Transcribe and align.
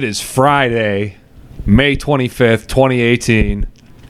It 0.00 0.04
is 0.04 0.18
Friday, 0.18 1.18
May 1.66 1.94
25th, 1.94 2.68
2018. 2.68 3.66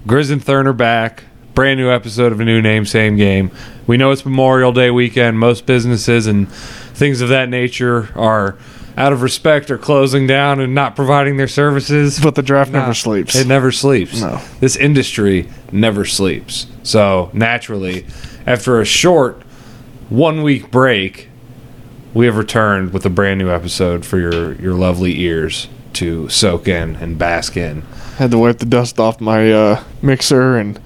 Grizz 0.07 0.31
and 0.31 0.41
Thurn 0.41 0.69
are 0.69 0.73
back. 0.73 1.25
Brand 1.53 1.81
new 1.81 1.91
episode 1.91 2.31
of 2.31 2.39
a 2.39 2.45
new 2.45 2.63
name, 2.63 2.87
same 2.87 3.17
game. 3.17 3.51
We 3.89 3.97
know 3.97 4.13
it's 4.13 4.25
Memorial 4.25 4.71
Day 4.71 4.93
weekend. 4.93 5.41
Most 5.41 5.67
businesses 5.67 6.29
and 6.29 6.49
things 6.49 7.21
of 7.21 7.29
that 7.31 7.49
nature 7.49 8.11
are, 8.15 8.57
out 8.97 9.13
of 9.13 9.23
respect, 9.23 9.69
are 9.69 9.79
closing 9.79 10.29
down 10.29 10.61
and 10.61 10.77
not 10.77 10.95
providing 10.95 11.39
their 11.39 11.49
services. 11.49 12.21
But 12.21 12.37
the 12.37 12.43
draft 12.43 12.71
never 12.71 12.95
sleeps. 12.95 13.35
It 13.35 13.49
never 13.49 13.73
sleeps. 13.73 14.21
No. 14.21 14.41
This 14.61 14.77
industry 14.77 15.49
never 15.73 16.05
sleeps. 16.05 16.69
So 16.85 17.33
naturally, 17.33 18.07
after 18.47 18.81
a 18.81 18.85
short 18.85 19.43
one 20.09 20.45
week 20.45 20.71
break, 20.71 21.31
we 22.15 22.27
have 22.27 22.37
returned 22.37 22.93
with 22.93 23.05
a 23.05 23.11
brand 23.11 23.41
new 23.41 23.51
episode 23.51 24.07
for 24.07 24.21
your, 24.21 24.55
your 24.55 24.75
lovely 24.75 25.21
ears 25.23 25.67
to 26.01 26.29
soak 26.29 26.69
in 26.69 26.97
and 26.97 27.19
bask 27.19 27.57
in. 27.57 27.83
Had 28.17 28.31
to 28.33 28.39
wipe 28.39 28.59
the 28.59 28.67
dust 28.67 28.99
off 28.99 29.21
my 29.21 29.51
uh, 29.53 29.85
mixer 30.03 30.57
and 30.59 30.79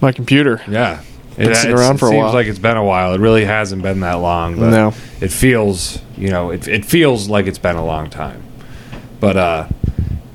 my 0.00 0.12
computer. 0.12 0.62
Yeah. 0.68 1.02
Been 1.36 1.50
it's- 1.50 1.64
around 1.64 1.98
for 1.98 2.06
a 2.06 2.08
it 2.08 2.12
seems 2.12 2.22
while. 2.24 2.32
like 2.34 2.46
it's 2.46 2.58
been 2.58 2.76
a 2.76 2.84
while. 2.84 3.14
It 3.14 3.20
really 3.20 3.44
hasn't 3.44 3.82
been 3.82 4.00
that 4.00 4.14
long, 4.14 4.56
but 4.58 4.70
No. 4.70 4.88
it 5.20 5.32
feels, 5.32 5.98
you 6.16 6.28
know, 6.28 6.50
it, 6.50 6.68
it 6.68 6.84
feels 6.84 7.28
like 7.28 7.46
it's 7.46 7.58
been 7.58 7.76
a 7.76 7.84
long 7.84 8.10
time. 8.10 8.42
But 9.18 9.36
uh, 9.36 9.68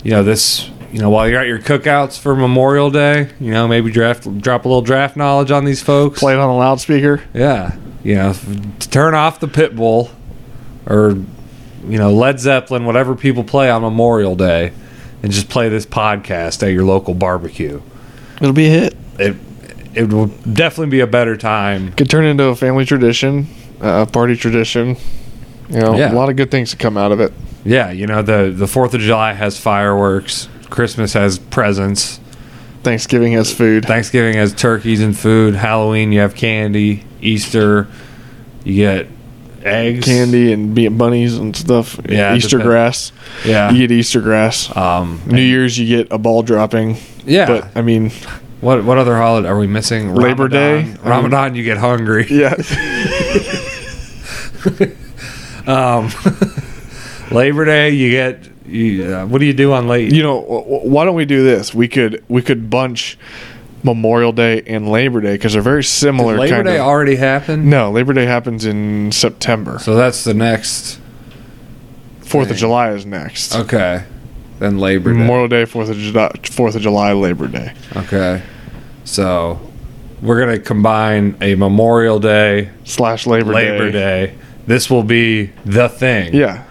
you 0.03 0.11
know, 0.11 0.23
this, 0.23 0.69
you 0.91 0.99
know, 0.99 1.09
while 1.09 1.27
you're 1.29 1.39
at 1.41 1.47
your 1.47 1.59
cookouts 1.59 2.17
for 2.19 2.35
Memorial 2.35 2.89
Day, 2.89 3.29
you 3.39 3.51
know, 3.51 3.67
maybe 3.67 3.91
draft 3.91 4.23
drop 4.41 4.65
a 4.65 4.67
little 4.67 4.81
draft 4.81 5.15
knowledge 5.17 5.51
on 5.51 5.65
these 5.65 5.83
folks. 5.83 6.19
Play 6.19 6.33
it 6.33 6.39
on 6.39 6.49
a 6.49 6.55
loudspeaker. 6.57 7.21
Yeah, 7.33 7.75
you 8.03 8.15
know, 8.15 8.33
turn 8.79 9.13
off 9.13 9.39
the 9.39 9.47
pit 9.47 9.75
bull 9.75 10.09
or 10.87 11.17
you 11.89 11.97
know 11.97 12.11
Led 12.13 12.39
Zeppelin, 12.39 12.85
whatever 12.85 13.15
people 13.15 13.43
play 13.43 13.69
on 13.69 13.81
Memorial 13.81 14.35
Day, 14.35 14.71
and 15.23 15.31
just 15.31 15.49
play 15.49 15.69
this 15.69 15.85
podcast 15.85 16.63
at 16.63 16.71
your 16.73 16.83
local 16.85 17.13
barbecue. 17.13 17.81
It'll 18.41 18.53
be 18.53 18.67
a 18.67 18.69
hit. 18.69 18.97
It 19.19 19.35
it 19.93 20.13
will 20.13 20.27
definitely 20.27 20.91
be 20.91 20.99
a 20.99 21.07
better 21.07 21.35
time. 21.37 21.91
Could 21.93 22.09
turn 22.09 22.25
into 22.25 22.45
a 22.45 22.55
family 22.55 22.85
tradition, 22.85 23.47
uh, 23.81 24.05
party 24.05 24.35
tradition. 24.35 24.95
You 25.69 25.79
know, 25.81 25.97
Yeah. 25.97 26.11
a 26.11 26.15
lot 26.15 26.29
of 26.29 26.35
good 26.35 26.51
things 26.51 26.69
to 26.71 26.77
come 26.77 26.97
out 26.97 27.11
of 27.11 27.19
it. 27.19 27.33
Yeah, 27.65 27.91
you 27.91 28.07
know 28.07 28.21
the 28.21 28.53
the 28.55 28.67
Fourth 28.67 28.93
of 28.93 29.01
July 29.01 29.33
has 29.33 29.59
fireworks, 29.59 30.47
Christmas 30.69 31.13
has 31.13 31.39
presents, 31.39 32.19
Thanksgiving 32.83 33.33
has 33.33 33.51
food. 33.51 33.85
Thanksgiving 33.85 34.35
has 34.35 34.53
turkeys 34.53 35.01
and 35.01 35.17
food, 35.17 35.55
Halloween 35.55 36.11
you 36.11 36.19
have 36.21 36.35
candy, 36.35 37.03
Easter 37.21 37.87
you 38.63 38.75
get 38.75 39.07
eggs, 39.67 40.05
Candy 40.05 40.51
and 40.53 40.73
being 40.75 40.97
bunnies 40.97 41.37
and 41.37 41.55
stuff. 41.55 41.99
Yeah, 42.07 42.35
Easter 42.35 42.59
grass. 42.59 43.11
Yeah, 43.45 43.71
You 43.71 43.87
get 43.87 43.91
Easter 43.95 44.21
grass. 44.21 44.75
um, 44.75 45.21
New 45.25 45.41
Year's, 45.41 45.77
you 45.77 45.87
get 45.97 46.11
a 46.11 46.17
ball 46.17 46.43
dropping. 46.43 46.97
yeah. 47.25 47.45
But, 47.47 47.67
I 47.75 47.81
mean, 47.81 48.11
What 48.61 48.83
what 48.85 48.97
other 48.97 49.15
holiday 49.17 49.47
are 49.49 49.57
we 49.59 49.67
missing? 49.67 50.15
Labor 50.15 50.43
Ramadan. 50.47 50.93
Day? 50.93 50.99
Ramadan, 51.03 51.55
you 51.55 51.63
get 51.63 51.77
hungry. 51.77 52.25
yeah. 52.31 52.55
Um, 55.67 56.09
Labor 57.31 57.65
Day, 57.65 57.89
you 57.89 58.09
get. 58.09 58.39
You, 58.65 59.13
uh, 59.13 59.25
what 59.25 59.39
do 59.39 59.45
you 59.45 59.53
do 59.53 59.71
on 59.73 59.87
late? 59.87 60.13
you 60.13 60.23
know, 60.23 60.39
why 60.41 61.03
don't 61.05 61.15
we 61.15 61.25
do 61.25 61.43
this? 61.43 61.73
We 61.73 61.87
could 61.89 62.23
we 62.29 62.41
could 62.41 62.69
bunch 62.69 63.17
Memorial 63.87 64.31
Day 64.33 64.61
and 64.67 64.87
Labor 64.91 65.21
Day 65.21 65.33
because 65.33 65.53
they're 65.53 65.61
very 65.61 65.83
similar. 65.83 66.37
Labor 66.37 66.55
kind 66.55 66.67
Day 66.67 66.77
already 66.79 67.15
happened, 67.15 67.65
No, 67.69 67.89
Labor 67.89 68.13
Day 68.13 68.25
happens 68.25 68.65
in 68.65 69.11
September. 69.11 69.79
so 69.79 69.95
that's 69.95 70.23
the 70.23 70.33
next. 70.35 70.99
Fourth 72.21 72.51
of 72.51 72.57
July 72.57 72.91
is 72.91 73.05
next. 73.05 73.55
Okay, 73.55 74.03
then 74.59 74.77
Labor 74.79 75.13
Day. 75.13 75.19
Memorial 75.19 75.47
Day, 75.47 75.63
Fourth 75.65 75.89
of 75.89 75.95
July, 75.97 76.29
Fourth 76.43 76.75
of 76.75 76.81
July, 76.81 77.13
Labor 77.13 77.47
Day. 77.47 77.73
Okay, 77.95 78.43
so 79.05 79.59
we're 80.21 80.37
gonna 80.39 80.59
combine 80.59 81.37
a 81.39 81.55
Memorial 81.55 82.19
Day, 82.19 82.69
slash 82.83 83.25
Labor, 83.25 83.53
Labor 83.53 83.91
Day. 83.91 84.35
This 84.67 84.89
will 84.89 85.03
be 85.03 85.51
the 85.63 85.87
thing. 85.87 86.33
Yeah, 86.33 86.65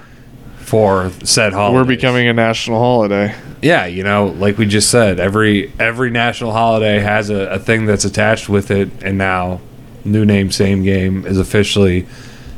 For 0.66 1.10
said 1.24 1.52
holiday. 1.52 1.74
we're 1.76 1.84
becoming 1.84 2.26
a 2.28 2.32
national 2.32 2.78
holiday. 2.80 3.34
Yeah, 3.62 3.86
you 3.86 4.02
know, 4.02 4.26
like 4.38 4.58
we 4.58 4.66
just 4.66 4.90
said, 4.90 5.18
every 5.20 5.72
every 5.78 6.10
national 6.10 6.52
holiday 6.52 6.98
has 6.98 7.30
a, 7.30 7.46
a 7.52 7.58
thing 7.58 7.86
that's 7.86 8.04
attached 8.04 8.48
with 8.48 8.70
it, 8.70 8.88
and 9.02 9.16
now 9.16 9.60
new 10.04 10.24
name, 10.24 10.50
same 10.50 10.82
game 10.82 11.24
is 11.24 11.38
officially 11.38 12.06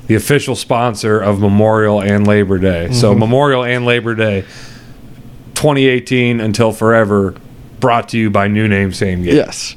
the 0.06 0.14
official 0.14 0.56
sponsor 0.56 1.20
of 1.20 1.38
Memorial 1.38 2.00
and 2.02 2.26
Labor 2.26 2.58
Day. 2.58 2.90
So 2.92 3.10
Mm-hmm. 3.10 3.20
Memorial 3.20 3.64
and 3.64 3.84
Labor 3.84 4.14
Day, 4.14 4.40
2018 5.54 6.40
until 6.40 6.72
forever, 6.72 7.34
brought 7.80 8.08
to 8.10 8.18
you 8.18 8.30
by 8.30 8.48
New 8.48 8.68
Name, 8.68 8.92
Same 8.92 9.22
Game. 9.22 9.34
Yes, 9.36 9.76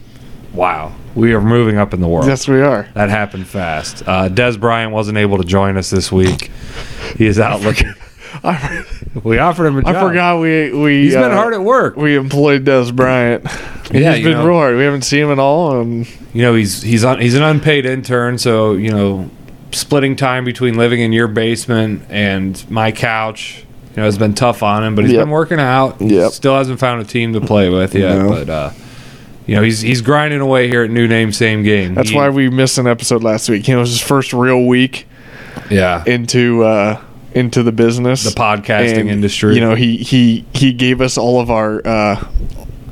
Wow, 0.54 0.94
we 1.16 1.34
are 1.34 1.42
moving 1.42 1.78
up 1.78 1.94
in 1.94 2.02
the 2.02 2.08
world. 2.08 2.28
yes, 2.28 2.48
we 2.48 2.62
are. 2.62 2.88
That 2.94 3.10
happened 3.10 3.48
fast. 3.48 4.04
Uh, 4.08 4.28
Dez 4.30 4.60
Bryant 4.60 4.92
wasn't 4.92 5.18
able 5.18 5.38
to 5.38 5.44
join 5.46 5.78
us 5.78 5.90
this 5.90 6.12
week. 6.12 6.52
He 7.18 7.26
is 7.26 7.40
out 7.40 7.62
looking. 7.62 7.94
I, 8.44 8.84
We 9.24 9.38
offered 9.40 9.66
him 9.68 9.78
a 9.78 9.82
job. 9.84 9.96
I 9.96 10.00
forgot 10.08 10.40
we 10.40 10.72
we 10.74 11.04
He's 11.04 11.14
been 11.14 11.24
uh, 11.32 11.36
hard 11.36 11.54
at 11.54 11.62
work. 11.62 11.96
We 11.96 12.16
employed 12.16 12.66
Dez 12.66 12.96
Bryant. 12.96 13.46
Yeah, 13.94 14.14
he's 14.16 14.24
been 14.24 14.38
know. 14.38 14.48
real 14.48 14.56
hard. 14.58 14.78
We 14.78 14.84
haven't 14.84 15.02
seen 15.02 15.24
him 15.26 15.32
at 15.32 15.40
all. 15.40 15.82
And 15.82 16.08
you 16.34 16.42
know 16.44 16.56
he's 16.56 16.82
he's 16.82 17.04
on 17.04 17.20
he's 17.20 17.36
an 17.36 17.44
unpaid 17.44 17.86
intern 17.86 18.38
so 18.38 18.72
you 18.72 18.90
know 18.90 19.30
splitting 19.74 20.16
time 20.16 20.46
between 20.46 20.76
living 20.76 21.02
in 21.02 21.12
your 21.12 21.28
basement 21.28 22.04
and 22.10 22.64
my 22.72 22.94
couch 22.94 23.66
you 23.90 23.98
know 23.98 24.04
has 24.04 24.18
been 24.18 24.34
tough 24.34 24.64
on 24.64 24.86
him 24.86 24.96
but 24.96 25.04
he's 25.04 25.14
Yep. 25.16 25.22
been 25.24 25.30
working 25.30 25.60
out 25.60 26.00
Yep. 26.00 26.32
still 26.32 26.56
hasn't 26.56 26.80
found 26.80 27.02
a 27.02 27.04
team 27.04 27.34
to 27.34 27.42
play 27.42 27.68
with 27.70 27.94
yet 27.94 28.16
No. 28.18 28.30
but 28.30 28.50
uh 28.50 28.70
you 29.46 29.56
know 29.58 29.62
he's 29.62 29.82
he's 29.82 30.02
grinding 30.02 30.40
away 30.40 30.70
here 30.70 30.84
at 30.84 30.90
new 30.90 31.06
name 31.08 31.34
same 31.34 31.62
game 31.64 31.94
that's 31.94 32.12
He- 32.12 32.16
why 32.16 32.30
we 32.30 32.50
missed 32.50 32.78
an 32.78 32.88
episode 32.88 33.24
last 33.24 33.50
week. 33.50 33.68
You 33.68 33.74
know, 33.74 33.80
it 33.80 33.82
was 33.82 33.90
his 33.92 34.02
first 34.02 34.32
real 34.32 34.66
week 34.68 35.06
yeah 35.70 36.02
into 36.06 36.64
uh, 36.64 37.02
into 37.34 37.64
the 37.64 37.72
business, 37.72 38.24
the 38.24 38.40
podcasting 38.40 39.02
And, 39.02 39.10
industry 39.10 39.56
You 39.56 39.62
know, 39.62 39.76
he 39.76 39.98
he 39.98 40.46
he 40.54 40.74
gave 40.74 41.02
us 41.02 41.18
all 41.18 41.40
of 41.40 41.50
our 41.50 41.82
uh, 41.86 42.28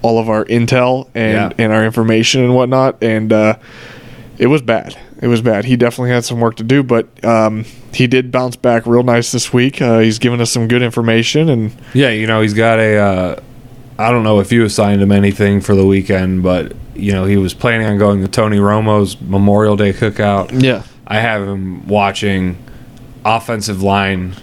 all 0.02 0.18
of 0.20 0.30
our 0.30 0.46
intel 0.46 1.10
and 1.14 1.34
Yeah. 1.58 1.64
and 1.64 1.74
our 1.74 1.84
information 1.86 2.42
and 2.44 2.56
whatnot, 2.56 3.04
and 3.04 3.32
uh, 3.34 3.56
it 4.38 4.48
was 4.48 4.62
bad. 4.62 4.98
It 5.22 5.28
was 5.28 5.42
bad. 5.42 5.66
He 5.66 5.76
definitely 5.76 6.12
had 6.12 6.24
some 6.24 6.40
work 6.40 6.56
to 6.58 6.64
do, 6.64 6.82
but 6.82 7.08
um, 7.26 7.66
he 7.94 8.08
did 8.08 8.32
bounce 8.32 8.56
back 8.56 8.86
real 8.86 9.04
nice 9.04 9.34
this 9.34 9.52
week. 9.52 9.82
Uh, 9.82 10.00
he's 10.00 10.18
given 10.20 10.40
us 10.40 10.50
some 10.52 10.68
good 10.70 10.82
information, 10.82 11.50
and 11.50 11.74
yeah 11.94 12.10
you 12.10 12.26
know 12.26 12.42
he's 12.42 12.54
got 12.54 12.80
a 12.80 12.98
uh 12.98 13.40
I 13.98 14.12
don't 14.12 14.24
know 14.24 14.40
if 14.40 14.54
you 14.54 14.64
assigned 14.64 15.02
him 15.02 15.12
anything 15.12 15.60
for 15.60 15.76
the 15.76 15.86
weekend 15.86 16.42
but 16.42 16.72
you 16.96 17.12
know 17.12 17.26
he 17.26 17.36
was 17.36 17.54
planning 17.54 17.86
on 17.86 17.98
going 17.98 18.22
to 18.22 18.30
Tony 18.30 18.58
Romo's 18.60 19.20
Memorial 19.20 19.76
Day 19.76 19.92
cookout 19.92 20.62
yeah, 20.64 20.84
I 21.06 21.20
have 21.20 21.46
him 21.46 21.86
watching 21.86 22.58
offensive 23.38 23.82
line 23.84 24.36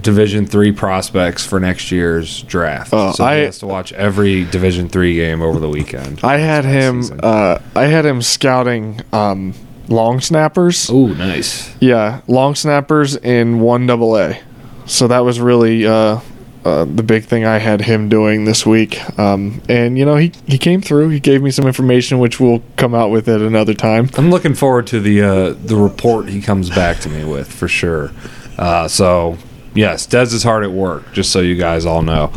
Division 0.00 0.46
three 0.46 0.70
prospects 0.70 1.44
for 1.44 1.58
next 1.58 1.90
year's 1.90 2.42
draft. 2.44 2.90
Oh, 2.92 3.10
so 3.12 3.24
I- 3.24 3.38
he 3.38 3.42
has 3.46 3.58
to 3.58 3.66
watch 3.66 3.92
every 3.94 4.44
Division 4.44 4.88
three 4.88 5.14
game 5.16 5.42
over 5.42 5.58
the 5.58 5.68
weekend. 5.68 6.20
I 6.22 6.36
had 6.36 6.64
him. 6.64 7.02
Uh, 7.20 7.58
I 7.74 7.86
had 7.86 8.06
him 8.06 8.22
scouting 8.22 9.00
um, 9.12 9.54
long 9.88 10.20
snappers. 10.20 10.88
Oh, 10.88 11.06
nice. 11.08 11.74
Yeah, 11.80 12.20
long 12.28 12.54
snappers 12.54 13.16
in 13.16 13.58
one 13.58 13.86
double 13.86 14.16
A. 14.16 14.38
So 14.86 15.08
that 15.08 15.20
was 15.24 15.40
really 15.40 15.84
uh, 15.84 16.20
uh, 16.68 16.84
the 16.84 17.02
big 17.02 17.24
thing 17.24 17.44
I 17.44 17.58
had 17.58 17.80
him 17.80 18.08
doing 18.08 18.44
this 18.44 18.66
week. 18.66 19.18
Um, 19.18 19.62
and 19.68 19.96
you 19.98 20.04
know, 20.04 20.16
he 20.16 20.32
he 20.46 20.58
came 20.58 20.80
through. 20.80 21.08
He 21.08 21.20
gave 21.20 21.42
me 21.42 21.50
some 21.50 21.66
information, 21.66 22.18
which 22.18 22.38
we'll 22.38 22.62
come 22.76 22.94
out 22.94 23.10
with 23.10 23.28
at 23.28 23.40
another 23.40 23.74
time. 23.74 24.10
I'm 24.16 24.30
looking 24.30 24.54
forward 24.54 24.86
to 24.88 25.00
the 25.00 25.22
uh, 25.22 25.52
the 25.54 25.76
report 25.76 26.28
he 26.28 26.40
comes 26.42 26.68
back 26.70 27.00
to 27.00 27.08
me 27.08 27.24
with 27.24 27.50
for 27.52 27.68
sure. 27.68 28.12
Uh, 28.58 28.86
so 28.88 29.38
yes, 29.74 30.06
Dez 30.06 30.34
is 30.34 30.42
hard 30.42 30.62
at 30.64 30.70
work. 30.70 31.12
Just 31.12 31.32
so 31.32 31.40
you 31.40 31.56
guys 31.56 31.86
all 31.86 32.02
know. 32.02 32.32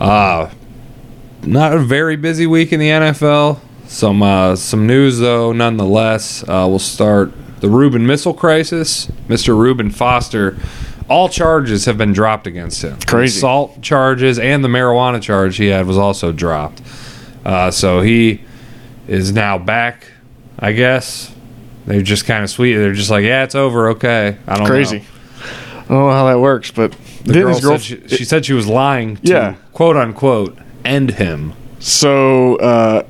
Uh, 0.00 0.50
not 1.42 1.74
a 1.74 1.78
very 1.78 2.16
busy 2.16 2.46
week 2.46 2.72
in 2.72 2.80
the 2.80 2.88
NFL. 2.88 3.60
Some 3.86 4.22
uh, 4.22 4.56
some 4.56 4.86
news 4.86 5.18
though, 5.18 5.52
nonetheless. 5.52 6.42
Uh, 6.42 6.66
we'll 6.68 6.78
start 6.78 7.32
the 7.60 7.68
Reuben 7.68 8.06
missile 8.06 8.34
crisis. 8.34 9.06
Mr. 9.28 9.56
Reuben 9.56 9.90
Foster. 9.90 10.56
All 11.08 11.28
charges 11.28 11.84
have 11.84 11.98
been 11.98 12.12
dropped 12.12 12.46
against 12.46 12.82
him. 12.82 12.98
Crazy. 13.06 13.38
Assault 13.38 13.82
charges 13.82 14.38
and 14.38 14.64
the 14.64 14.68
marijuana 14.68 15.20
charge 15.20 15.56
he 15.56 15.66
had 15.66 15.86
was 15.86 15.98
also 15.98 16.32
dropped. 16.32 16.80
Uh, 17.44 17.70
so 17.70 18.00
he 18.00 18.40
is 19.06 19.32
now 19.32 19.58
back. 19.58 20.06
I 20.58 20.72
guess 20.72 21.34
they're 21.84 22.00
just 22.00 22.24
kind 22.24 22.42
of 22.42 22.48
sweet. 22.50 22.76
They're 22.76 22.94
just 22.94 23.10
like, 23.10 23.24
yeah, 23.24 23.44
it's 23.44 23.54
over. 23.54 23.90
Okay, 23.90 24.38
I 24.46 24.54
don't 24.54 24.64
know. 24.64 24.70
Crazy. 24.70 24.98
know. 25.00 25.04
I 25.76 25.76
don't 25.88 25.88
know 26.06 26.10
how 26.10 26.24
that 26.26 26.38
works, 26.40 26.70
but 26.70 26.92
The 27.24 27.34
girl 27.34 27.60
girl- 27.60 27.78
said 27.78 27.82
she, 28.08 28.16
she 28.16 28.24
said 28.24 28.46
she 28.46 28.54
was 28.54 28.66
lying 28.66 29.16
to 29.16 29.30
Yeah. 29.30 29.54
quote 29.74 29.96
unquote 29.98 30.56
end 30.86 31.10
him. 31.12 31.52
so 31.80 32.56
uh, 32.56 33.02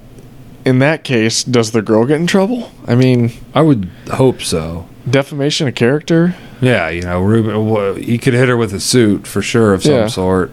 in 0.64 0.80
that 0.80 1.04
case, 1.04 1.44
does 1.44 1.70
the 1.70 1.82
girl 1.82 2.04
get 2.06 2.16
in 2.20 2.26
trouble? 2.26 2.72
I 2.88 2.96
mean, 2.96 3.30
I 3.54 3.60
would 3.62 3.88
hope 4.10 4.40
so. 4.42 4.88
defamation 5.08 5.68
of 5.68 5.74
character. 5.76 6.34
Yeah, 6.64 6.88
you 6.88 7.02
know, 7.02 7.20
Reuben, 7.20 8.02
he 8.02 8.18
could 8.18 8.34
hit 8.34 8.48
her 8.48 8.56
with 8.56 8.72
a 8.74 8.80
suit 8.80 9.26
for 9.26 9.42
sure 9.42 9.74
of 9.74 9.82
some 9.82 9.92
Yeah. 9.92 10.06
sort. 10.06 10.50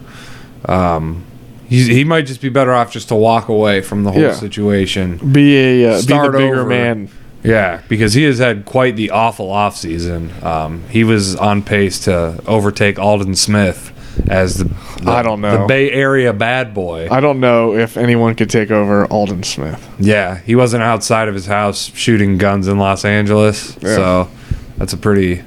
Um, 0.66 1.24
he's, 1.68 1.88
he 1.88 2.04
might 2.04 2.25
just 2.25 2.42
be 2.42 2.50
better 2.50 2.74
off 2.74 2.92
just 2.92 3.08
to 3.10 3.16
walk 3.16 3.48
away 3.50 3.81
from 3.81 4.04
the 4.04 4.12
whole 4.12 4.22
Yeah. 4.22 4.34
situation. 4.34 5.18
Be 5.31 5.58
a 5.58 5.86
uh, 5.86 5.92
be 5.92 5.96
the 5.98 6.02
Start 6.02 6.31
bigger 6.34 6.60
over. 6.62 6.69
man. 6.69 7.10
Yeah, 7.44 7.80
because 7.90 8.13
he 8.13 8.24
has 8.25 8.38
had 8.38 8.66
quite 8.66 8.96
the 8.96 9.10
awful 9.10 9.48
offseason. 9.48 10.44
Um, 10.44 10.84
he 10.92 11.04
was 11.04 11.36
on 11.36 11.63
pace 11.63 12.00
to 12.02 12.40
overtake 12.46 13.00
Aldon 13.00 13.34
Smith 13.34 13.92
as 14.30 14.58
the, 14.58 14.66
the 15.02 15.10
I 15.10 15.24
don't 15.24 15.42
know. 15.42 15.62
the 15.62 15.66
Bay 15.66 15.90
Area 15.90 16.34
bad 16.34 16.75
boy. 16.75 17.08
I 17.10 17.19
don't 17.19 17.40
know 17.40 17.74
if 17.74 17.98
anyone 17.98 18.36
could 18.36 18.52
take 18.52 18.69
over 18.69 19.06
Aldon 19.08 19.42
Smith. 19.42 19.84
yeah, 19.98 20.38
he 20.46 20.54
wasn't 20.54 20.84
outside 20.84 21.28
of 21.30 21.34
his 21.34 21.48
house 21.48 21.90
shooting 21.96 22.38
guns 22.38 22.68
in 22.68 22.78
Los 22.78 23.06
Angeles, 23.06 23.75
Yeah. 23.81 23.96
so 23.96 24.28
that's 24.78 24.94
a 24.94 24.98
pretty 24.98 25.42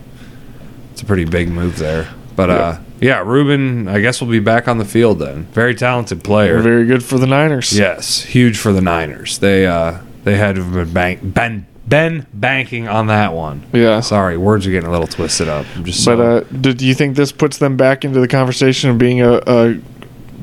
it's 0.94 1.02
a 1.02 1.04
pretty 1.04 1.24
big 1.24 1.48
move 1.48 1.76
there. 1.78 2.08
But 2.36 2.50
uh, 2.50 2.78
yeah, 3.00 3.22
Reuben, 3.24 3.88
I 3.88 4.00
guess 4.00 4.20
we'll 4.20 4.30
be 4.30 4.38
back 4.38 4.68
on 4.68 4.78
the 4.78 4.84
field 4.84 5.18
then. 5.18 5.44
Very 5.46 5.74
talented 5.74 6.22
player. 6.22 6.60
Very 6.60 6.86
good 6.86 7.04
for 7.04 7.18
the 7.18 7.26
Niners. 7.26 7.76
Yes, 7.76 8.22
huge 8.22 8.58
for 8.58 8.72
the 8.72 8.80
Niners. 8.80 9.38
They 9.38 9.66
uh, 9.66 9.98
they 10.22 10.36
had 10.36 10.54
been 10.54 10.92
bank, 10.92 11.34
been 11.34 11.66
been 11.88 12.26
banking 12.32 12.86
on 12.86 13.08
that 13.08 13.32
one. 13.32 13.66
Yeah. 13.72 14.00
Sorry, 14.00 14.36
words 14.36 14.68
are 14.68 14.70
getting 14.70 14.88
a 14.88 14.92
little 14.92 15.08
twisted 15.08 15.48
up. 15.48 15.66
I'm 15.74 15.84
just 15.84 16.04
But 16.06 16.20
uh, 16.20 16.40
do, 16.40 16.72
you 16.86 16.94
think 16.94 17.16
this 17.16 17.32
puts 17.32 17.58
them 17.58 17.76
back 17.76 18.04
into 18.04 18.20
the 18.20 18.28
conversation 18.28 18.90
of 18.90 18.98
being 18.98 19.20
a, 19.20 19.40
a 19.46 19.80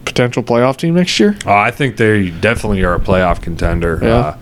potential 0.04 0.44
playoff 0.44 0.78
team 0.78 0.96
next 0.96 1.20
year? 1.20 1.38
Oh, 1.46 1.54
I 1.54 1.72
think 1.72 1.96
they 1.96 2.30
definitely 2.30 2.84
are 2.84 2.96
a 2.96 3.00
playoff 3.00 3.42
contender. 3.42 4.00
Yeah. 4.02 4.16
Uh, 4.18 4.38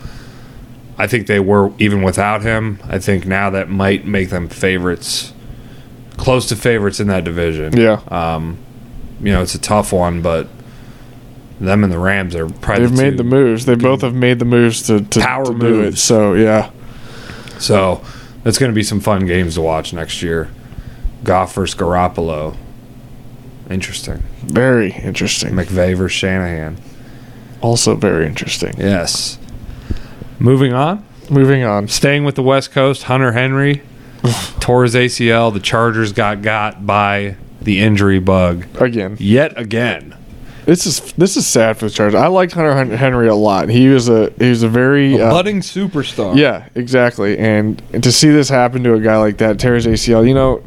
I 0.98 1.08
think 1.08 1.28
they 1.28 1.40
were 1.40 1.72
even 1.80 2.02
without 2.02 2.42
him. 2.42 2.80
I 2.84 3.00
think 3.00 3.26
now 3.26 3.50
that 3.52 3.70
might 3.70 4.06
make 4.06 4.30
them 4.30 4.50
favorites, 4.50 5.32
close 6.19 6.48
to 6.50 6.56
favorites 6.56 7.00
in 7.00 7.07
that 7.07 7.24
division. 7.24 7.75
Yeah. 7.75 8.01
Um, 8.10 8.57
you 9.21 9.31
know, 9.31 9.42
it's 9.42 9.56
a 9.56 9.60
tough 9.60 9.92
one, 9.94 10.21
but 10.21 10.48
them 11.60 11.83
and 11.83 11.92
the 11.92 11.98
Rams 11.98 12.36
are 12.36 12.48
probably 12.48 12.88
They've 12.88 12.95
the 12.95 13.04
made 13.04 13.18
the 13.18 13.24
moves. 13.24 13.66
They 13.66 13.75
both 13.75 14.01
have 14.01 14.13
made 14.13 14.39
the 14.39 14.45
moves 14.45 14.83
to, 14.83 15.01
to, 15.01 15.19
Power 15.21 15.45
to 15.45 15.51
do 15.51 15.56
it. 15.57 15.60
moves. 15.60 16.01
So 16.04 16.33
yeah, 16.33 16.71
So 17.57 18.04
that's 18.44 18.57
going 18.57 18.71
to 18.71 18.75
be 18.75 18.83
some 18.83 19.00
fun 19.00 19.25
games 19.25 19.56
to 19.56 19.62
watch 19.62 19.94
next 19.94 20.21
year. 20.21 20.50
Goff 21.24 21.54
versus 21.56 21.77
Garoppolo. 21.80 22.56
Interesting. 23.69 24.24
very 24.44 24.92
interesting. 24.94 25.51
McVay 25.54 25.95
versus 25.95 26.18
Shanahan. 26.18 26.77
Also 27.62 27.95
very 27.95 28.25
interesting. 28.25 28.74
Yes. 28.77 29.38
Moving 30.39 30.74
on. 30.74 31.06
Moving 31.30 31.63
on. 31.63 31.88
Staying 31.88 32.24
with 32.24 32.36
the 32.36 32.42
West 32.44 32.71
Coast, 32.71 33.04
Hunter 33.04 33.33
Henry 33.33 33.83
tore 34.60 34.83
his 34.83 34.95
ACL. 34.95 35.54
The 35.54 35.60
Chargers 35.60 36.12
got 36.13 36.42
got 36.42 36.86
by 36.86 37.36
the 37.62 37.80
injury 37.80 38.19
bug 38.19 38.66
Again, 38.80 39.18
yet 39.19 39.57
again. 39.60 40.16
this 40.66 40.86
is 40.86 41.12
this 41.13 41.36
is 41.36 41.45
sad 41.45 41.77
for 41.77 41.86
the 41.86 41.92
Chargers. 41.92 42.16
I 42.16 42.27
liked 42.27 42.54
Hunter 42.54 42.95
Henry 42.95 43.27
a 43.27 43.36
lot. 43.36 43.69
He 43.69 43.88
was 43.89 44.07
a 44.07 44.31
he 44.39 44.50
was 44.50 44.63
a 44.63 44.69
very 44.69 45.19
uh, 45.21 45.30
budding 45.30 45.60
superstar. 45.62 46.36
Yeah, 46.38 46.68
exactly. 46.75 47.38
And, 47.38 47.81
and 47.94 48.04
to 48.04 48.12
see 48.12 48.30
this 48.30 48.48
happen 48.50 48.83
to 48.83 48.94
a 48.94 49.00
guy 49.00 49.18
like 49.18 49.38
that, 49.39 49.60
tears 49.60 49.86
ACL, 49.86 50.27
you 50.27 50.33
know, 50.33 50.62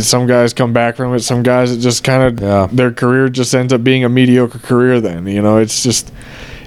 some 0.00 0.26
guys 0.26 0.52
come 0.54 0.72
back 0.72 0.96
from 0.96 1.14
it. 1.14 1.20
Some 1.20 1.42
guys, 1.42 1.72
it 1.72 1.80
just 1.80 2.04
kind 2.04 2.22
of, 2.22 2.40
Yeah. 2.40 2.68
their 2.72 2.90
career 2.92 3.28
just 3.28 3.54
ends 3.54 3.72
up 3.72 3.82
being 3.84 4.04
a 4.04 4.08
mediocre 4.08 4.58
career 4.58 5.00
then. 5.00 5.26
You 5.26 5.42
know, 5.42 5.58
it's 5.58 5.82
just, 5.82 6.12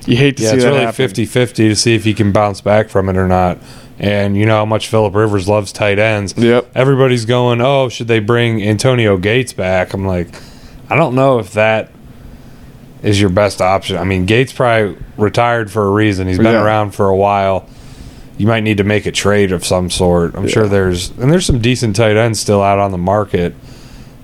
you 0.05 0.17
hate 0.17 0.37
to 0.37 0.43
Yeah, 0.43 0.49
see 0.49 0.55
it's 0.57 0.63
that 0.65 0.69
really 0.71 0.81
happen. 0.81 0.95
50 0.95 1.25
50 1.25 1.69
to 1.69 1.75
see 1.75 1.95
if 1.95 2.03
he 2.03 2.13
can 2.13 2.31
bounce 2.31 2.61
back 2.61 2.89
from 2.89 3.09
it 3.09 3.17
or 3.17 3.27
not. 3.27 3.57
And 4.03 4.35
you 4.35 4.45
know 4.45 4.57
how 4.57 4.65
much 4.65 4.89
Philip 4.89 5.15
Rivers 5.15 5.47
loves 5.47 5.71
tight 5.71 5.97
ends. 5.97 6.33
Yep. 6.37 6.71
Everybody's 6.75 7.23
going, 7.23 7.61
oh, 7.61 7.87
should 7.87 8.09
they 8.09 8.19
bring 8.19 8.61
Antonio 8.61 9.15
Gates 9.15 9.53
back? 9.53 9.93
I'm 9.93 10.05
like, 10.05 10.27
I 10.89 10.97
don't 10.97 11.15
know 11.15 11.39
if 11.39 11.53
that 11.53 11.89
is 13.01 13.21
your 13.21 13.29
best 13.29 13.61
option. 13.61 13.95
I 13.95 14.03
mean, 14.03 14.25
Gates 14.25 14.51
probably 14.51 14.97
retired 15.17 15.71
for 15.71 15.85
a 15.87 15.89
reason. 15.89 16.27
He's 16.27 16.37
been 16.37 16.47
Yeah. 16.47 16.63
around 16.63 16.91
for 16.91 17.07
a 17.07 17.15
while. 17.15 17.65
You 18.37 18.45
might 18.45 18.63
need 18.63 18.77
to 18.79 18.83
make 18.83 19.05
a 19.05 19.11
trade 19.11 19.53
of 19.53 19.63
some 19.65 19.89
sort. 19.89 20.35
I'm 20.35 20.49
sure 20.49 20.67
there's 20.67 21.11
and 21.11 21.31
there's 21.31 21.45
some 21.45 21.59
decent 21.59 21.95
tight 21.95 22.17
ends 22.17 22.41
still 22.41 22.61
out 22.61 22.79
on 22.79 22.91
the 22.91 22.97
market. 22.97 23.55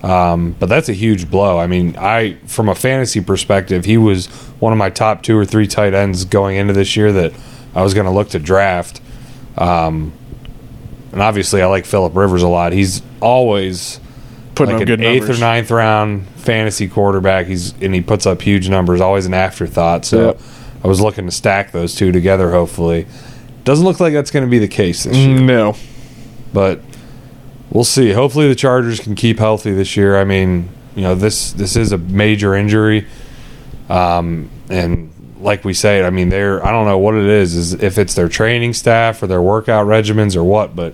Um, 0.03 0.55
but 0.59 0.67
that's 0.67 0.89
a 0.89 0.93
huge 0.93 1.29
blow. 1.31 1.57
I 1.57 1.67
mean, 1.67 1.95
I 1.97 2.35
from 2.47 2.67
a 2.67 2.75
fantasy 2.75 3.21
perspective, 3.21 3.85
he 3.85 3.97
was 3.97 4.25
one 4.59 4.73
of 4.73 4.77
my 4.79 4.89
top 4.89 5.23
two 5.23 5.37
or 5.37 5.45
three 5.45 5.67
tight 5.67 5.93
ends 5.93 6.25
going 6.25 6.57
into 6.57 6.73
this 6.73 6.97
year 6.97 7.11
that 7.13 7.31
I 7.75 7.81
was 7.81 7.93
going 7.93 8.07
to 8.07 8.11
look 8.11 8.29
to 8.29 8.39
draft. 8.39 8.99
Um, 9.57 10.13
and 11.11 11.21
obviously, 11.21 11.61
I 11.61 11.65
like 11.67 11.85
Philip 11.85 12.15
Rivers 12.15 12.43
a 12.43 12.47
lot. 12.47 12.71
He's 12.73 13.01
always 13.21 13.99
Putting 14.55 14.75
like 14.75 14.83
up 14.83 14.89
an 14.89 14.95
good 14.99 15.01
eighth 15.03 15.21
numbers. 15.23 15.37
or 15.37 15.41
ninth 15.41 15.71
round 15.71 16.27
fantasy 16.35 16.87
quarterback. 16.87 17.47
He's 17.47 17.73
and 17.81 17.93
he 17.95 18.01
puts 18.01 18.25
up 18.25 18.41
huge 18.41 18.69
numbers. 18.69 19.01
Always 19.01 19.25
an 19.25 19.33
afterthought. 19.33 20.05
So 20.05 20.27
Yep. 20.27 20.41
I 20.83 20.87
was 20.87 21.01
looking 21.01 21.25
to 21.25 21.31
stack 21.31 21.71
those 21.71 21.95
two 21.95 22.11
together. 22.11 22.51
Hopefully, 22.51 23.05
doesn't 23.63 23.85
look 23.85 23.99
like 23.99 24.13
that's 24.13 24.31
going 24.31 24.45
to 24.45 24.49
be 24.49 24.59
the 24.59 24.67
case 24.67 25.03
this 25.03 25.15
year 25.17 25.39
No. 25.39 25.75
but 26.53 26.79
we'll 27.71 27.83
see. 27.83 28.11
Hopefully, 28.13 28.47
the 28.47 28.55
Chargers 28.55 28.99
can 28.99 29.15
keep 29.15 29.39
healthy 29.39 29.71
this 29.71 29.97
year. 29.97 30.17
I 30.17 30.23
mean, 30.25 30.69
you 30.95 31.01
know, 31.01 31.15
this 31.15 31.51
this 31.53 31.75
is 31.75 31.91
a 31.91 31.97
major 31.97 32.53
injury, 32.55 33.07
um, 33.89 34.49
and 34.69 35.09
like 35.39 35.63
we 35.63 35.73
say, 35.73 36.03
I 36.03 36.09
mean, 36.09 36.29
they're 36.29 36.65
I 36.65 36.71
don't 36.71 36.85
know 36.85 36.97
what 36.97 37.15
it 37.15 37.25
is, 37.25 37.55
is 37.55 37.73
if 37.73 37.97
it's 37.97 38.13
their 38.15 38.29
training 38.29 38.73
staff 38.73 39.23
or 39.23 39.27
their 39.27 39.41
workout 39.41 39.87
regimens 39.87 40.35
or 40.35 40.43
what, 40.43 40.75
but 40.75 40.93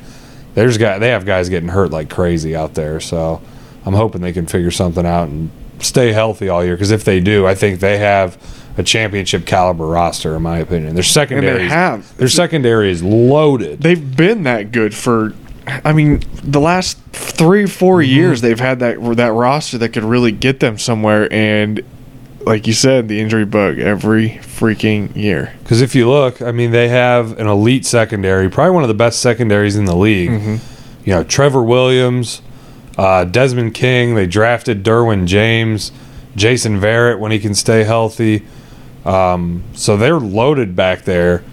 there's 0.53 0.77
guy 0.77 0.99
they 0.99 1.09
have 1.09 1.25
guys 1.25 1.49
getting 1.49 1.69
hurt 1.69 1.91
like 1.91 2.09
crazy 2.09 2.55
out 2.55 2.73
there. 2.75 2.99
So 2.99 3.41
I'm 3.85 3.93
hoping 3.93 4.21
they 4.21 4.33
can 4.33 4.45
figure 4.47 4.71
something 4.71 5.05
out 5.05 5.27
and 5.27 5.49
stay 5.79 6.11
healthy 6.11 6.49
all 6.49 6.63
year. 6.63 6.75
Because 6.75 6.91
if 6.91 7.03
they 7.03 7.19
do, 7.19 7.45
I 7.45 7.55
think 7.55 7.79
they 7.79 7.97
have 7.97 8.37
a 8.77 8.83
championship 8.83 9.45
caliber 9.45 9.85
roster, 9.85 10.35
in 10.35 10.41
my 10.41 10.57
opinion. 10.57 10.95
Their 10.95 11.03
secondary, 11.03 11.67
have. 11.67 12.17
their 12.17 12.27
secondary 12.27 12.91
is 12.91 13.01
loaded. 13.03 13.81
They've 13.81 14.17
been 14.17 14.43
that 14.43 14.71
good 14.73 14.93
for, 14.93 15.33
I 15.65 15.93
mean, 15.93 16.23
the 16.43 16.59
last 16.59 16.97
three, 17.13 17.65
four 17.67 17.99
Mm-hmm. 18.01 18.11
years, 18.11 18.41
they've 18.41 18.59
had 18.59 18.79
that, 18.79 19.01
that 19.15 19.31
roster 19.31 19.77
that 19.77 19.89
could 19.89 20.03
really 20.03 20.31
get 20.33 20.59
them 20.59 20.77
somewhere. 20.77 21.31
And 21.31 21.81
like 22.45 22.67
you 22.67 22.73
said, 22.73 23.07
the 23.07 23.19
injury 23.19 23.45
bug 23.45 23.79
every 23.79 24.29
freaking 24.41 25.15
year. 25.15 25.53
Because 25.63 25.81
if 25.81 25.95
you 25.95 26.09
look, 26.09 26.41
I 26.41 26.51
mean, 26.51 26.71
they 26.71 26.87
have 26.89 27.37
an 27.39 27.47
elite 27.47 27.85
secondary, 27.85 28.49
probably 28.49 28.71
one 28.71 28.83
of 28.83 28.87
the 28.87 28.93
best 28.93 29.19
secondaries 29.21 29.75
in 29.75 29.85
the 29.85 29.95
league. 29.95 30.29
You 31.03 31.13
know, 31.13 31.23
Trevor 31.23 31.63
Williams, 31.63 32.41
uh, 32.97 33.25
Desmond 33.25 33.73
King. 33.73 34.15
They 34.15 34.27
drafted 34.27 34.83
Derwin 34.83 35.25
James, 35.27 35.91
Jason 36.35 36.79
Verrett 36.79 37.19
when 37.19 37.31
he 37.31 37.39
can 37.39 37.53
stay 37.55 37.83
healthy. 37.83 38.45
Um, 39.05 39.63
so 39.73 39.97
they're 39.97 40.19
loaded 40.19 40.75
back 40.75 41.03
there. 41.03 41.43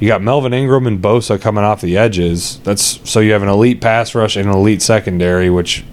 You 0.00 0.08
got 0.08 0.22
Melvin 0.22 0.52
Ingram 0.52 0.86
and 0.86 1.00
Bosa 1.00 1.40
coming 1.40 1.62
off 1.62 1.80
the 1.80 1.96
edges. 1.96 2.58
That's 2.60 3.08
so 3.08 3.20
you 3.20 3.32
have 3.32 3.42
an 3.42 3.48
elite 3.48 3.80
pass 3.80 4.14
rush 4.14 4.36
and 4.36 4.48
an 4.48 4.54
elite 4.54 4.82
secondary, 4.82 5.48
which 5.48 5.84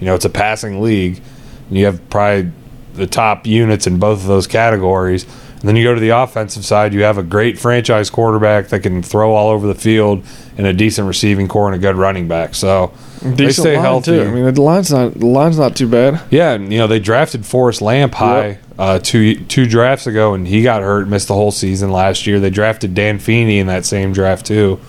you 0.00 0.06
know 0.06 0.14
it's 0.14 0.24
a 0.24 0.30
passing 0.30 0.80
league. 0.80 1.20
And 1.68 1.76
you 1.76 1.84
have 1.86 2.08
probably 2.08 2.50
the 2.94 3.06
top 3.06 3.46
units 3.46 3.86
in 3.86 3.98
both 3.98 4.20
of 4.20 4.26
those 4.26 4.46
categories. 4.46 5.24
And 5.62 5.68
then 5.68 5.76
you 5.76 5.84
go 5.84 5.94
to 5.94 6.00
the 6.00 6.08
offensive 6.08 6.64
side, 6.64 6.92
you 6.92 7.04
have 7.04 7.18
a 7.18 7.22
great 7.22 7.56
franchise 7.56 8.10
quarterback 8.10 8.68
that 8.68 8.80
can 8.80 9.00
throw 9.00 9.32
all 9.32 9.48
over 9.50 9.66
the 9.66 9.76
field 9.76 10.24
and 10.58 10.66
a 10.66 10.72
decent 10.72 11.06
receiving 11.06 11.46
core 11.46 11.66
and 11.68 11.76
a 11.76 11.78
good 11.78 11.94
running 11.94 12.26
back. 12.26 12.56
So 12.56 12.92
they 13.22 13.52
stay 13.52 13.76
healthy. 13.76 14.10
Too. 14.12 14.22
I 14.22 14.30
mean, 14.30 14.54
the 14.54 14.60
line's 14.60 14.90
not 14.90 15.14
the 15.14 15.26
line's 15.26 15.58
not 15.58 15.76
too 15.76 15.86
bad. 15.86 16.20
Yeah, 16.30 16.52
and 16.52 16.72
you 16.72 16.80
know 16.80 16.88
they 16.88 16.98
drafted 16.98 17.46
Forrest 17.46 17.80
Lamp 17.80 18.14
high 18.14 18.58
uh, 18.76 18.98
two 18.98 19.36
two 19.44 19.66
drafts 19.66 20.08
ago, 20.08 20.34
and 20.34 20.48
he 20.48 20.62
got 20.64 20.82
hurt, 20.82 21.06
missed 21.06 21.28
the 21.28 21.34
whole 21.34 21.52
season 21.52 21.92
last 21.92 22.26
year. 22.26 22.40
They 22.40 22.50
drafted 22.50 22.94
Dan 22.94 23.20
Feeney 23.20 23.60
in 23.60 23.68
that 23.68 23.84
same 23.84 24.12
draft 24.12 24.44
too. 24.44 24.80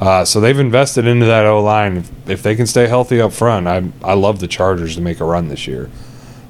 Uh, 0.00 0.24
so 0.24 0.40
they've 0.40 0.58
invested 0.58 1.06
into 1.06 1.26
that 1.26 1.44
O 1.44 1.62
line. 1.62 1.98
If, 1.98 2.30
if 2.30 2.42
they 2.42 2.54
can 2.54 2.66
stay 2.66 2.86
healthy 2.86 3.20
up 3.20 3.34
front, 3.34 3.66
I 3.66 3.84
I 4.02 4.14
love 4.14 4.40
the 4.40 4.48
Chargers 4.48 4.94
to 4.94 5.02
make 5.02 5.20
a 5.20 5.24
run 5.24 5.48
this 5.48 5.66
year. 5.66 5.90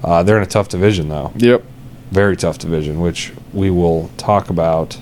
Uh, 0.02 0.22
they're 0.22 0.36
in 0.36 0.42
a 0.42 0.46
tough 0.46 0.68
division 0.68 1.08
though, 1.08 1.32
Yep. 1.36 1.64
very 2.10 2.36
tough 2.36 2.58
division, 2.58 3.00
which 3.00 3.32
we 3.52 3.70
will 3.70 4.10
talk 4.16 4.48
about 4.50 4.98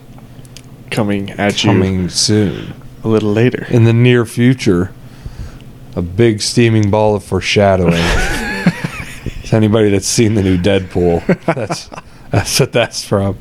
Coming 0.90 1.30
at 1.32 1.62
you 1.64 1.70
coming 1.70 2.08
soon 2.08 2.72
a 3.04 3.08
little 3.08 3.32
later. 3.32 3.66
in 3.68 3.84
the 3.84 3.92
near 3.92 4.24
future. 4.24 4.92
A 5.96 6.02
big 6.02 6.40
steaming 6.42 6.90
ball 6.90 7.14
of 7.16 7.24
foreshadowing. 7.24 7.92
to 9.44 9.56
anybody 9.56 9.90
that's 9.90 10.06
seen 10.06 10.34
the 10.34 10.42
new 10.42 10.56
Deadpool, 10.58 11.24
that's 11.46 11.88
that's 12.30 12.60
what 12.60 12.72
that's 12.72 13.04
from. 13.04 13.36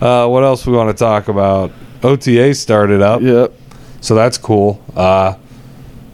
Uh, 0.00 0.26
what 0.28 0.44
else 0.44 0.66
we 0.66 0.74
want 0.76 0.90
to 0.96 1.04
talk 1.04 1.28
about? 1.28 1.72
OTA 2.02 2.54
started 2.54 3.00
up, 3.02 3.22
Yep. 3.22 3.52
so 4.00 4.14
that's 4.14 4.36
cool. 4.38 4.82
Uh, 4.94 5.34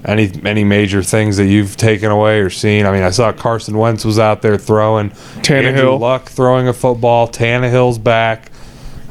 any 0.05 0.31
any 0.45 0.65
major 0.65 1.03
things 1.03 1.37
that 1.37 1.47
you've 1.47 1.77
taken 1.77 2.11
away 2.11 2.41
or 2.41 2.51
seen? 2.51 2.87
I 2.87 2.93
mean, 2.93 3.03
I 3.03 3.11
saw 3.11 3.33
Carson 3.33 3.77
Wentz 3.79 4.05
was 4.05 4.19
out 4.19 4.43
there 4.43 4.59
throwing. 4.59 5.11
Tannehill. 5.11 5.65
Andrew 5.67 5.97
Luck 5.97 6.29
throwing 6.29 6.69
a 6.69 6.73
football. 6.73 7.29
Tannehill's 7.29 7.99
back. 7.99 8.51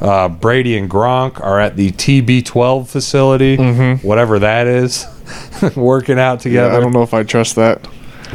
Uh, 0.00 0.28
Brady 0.28 0.76
and 0.76 0.90
Gronk 0.90 1.40
are 1.40 1.60
at 1.60 1.76
the 1.76 1.92
TB12 1.92 2.88
facility, 2.88 3.56
Mhm. 3.56 4.02
whatever 4.02 4.38
that 4.40 4.66
is. 4.66 5.06
working 5.76 6.18
out 6.18 6.34
Yeah, 6.44 6.50
together. 6.50 6.76
I 6.76 6.80
don't 6.80 6.92
know 6.92 7.02
if 7.02 7.14
I 7.14 7.22
trust 7.22 7.54
that. 7.56 7.86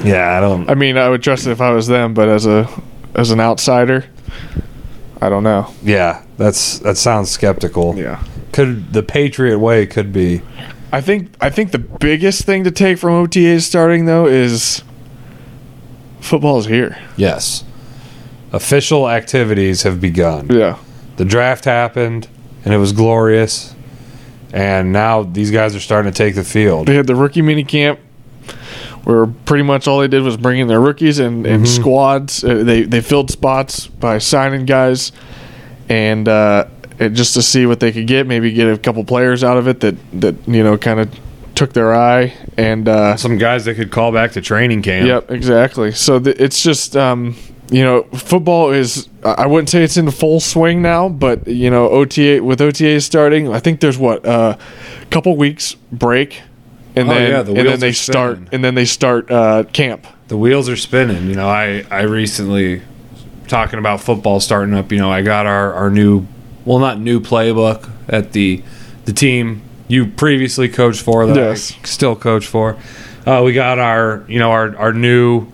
Yeah, 0.03 0.37
I 0.37 0.39
don't. 0.39 0.69
I 0.69 0.75
mean, 0.75 0.97
I 0.97 1.09
would 1.09 1.21
trust 1.21 1.45
it 1.45 1.51
if 1.51 1.59
I 1.61 1.71
was 1.71 1.87
them, 1.87 2.13
but 2.13 2.29
as 2.29 2.45
a 2.45 2.69
as 3.15 3.31
an 3.31 3.39
outsider, 3.39 4.05
I 5.21 5.27
don't 5.29 5.43
know. 5.43 5.67
Yeah, 5.83 6.21
that's 6.37 6.79
that 6.79 6.97
sounds 6.97 7.29
skeptical. 7.31 7.95
Yeah. 7.97 8.19
Could 8.53 8.93
the 8.93 9.03
Patriot 9.03 9.59
way 9.59 9.85
could 9.85 10.13
be? 10.13 10.41
I 10.91 11.01
think 11.01 11.31
I 11.41 11.49
think 11.49 11.71
the 11.71 11.79
biggest 11.79 12.45
thing 12.45 12.63
to 12.63 12.71
take 12.71 12.97
from 12.97 13.13
OTAs 13.27 13.61
starting 13.61 14.05
though 14.05 14.25
is 14.25 14.83
football 16.19 16.59
is 16.59 16.65
here. 16.65 16.97
Yes. 17.17 17.63
Official 18.53 19.09
activities 19.09 19.83
have 19.83 19.99
begun. 19.99 20.47
Yeah. 20.49 20.77
The 21.17 21.25
draft 21.25 21.65
happened, 21.65 22.27
and 22.63 22.73
it 22.73 22.77
was 22.77 22.93
glorious. 22.93 23.75
And 24.53 24.93
now 24.93 25.23
these 25.23 25.51
guys 25.51 25.75
are 25.75 25.79
starting 25.79 26.11
to 26.11 26.17
take 26.17 26.35
the 26.35 26.43
field. 26.43 26.87
They 26.87 26.95
had 26.95 27.07
the 27.07 27.15
rookie 27.15 27.41
mini 27.41 27.65
camp 27.65 27.99
where 29.03 29.27
pretty 29.27 29.63
much 29.63 29.87
all 29.87 29.99
they 29.99 30.07
did 30.07 30.21
was 30.21 30.37
bring 30.37 30.59
in 30.59 30.67
their 30.67 30.79
rookies 30.79 31.19
and, 31.19 31.45
and 31.45 31.67
squads. 31.67 32.43
Uh, 32.43 32.63
they 32.63 32.83
they 32.83 33.01
filled 33.01 33.29
spots 33.29 33.87
by 33.87 34.17
signing 34.17 34.65
guys 34.65 35.11
and 35.89 36.27
uh, 36.27 36.65
just 36.99 37.33
to 37.35 37.41
see 37.41 37.65
what 37.65 37.79
they 37.79 37.91
could 37.91 38.07
get, 38.07 38.27
maybe 38.27 38.51
get 38.51 38.67
a 38.67 38.77
couple 38.77 39.03
players 39.03 39.43
out 39.43 39.57
of 39.57 39.67
it 39.67 39.79
that 39.81 39.95
that 40.21 40.35
you 40.47 40.63
know 40.63 40.77
kind 40.77 40.99
of 40.99 41.09
took 41.55 41.73
their 41.73 41.95
eye 41.95 42.33
and 42.55 42.87
uh, 42.87 43.17
Some 43.17 43.37
guys 43.39 43.65
that 43.65 43.75
could 43.75 43.89
call 43.91 44.11
back 44.11 44.33
to 44.33 44.41
training 44.41 44.83
camp. 44.83 45.07
Yep, 45.07 45.31
exactly. 45.31 45.91
So 45.91 46.19
th- 46.19 46.37
it's 46.39 46.61
just 46.61 46.95
um, 46.95 47.35
you 47.71 47.83
know, 47.83 48.03
football 48.13 48.71
is 48.71 49.09
I 49.23 49.47
wouldn't 49.47 49.69
say 49.69 49.83
it's 49.83 49.97
in 49.97 50.09
full 50.11 50.39
swing 50.39 50.81
now, 50.81 51.09
but 51.09 51.47
you 51.47 51.69
know, 51.69 51.89
OTA 51.89 52.41
with 52.43 52.59
OTAs 52.59 53.03
starting, 53.03 53.51
I 53.53 53.59
think 53.59 53.79
there's 53.79 53.97
what 53.97 54.25
a 54.25 54.57
couple 55.09 55.35
weeks 55.35 55.73
break, 55.91 56.41
and 56.95 57.09
Oh, 57.09 57.13
then 57.13 57.31
yeah, 57.31 57.41
the 57.41 57.53
and 57.55 57.67
then 57.67 57.79
they 57.79 57.91
start 57.91 58.39
and 58.51 58.63
then 58.63 58.75
they 58.75 58.85
start 58.85 59.29
uh, 59.31 59.63
camp. 59.73 60.05
the 60.29 60.37
wheels 60.37 60.69
are 60.69 60.77
spinning. 60.77 61.27
You 61.27 61.35
know, 61.35 61.47
I 61.49 61.83
I 61.89 62.01
recently 62.03 62.81
talking 63.47 63.79
about 63.79 63.99
football 64.01 64.39
starting 64.39 64.73
up. 64.75 64.91
You 64.91 64.99
know, 64.99 65.11
I 65.11 65.21
got 65.23 65.45
our 65.47 65.73
our 65.73 65.89
new, 65.89 66.25
well, 66.67 66.79
not 66.79 66.99
new 66.99 67.19
playbook 67.21 67.89
at 68.09 68.33
the 68.33 68.61
the 69.05 69.13
team 69.13 69.61
you 69.87 70.05
previously 70.05 70.67
coached 70.67 71.01
for 71.01 71.25
that 71.25 71.35
Yes. 71.35 71.73
I 71.81 71.87
still 71.87 72.15
coach 72.15 72.45
for. 72.45 72.77
Uh, 73.25 73.41
we 73.43 73.53
got 73.53 73.79
our 73.79 74.25
you 74.27 74.37
know 74.37 74.51
our 74.51 74.75
our 74.75 74.93
new 74.93 75.47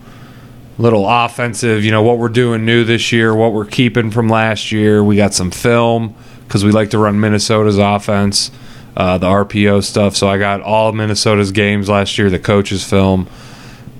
little 0.79 1.07
offensive. 1.07 1.85
You 1.85 1.91
know 1.91 2.01
what 2.01 2.17
we're 2.17 2.29
doing 2.29 2.65
new 2.65 2.83
this 2.83 3.11
year, 3.11 3.35
what 3.35 3.53
we're 3.53 3.65
keeping 3.65 4.09
from 4.09 4.27
last 4.27 4.71
year. 4.71 5.03
We 5.03 5.15
got 5.15 5.35
some 5.35 5.51
film 5.51 6.15
because 6.47 6.65
we 6.65 6.71
like 6.71 6.89
to 6.89 6.97
run 6.97 7.19
Minnesota's 7.19 7.77
offense. 7.77 8.51
Uh, 8.97 9.17
the 9.17 9.27
RPO 9.27 9.83
stuff. 9.83 10.15
So 10.15 10.27
I 10.27 10.37
got 10.37 10.61
all 10.61 10.89
of 10.89 10.95
Minnesota's 10.95 11.51
games 11.51 11.89
last 11.89 12.17
year, 12.19 12.29
the 12.29 12.37
coaches' 12.37 12.87
film 12.87 13.27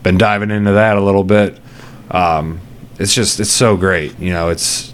been 0.03 0.19
diving 0.19 0.51
into 0.51 0.73
that 0.73 0.97
a 0.97 1.01
little 1.01 1.23
bit. 1.23 1.59
Um, 2.11 2.59
it's 2.99 3.13
just 3.15 3.39
it's 3.39 3.51
so 3.51 3.75
great. 3.75 4.19
You 4.19 4.31
know, 4.31 4.49
it's 4.49 4.92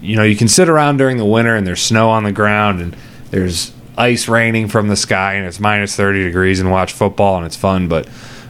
you 0.00 0.16
know 0.16 0.22
you 0.22 0.36
can 0.36 0.48
sit 0.48 0.68
around 0.68 0.96
during 0.96 1.16
the 1.16 1.24
winter 1.24 1.54
and 1.56 1.66
there's 1.66 1.82
snow 1.82 2.10
on 2.10 2.24
the 2.24 2.32
ground 2.32 2.80
and 2.80 2.96
there's 3.30 3.72
ice 3.98 4.28
raining 4.28 4.66
from 4.68 4.88
the 4.88 4.96
sky 4.96 5.34
and 5.34 5.46
it's 5.46 5.60
minus 5.60 5.94
30 5.96 6.24
degrees 6.24 6.58
and 6.60 6.70
watch 6.70 6.92
football 6.92 7.36
and 7.36 7.44
it's 7.46 7.56
fun. 7.56 7.86
But 7.88 8.06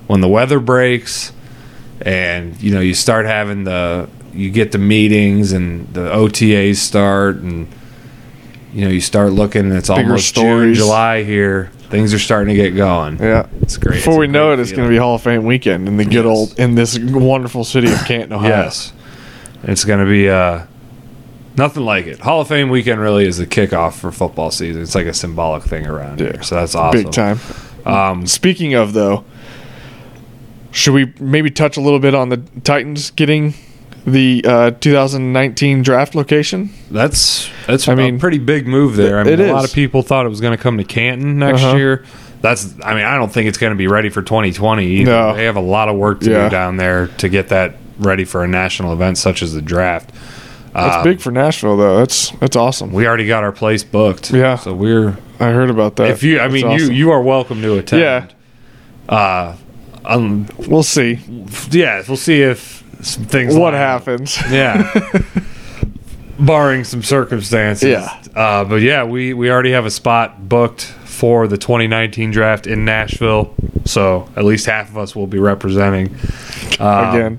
when 0.07 0.21
the 0.21 0.29
weather 0.29 0.61
breaks 0.61 1.33
and 2.03 2.61
you 2.63 2.73
know 2.73 2.81
you 2.81 2.95
start 2.95 3.27
having 3.27 3.65
the 3.65 4.09
you 4.33 4.51
get 4.51 4.73
the 4.73 4.79
meetings 4.79 5.53
and 5.53 5.93
the 5.93 6.09
OTAs 6.13 6.77
start 6.77 7.37
and 7.37 7.67
you 8.73 8.85
know 8.85 8.91
you 8.91 9.01
start 9.01 9.33
looking 9.33 9.63
and 9.63 9.73
it's 9.73 9.89
Bigger 9.89 10.03
almost 10.03 10.35
June. 10.35 10.75
July 10.75 11.25
here. 11.25 11.71
Things 11.91 12.15
are 12.15 12.21
starting 12.21 12.55
to 12.55 12.63
get 12.63 12.77
going. 12.77 13.19
Yeah. 13.19 13.49
It's 13.63 13.77
great. 13.77 13.97
Before 13.97 14.13
It's 14.15 14.21
we 14.21 14.27
know 14.29 14.53
it, 14.53 14.61
it's 14.61 14.71
going 14.71 14.85
to 14.85 14.89
be 14.89 14.97
Hall 14.97 15.17
of 15.17 15.23
Fame 15.23 15.45
weekend 15.45 15.89
in 15.89 15.97
the 15.97 16.05
good 16.05 16.25
Yes. 16.25 16.27
old 16.27 16.57
in 16.61 16.77
this 16.77 16.97
wonderful 16.97 17.65
city 17.65 17.91
of 17.91 17.99
Canton, 18.05 18.33
Ohio. 18.35 18.49
Yes. 18.49 18.93
It's 19.65 19.85
going 19.85 19.99
to 19.99 20.07
be 20.09 20.31
uh, 20.31 20.63
nothing 21.61 21.85
like 21.85 22.07
it. 22.07 22.19
Hall 22.21 22.41
of 22.41 22.49
Fame 22.49 22.69
weekend 22.71 23.01
really 23.01 23.25
is 23.27 23.37
the 23.39 23.47
kickoff 23.47 23.93
for 23.95 24.11
football 24.11 24.51
season. 24.51 24.83
It's 24.83 24.95
like 24.95 25.07
a 25.07 25.15
symbolic 25.15 25.63
thing 25.63 25.87
around 25.87 26.21
Yeah. 26.21 26.33
here. 26.33 26.43
So 26.43 26.57
that's 26.57 26.75
awesome. 26.75 27.03
big 27.05 27.13
time. 27.13 27.39
Um, 27.87 28.27
Speaking 28.27 28.75
of 28.75 28.93
though, 28.93 29.25
should 30.73 30.95
we 30.95 31.13
maybe 31.21 31.51
touch 31.51 31.77
a 31.77 31.81
little 31.81 31.99
bit 31.99 32.15
on 32.15 32.29
the 32.29 32.39
Titans 32.65 33.11
getting 33.11 33.55
the 34.07 34.45
uh, 34.47 34.71
2019 34.73 35.83
draft 35.83 36.15
location? 36.15 36.71
that's 36.91 37.51
that's 37.67 37.89
I 37.89 37.95
mean, 37.95 38.19
pretty 38.19 38.39
big 38.39 38.67
move 38.67 38.97
there. 38.97 39.19
I 39.19 39.25
mean, 39.25 39.41
a 39.41 39.53
lot 39.53 39.65
of 39.65 39.73
people 39.73 40.03
thought 40.03 40.27
it 40.27 40.31
was 40.31 40.41
going 40.41 40.57
to 40.57 40.63
come 40.63 40.79
to 40.79 40.85
Canton 40.85 41.39
next 41.39 41.63
Uh-huh. 41.63 41.77
year. 41.77 42.05
That's 42.41 42.75
I 42.83 42.95
mean, 42.95 43.05
I 43.05 43.17
don't 43.17 43.31
think 43.31 43.49
it's 43.49 43.59
going 43.59 43.73
to 43.73 43.77
be 43.77 43.87
ready 43.87 44.09
for 44.09 44.23
2020 44.23 44.87
either. 44.87 45.11
No. 45.11 45.35
They 45.35 45.45
have 45.45 45.57
a 45.57 45.61
lot 45.61 45.89
of 45.89 45.97
work 45.97 46.21
to 46.21 46.31
Yeah. 46.31 46.45
do 46.45 46.51
down 46.51 46.77
there 46.77 47.09
to 47.19 47.29
get 47.29 47.49
that 47.49 47.75
ready 47.99 48.25
for 48.25 48.43
a 48.45 48.49
national 48.49 48.93
event 48.95 49.19
such 49.19 49.43
as 49.43 49.53
the 49.53 49.61
draft. 49.61 50.11
That's 50.73 50.97
Um, 50.99 51.05
big 51.05 51.21
for 51.21 51.31
Nashville, 51.33 51.77
though. 51.77 51.99
That's 51.99 52.31
that's 52.33 52.57
awesome. 52.57 52.93
We 52.93 53.07
already 53.07 53.27
got 53.27 53.43
our 53.43 53.53
place 53.53 53.83
booked. 53.85 54.31
Yeah. 54.33 54.55
So 54.57 54.73
we're 54.75 55.17
I 55.41 55.51
heard 55.51 55.71
about 55.71 55.97
that. 55.97 56.11
if 56.11 56.23
you 56.23 56.39
I 56.39 56.43
That's 56.43 56.55
mean 56.55 56.67
awesome. 56.67 56.89
you 56.89 56.95
you 56.95 57.11
are 57.11 57.21
welcome 57.23 57.61
to 57.63 57.79
attend. 57.79 58.03
Yeah. 59.09 59.15
Uh 59.15 59.57
um, 60.05 60.47
we'll 60.69 60.83
see 60.83 61.19
yeah, 61.71 62.03
we'll 62.09 62.17
see 62.17 62.41
if 62.43 62.83
some 63.03 63.25
things 63.25 63.55
what 63.57 63.75
up. 63.75 63.79
happens. 64.05 64.39
Yeah. 64.51 64.91
Barring 66.39 66.85
some 66.85 67.03
circumstances. 67.03 67.91
Yeah. 67.91 68.23
Uh, 68.35 68.65
but 68.65 68.81
yeah, 68.81 69.05
we, 69.05 69.35
we 69.35 69.51
already 69.51 69.73
have 69.73 69.85
a 69.85 69.91
spot 69.91 70.49
booked 70.49 70.85
for 71.05 71.47
the 71.47 71.59
2019 71.59 72.31
draft 72.31 72.67
in 72.67 72.87
Nashville. 72.87 73.55
So 73.85 74.27
at 74.37 74.45
least 74.45 74.65
half 74.65 74.89
of 74.89 74.97
us 74.97 75.15
will 75.15 75.27
be 75.27 75.39
representing. 75.39 76.15
Um, 76.79 77.15
Again, 77.15 77.39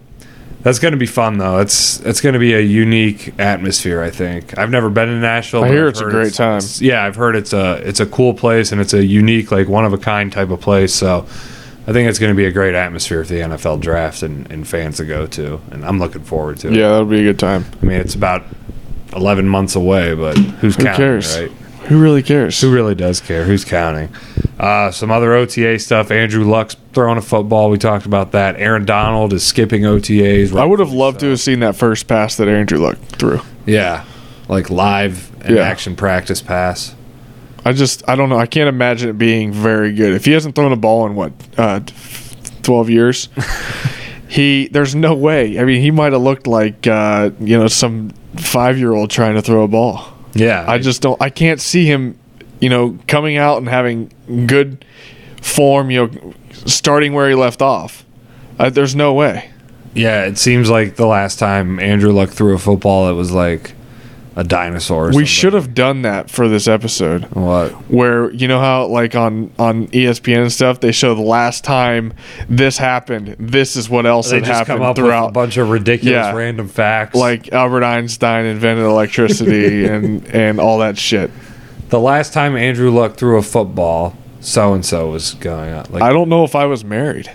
That's 0.64 0.78
going 0.80 0.92
to 0.92 0.98
be 0.98 1.08
fun, 1.08 1.38
though. 1.40 1.60
It's 1.60 2.00
it's 2.02 2.22
going 2.22 2.34
to 2.34 2.40
be 2.40 2.54
a 2.54 2.60
unique 2.60 3.34
atmosphere. 3.40 4.02
I 4.02 4.12
think 4.12 4.58
I've 4.58 4.70
never 4.70 4.90
been 4.90 5.08
to 5.08 5.16
Nashville. 5.20 5.64
I 5.64 5.70
hear 5.70 5.88
it's 5.88 6.02
a 6.02 6.06
great 6.06 6.34
time. 6.34 6.58
it's- 6.58 6.82
yeah, 6.82 7.04
I've 7.04 7.16
heard 7.16 7.36
it's 7.36 7.52
a 7.54 7.82
it's 7.88 8.00
a 8.00 8.06
cool 8.06 8.34
place 8.34 8.72
and 8.72 8.80
it's 8.80 8.94
a 8.94 9.04
unique, 9.04 9.52
like 9.52 9.68
one 9.68 9.86
of 9.86 9.94
a 9.94 9.98
kind 9.98 10.32
type 10.32 10.50
of 10.52 10.62
place. 10.62 10.94
So 10.94 11.26
I 11.88 11.94
think 11.94 12.08
it's 12.10 12.20
going 12.20 12.32
to 12.32 12.38
be 12.38 12.46
a 12.46 12.52
great 12.52 12.76
atmosphere 12.76 13.24
for 13.24 13.34
the 13.34 13.40
NFL 13.40 13.80
draft 13.82 14.22
and, 14.22 14.50
and 14.52 14.68
fans 14.68 14.98
to 14.98 15.06
go 15.06 15.26
to, 15.28 15.60
and 15.72 15.84
I'm 15.84 15.98
looking 15.98 16.24
forward 16.24 16.58
to 16.60 16.68
it. 16.68 16.74
yeah, 16.76 16.90
that'll 16.90 17.06
be 17.06 17.22
a 17.22 17.24
good 17.24 17.40
time. 17.40 17.66
I 17.82 17.86
mean, 17.86 18.00
it's 18.00 18.14
about 18.14 18.44
11 19.16 19.48
months 19.50 19.76
away, 19.76 20.14
but 20.14 20.38
who's 20.38 20.76
Who 20.76 20.84
counting, 20.84 20.98
cares? 20.98 21.40
right? 21.40 21.52
Who 21.88 22.02
really 22.02 22.24
cares? 22.24 22.60
Who 22.62 22.72
really 22.74 22.96
does 22.96 23.20
care? 23.20 23.44
Who's 23.44 23.66
counting? 23.66 24.10
Uh, 24.60 24.92
some 24.92 25.12
other 25.12 25.34
OTA 25.34 25.80
stuff. 25.80 26.12
Andrew 26.12 26.44
Luck's 26.46 26.76
throwing 26.94 27.18
a 27.18 27.22
football. 27.22 27.70
We 27.70 27.78
talked 27.78 28.06
about 28.06 28.32
that. 28.34 28.56
Aaron 28.58 28.86
Donald 28.86 29.34
is 29.34 29.44
skipping 29.44 29.82
OTAs. 29.82 30.56
I 30.58 30.64
would 30.66 30.80
have 30.80 30.92
loved 30.94 31.20
to 31.22 31.30
have 31.30 31.40
seen 31.40 31.60
that 31.62 31.76
first 31.76 32.08
pass 32.08 32.36
that 32.38 32.48
Andrew 32.48 32.78
Luck 32.80 32.98
threw. 33.14 33.42
Yeah, 33.66 34.06
like 34.48 34.70
live 34.70 35.32
and 35.44 35.56
Yeah. 35.58 35.64
action 35.64 35.96
practice 35.96 36.42
pass. 36.42 36.96
I 37.66 37.74
just 37.74 38.08
I 38.08 38.16
don't 38.16 38.30
know. 38.30 38.38
I 38.38 38.46
can't 38.46 38.70
imagine 38.70 39.10
it 39.10 39.18
being 39.18 39.52
very 39.52 39.92
good. 39.94 40.14
If 40.14 40.26
he 40.26 40.32
hasn't 40.32 40.56
thrown 40.56 40.72
a 40.72 40.76
ball 40.78 41.06
in 41.08 41.16
what 41.16 41.32
uh, 41.58 41.82
twelve 42.64 42.90
years, 42.90 43.30
he 44.28 44.68
there's 44.70 44.96
no 44.96 45.14
way. 45.14 45.60
I 45.60 45.64
mean, 45.66 45.82
he 45.82 45.92
might 45.92 46.14
have 46.14 46.22
looked 46.22 46.48
like 46.48 46.86
uh, 46.88 47.32
you 47.40 47.58
know 47.58 47.68
some 47.68 48.12
five 48.36 48.78
year 48.80 48.94
old 48.94 49.10
trying 49.10 49.36
to 49.36 49.42
throw 49.42 49.64
a 49.64 49.68
ball. 49.68 50.11
Yeah, 50.34 50.66
I 50.68 50.78
just 50.78 51.02
don't. 51.02 51.22
I 51.22 51.30
can't 51.30 51.60
see 51.60 51.86
him, 51.86 52.18
you 52.60 52.70
know, 52.70 52.98
coming 53.08 53.38
out 53.38 53.58
and 53.58 53.68
having 53.68 54.12
good 54.48 54.86
form. 55.42 55.92
You 55.92 56.08
know, 56.08 56.34
starting 56.66 57.14
where 57.14 57.28
he 57.30 57.36
left 57.36 57.62
off. 57.62 58.06
Uh, 58.60 58.70
there's 58.70 58.96
no 58.96 59.14
way. 59.14 59.50
yeah. 59.94 60.26
It 60.26 60.38
seems 60.38 60.70
like 60.70 60.96
the 60.96 61.08
last 61.08 61.40
time 61.40 61.80
Andrew 61.80 62.12
Luck 62.12 62.30
threw 62.30 62.54
a 62.54 62.60
football, 62.60 63.10
it 63.10 63.14
was 63.14 63.32
like 63.32 63.74
a 64.36 64.44
dinosaur. 64.46 65.06
Or 65.06 65.08
We 65.08 65.14
something. 65.14 65.26
should 65.26 65.54
have 65.54 65.74
done 65.74 66.04
that 66.04 66.30
for 66.30 66.48
this 66.48 66.68
episode. 66.68 67.26
What? 67.36 67.72
where 67.92 68.32
you 68.32 68.48
know 68.48 68.60
how 68.60 68.86
like 68.88 69.16
on 69.16 69.52
on 69.60 69.88
ESPN 69.88 70.44
and 70.44 70.52
stuff 70.52 70.80
they 70.80 70.92
show 70.94 71.14
the 71.16 71.22
last 71.22 71.64
time 71.66 72.14
this 72.48 72.78
happened 72.78 73.36
this 73.40 73.76
is 73.76 73.90
what 73.90 74.06
else 74.06 74.30
They 74.30 74.38
had 74.38 74.46
happened 74.48 74.68
come 74.68 74.82
up 74.82 74.96
with 74.98 75.06
throughout 75.06 75.28
a 75.30 75.32
bunch 75.34 75.58
of 75.58 75.70
ridiculous 75.70 76.14
Yeah. 76.14 76.34
random 76.34 76.68
facts. 76.70 77.16
like 77.16 77.52
Albert 77.52 77.84
Einstein 77.84 78.46
invented 78.46 78.86
electricity 78.86 79.86
and 79.90 80.26
and 80.28 80.60
all 80.62 80.80
that 80.80 80.98
shit 80.98 81.30
the 81.90 82.00
last 82.00 82.32
time 82.32 82.56
Andrew 82.56 82.90
Luck 82.90 83.18
threw 83.18 83.38
a 83.38 83.42
football, 83.42 84.16
so 84.40 84.74
and 84.74 84.86
so 84.86 85.10
was 85.12 85.34
going 85.34 85.74
on. 85.74 85.86
Like 85.90 86.04
I 86.04 86.14
don't 86.14 86.30
know 86.30 86.46
if 86.46 86.56
I 86.56 86.66
was 86.66 86.86
married 86.86 87.30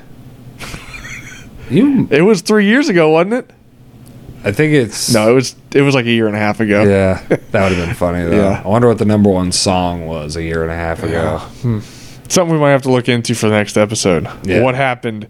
you, 1.68 2.06
it 2.10 2.22
was 2.22 2.40
3 2.42 2.64
years 2.64 2.88
ago 2.88 3.10
wasn't 3.10 3.34
it 3.34 3.50
I 4.46 4.52
think 4.52 4.72
it's 4.74 5.12
no 5.12 5.30
it 5.30 5.34
was 5.34 5.56
it 5.72 5.82
was 5.82 5.94
like 5.94 6.06
a 6.06 6.10
year 6.10 6.26
and 6.28 6.36
a 6.36 6.38
half 6.38 6.60
ago 6.60 6.84
Yeah, 6.84 7.20
that 7.28 7.68
would 7.68 7.76
have 7.76 7.86
been 7.86 7.94
funny 7.94 8.24
though. 8.24 8.36
Yeah. 8.36 8.62
I 8.64 8.68
wonder 8.68 8.88
what 8.88 8.98
the 8.98 9.04
number 9.04 9.28
one 9.28 9.50
song 9.52 10.06
was 10.06 10.36
a 10.36 10.42
year 10.42 10.62
and 10.62 10.70
a 10.70 10.76
half 10.76 11.02
ago. 11.02 11.40
something 12.28 12.52
we 12.54 12.58
might 12.60 12.70
have 12.70 12.82
to 12.82 12.90
look 12.92 13.08
into 13.08 13.34
for 13.34 13.48
the 13.48 13.54
next 13.54 13.76
episode 13.76 14.28
Yeah. 14.44 14.62
what 14.62 14.74
happened 14.74 15.26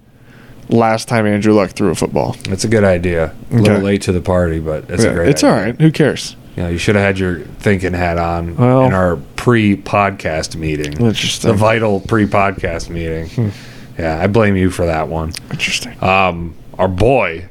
last 0.69 1.09
time 1.09 1.27
Andrew 1.27 1.55
Luck 1.55 1.71
threw 1.71 1.91
a 1.91 1.95
football 1.95 2.37
It's 2.49 2.65
a 2.65 2.69
good 2.69 2.85
idea. 2.85 3.33
A 3.51 3.55
little 3.57 3.77
Okay. 3.77 3.83
late 3.85 4.03
to 4.03 4.13
the 4.13 4.21
party, 4.21 4.59
but 4.61 4.85
it's 4.91 5.05
a 5.05 5.13
great. 5.15 5.29
it's 5.31 5.43
all 5.45 5.51
idea. 5.53 5.65
right 5.73 5.81
who 5.81 5.91
cares 5.91 6.37
You 6.57 6.63
know, 6.65 6.69
you 6.71 6.79
should 6.79 6.95
have 6.97 7.05
had 7.05 7.19
your 7.19 7.41
thinking 7.61 7.93
hat 7.95 8.19
on 8.19 8.57
Well- 8.57 8.85
in 8.87 8.93
our 8.93 9.17
pre-podcast 9.37 10.57
meeting. 10.57 10.93
Interesting. 10.95 11.51
The 11.51 11.57
vital 11.57 12.01
pre-podcast 12.01 12.89
meeting. 12.91 13.53
Yeah, 13.99 14.21
I 14.23 14.27
blame 14.27 14.57
you 14.57 14.71
for 14.71 14.85
that 14.87 15.09
one. 15.09 15.33
Interesting. 15.51 15.97
Um, 16.03 16.55
our 16.79 16.89
boy 16.89 17.47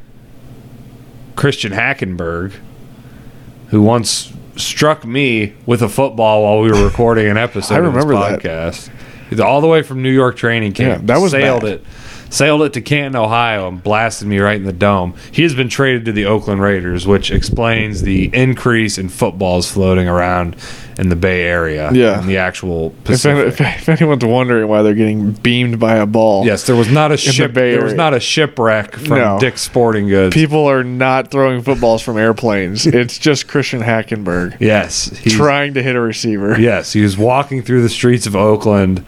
Christian 1.36 1.72
Hackenberg, 1.74 2.54
who 3.70 3.82
once 3.82 4.32
struck 4.56 5.06
me 5.06 5.54
with 5.65 5.82
a 5.82 5.89
football 5.89 6.44
while 6.44 6.62
we 6.62 6.72
were 6.72 6.86
recording 6.86 7.27
an 7.27 7.38
episode 7.38 7.75
I 7.75 7.77
of 7.80 7.94
this 7.94 8.04
remember 8.06 8.13
that. 8.32 8.42
podcast. 8.42 8.89
All 9.44 9.60
the 9.60 9.68
way 9.68 9.82
from 9.82 10.01
New 10.01 10.12
York 10.12 10.38
training 10.38 10.74
camp. 10.74 11.01
Yeah, 11.01 11.15
that 11.15 11.22
was 11.22 11.32
sailed 11.32 11.63
bad. 11.63 11.72
it. 11.74 11.84
Sailed 12.30 12.63
it 12.63 12.74
to 12.74 12.82
Canton, 12.82 13.15
Ohio, 13.22 13.68
and 13.68 13.82
blasted 13.82 14.27
me 14.27 14.39
right 14.39 14.56
in 14.56 14.63
the 14.65 14.74
dome. 14.74 15.13
He 15.32 15.44
has 15.44 15.54
been 15.56 15.70
traded 15.70 16.06
to 16.06 16.12
the 16.12 16.25
Oakland 16.25 16.62
Raiders, 16.62 17.06
which 17.08 17.32
explains 17.32 18.01
the 18.01 18.30
increase 18.34 18.98
in 18.98 19.10
footballs 19.10 19.72
floating 19.72 20.08
around 20.08 20.56
in 20.98 21.10
the 21.10 21.16
Bay 21.16 21.44
Area. 21.44 21.92
Yeah. 21.92 22.22
in 22.22 22.28
the 22.28 22.38
actual 22.38 22.88
if, 23.00 23.04
Pacific. 23.04 23.48
if, 23.60 23.62
if 23.62 23.90
anyone's 24.02 24.24
wondering 24.24 24.68
why 24.68 24.82
they're 24.82 24.94
getting 24.94 25.32
beamed 25.34 25.80
by 25.80 25.96
a 25.98 26.06
ball, 26.06 26.46
yes, 26.46 26.66
there 26.66 26.75
was 26.75 26.90
not 26.92 27.12
a 27.12 27.18
ship. 27.18 27.54
Bay 27.54 27.74
There 27.74 27.84
was 27.84 27.94
not 27.94 28.14
a 28.14 28.20
shipwreck 28.20 28.94
from 28.96 29.18
No. 29.18 29.40
Dick's 29.40 29.62
Sporting 29.62 30.08
Goods. 30.08 30.34
people 30.34 30.70
are 30.70 30.84
not 30.84 31.32
throwing 31.32 31.62
footballs 31.62 32.02
from 32.02 32.18
airplanes. 32.18 32.86
it's 32.88 33.18
just 33.20 33.48
Christian 33.48 33.82
Hackenberg 33.82 34.58
yes, 34.60 35.10
he's- 35.10 35.36
trying 35.36 35.74
to 35.75 35.84
hit 35.84 35.96
a 35.96 36.02
receiver. 36.02 36.60
Yes, 36.60 36.94
he 36.94 37.02
was 37.02 37.18
walking 37.18 37.62
through 37.62 37.82
the 37.82 37.90
streets 37.90 38.25
of 38.25 38.36
Oakland, 38.36 39.04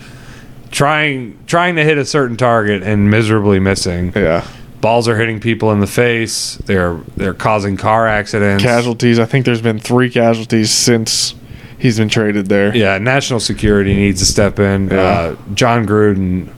trying 0.71 1.37
trying 1.47 1.75
to 1.75 1.83
hit 1.83 1.97
a 1.97 2.05
certain 2.05 2.37
target 2.37 2.83
and 2.83 3.09
miserably 3.09 3.59
missing. 3.59 4.11
Yeah. 4.15 4.45
Balls 4.81 5.07
are 5.07 5.17
hitting 5.17 5.39
people 5.39 5.71
in 5.71 5.79
the 5.79 5.87
face. 5.87 6.55
They're 6.65 6.99
they're 7.15 7.33
causing 7.33 7.77
car 7.77 8.07
accidents. 8.07 8.63
Casualties. 8.63 9.17
I 9.19 9.25
think 9.25 9.45
there's 9.45 9.61
been 9.61 9.79
three 9.79 10.09
casualties 10.09 10.69
since 10.71 11.33
he's 11.77 11.97
been 11.97 12.09
traded 12.09 12.47
there. 12.47 12.75
Yeah, 12.75 12.97
national 12.97 13.39
security 13.39 13.93
needs 13.95 14.19
to 14.19 14.25
step 14.25 14.59
in. 14.59 14.89
Yeah. 14.89 14.97
Uh, 14.97 15.35
Jon 15.53 15.85
Gruden, 15.85 16.49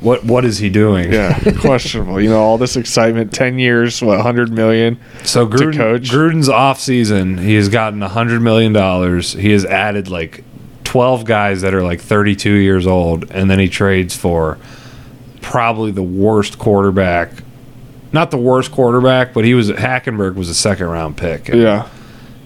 what 0.00 0.24
what 0.24 0.44
is 0.44 0.58
he 0.58 0.70
doing? 0.70 1.12
Yeah, 1.12 1.38
questionable. 1.60 2.20
You 2.20 2.30
know, 2.30 2.40
all 2.40 2.58
this 2.58 2.76
excitement, 2.76 3.32
10 3.32 3.58
years, 3.58 4.00
what, 4.02 4.16
100 4.16 4.50
million? 4.52 5.00
So 5.24 5.46
Gruden, 5.46 5.76
coach. 5.76 6.10
Gruden's 6.10 6.48
off 6.48 6.80
season, 6.80 7.38
he 7.38 7.54
has 7.54 7.68
gotten 7.68 8.00
hundred 8.00 8.40
million 8.42 8.72
dollars. 8.72 9.32
He 9.32 9.50
has 9.50 9.64
added 9.64 10.08
like 10.08 10.44
twelve 10.84 11.24
guys 11.24 11.60
that 11.62 11.74
are 11.74 11.82
like 11.82 12.00
thirty 12.00 12.34
two 12.36 12.54
years 12.54 12.86
old, 12.86 13.30
and 13.30 13.50
then 13.50 13.58
he 13.58 13.68
trades 13.68 14.16
for 14.16 14.58
probably 15.42 15.90
the 15.90 16.02
worst 16.02 16.58
quarterback. 16.58 17.30
Not 18.12 18.30
the 18.30 18.38
worst 18.38 18.72
quarterback, 18.72 19.34
but 19.34 19.44
he 19.44 19.52
was 19.54 19.70
Hackenberg 19.70 20.34
was 20.34 20.48
a 20.48 20.54
second 20.54 20.86
round 20.86 21.16
pick. 21.18 21.48
Yeah. 21.48 21.88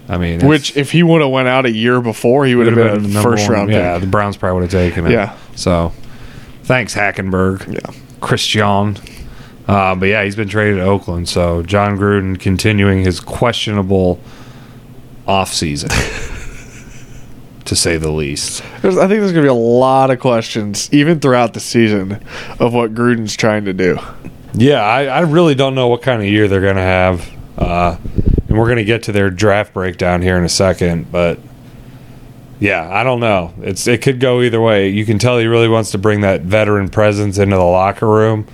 I 0.08 0.18
mean, 0.18 0.46
Which, 0.46 0.76
if 0.76 0.90
he 0.90 1.02
would 1.02 1.20
have 1.22 1.30
went 1.30 1.48
out 1.48 1.64
a 1.64 1.70
year 1.70 2.00
before, 2.00 2.44
he 2.44 2.54
would 2.54 2.66
have 2.66 2.74
been, 2.76 3.12
the 3.12 3.18
a 3.18 3.22
first 3.22 3.44
one- 3.48 3.52
round 3.52 3.70
Yeah, 3.70 3.94
pick. 3.94 4.02
the 4.02 4.06
Browns 4.08 4.36
probably 4.36 4.60
would 4.62 4.72
have 4.72 4.80
taken 4.82 5.06
it. 5.06 5.12
Yeah. 5.12 5.36
So, 5.54 5.92
thanks 6.64 6.94
Hackenberg. 6.94 7.72
Yeah. 7.72 7.94
Christian. 8.20 8.96
Uh, 9.68 9.94
but 9.94 10.06
yeah, 10.06 10.24
he's 10.24 10.34
been 10.36 10.48
traded 10.48 10.76
to 10.78 10.82
Oakland. 10.82 11.28
So 11.28 11.62
Jon 11.62 11.96
Gruden 11.96 12.38
continuing 12.38 13.04
his 13.04 13.20
questionable 13.20 14.18
off 15.26 15.52
season, 15.52 15.88
to 17.64 17.76
say 17.76 17.96
the 17.96 18.10
least. 18.10 18.62
There's, 18.82 18.98
I 18.98 19.06
think 19.06 19.20
there's 19.20 19.32
going 19.32 19.44
to 19.46 19.48
be 19.48 19.48
a 19.48 19.54
lot 19.54 20.10
of 20.10 20.18
questions, 20.18 20.92
even 20.92 21.20
throughout 21.20 21.54
the 21.54 21.60
season, 21.60 22.20
of 22.58 22.74
what 22.74 22.92
Gruden's 22.94 23.36
trying 23.36 23.64
to 23.66 23.72
do. 23.72 23.98
Yeah, 24.54 24.82
I, 24.82 25.04
I 25.06 25.20
really 25.20 25.54
don't 25.54 25.74
know 25.74 25.88
what 25.88 26.02
kind 26.02 26.20
of 26.20 26.26
year 26.28 26.48
they're 26.48 26.60
going 26.60 26.76
to 26.76 26.82
have. 26.82 27.30
Uh, 27.56 27.96
and 28.52 28.60
we're 28.60 28.66
going 28.66 28.76
to 28.76 28.84
get 28.84 29.04
to 29.04 29.12
their 29.12 29.30
draft 29.30 29.72
breakdown 29.72 30.20
here 30.20 30.36
in 30.36 30.44
a 30.44 30.48
second. 30.48 31.10
But 31.10 31.38
yeah, 32.60 32.86
I 32.86 33.02
don't 33.02 33.18
know. 33.18 33.54
It's 33.62 33.86
It 33.86 34.02
could 34.02 34.20
go 34.20 34.42
either 34.42 34.60
way. 34.60 34.90
You 34.90 35.06
can 35.06 35.18
tell 35.18 35.38
he 35.38 35.46
really 35.46 35.70
wants 35.70 35.90
to 35.92 35.98
bring 35.98 36.20
that 36.20 36.42
veteran 36.42 36.90
presence 36.90 37.38
into 37.38 37.56
the 37.56 37.62
locker 37.62 38.06
room. 38.06 38.46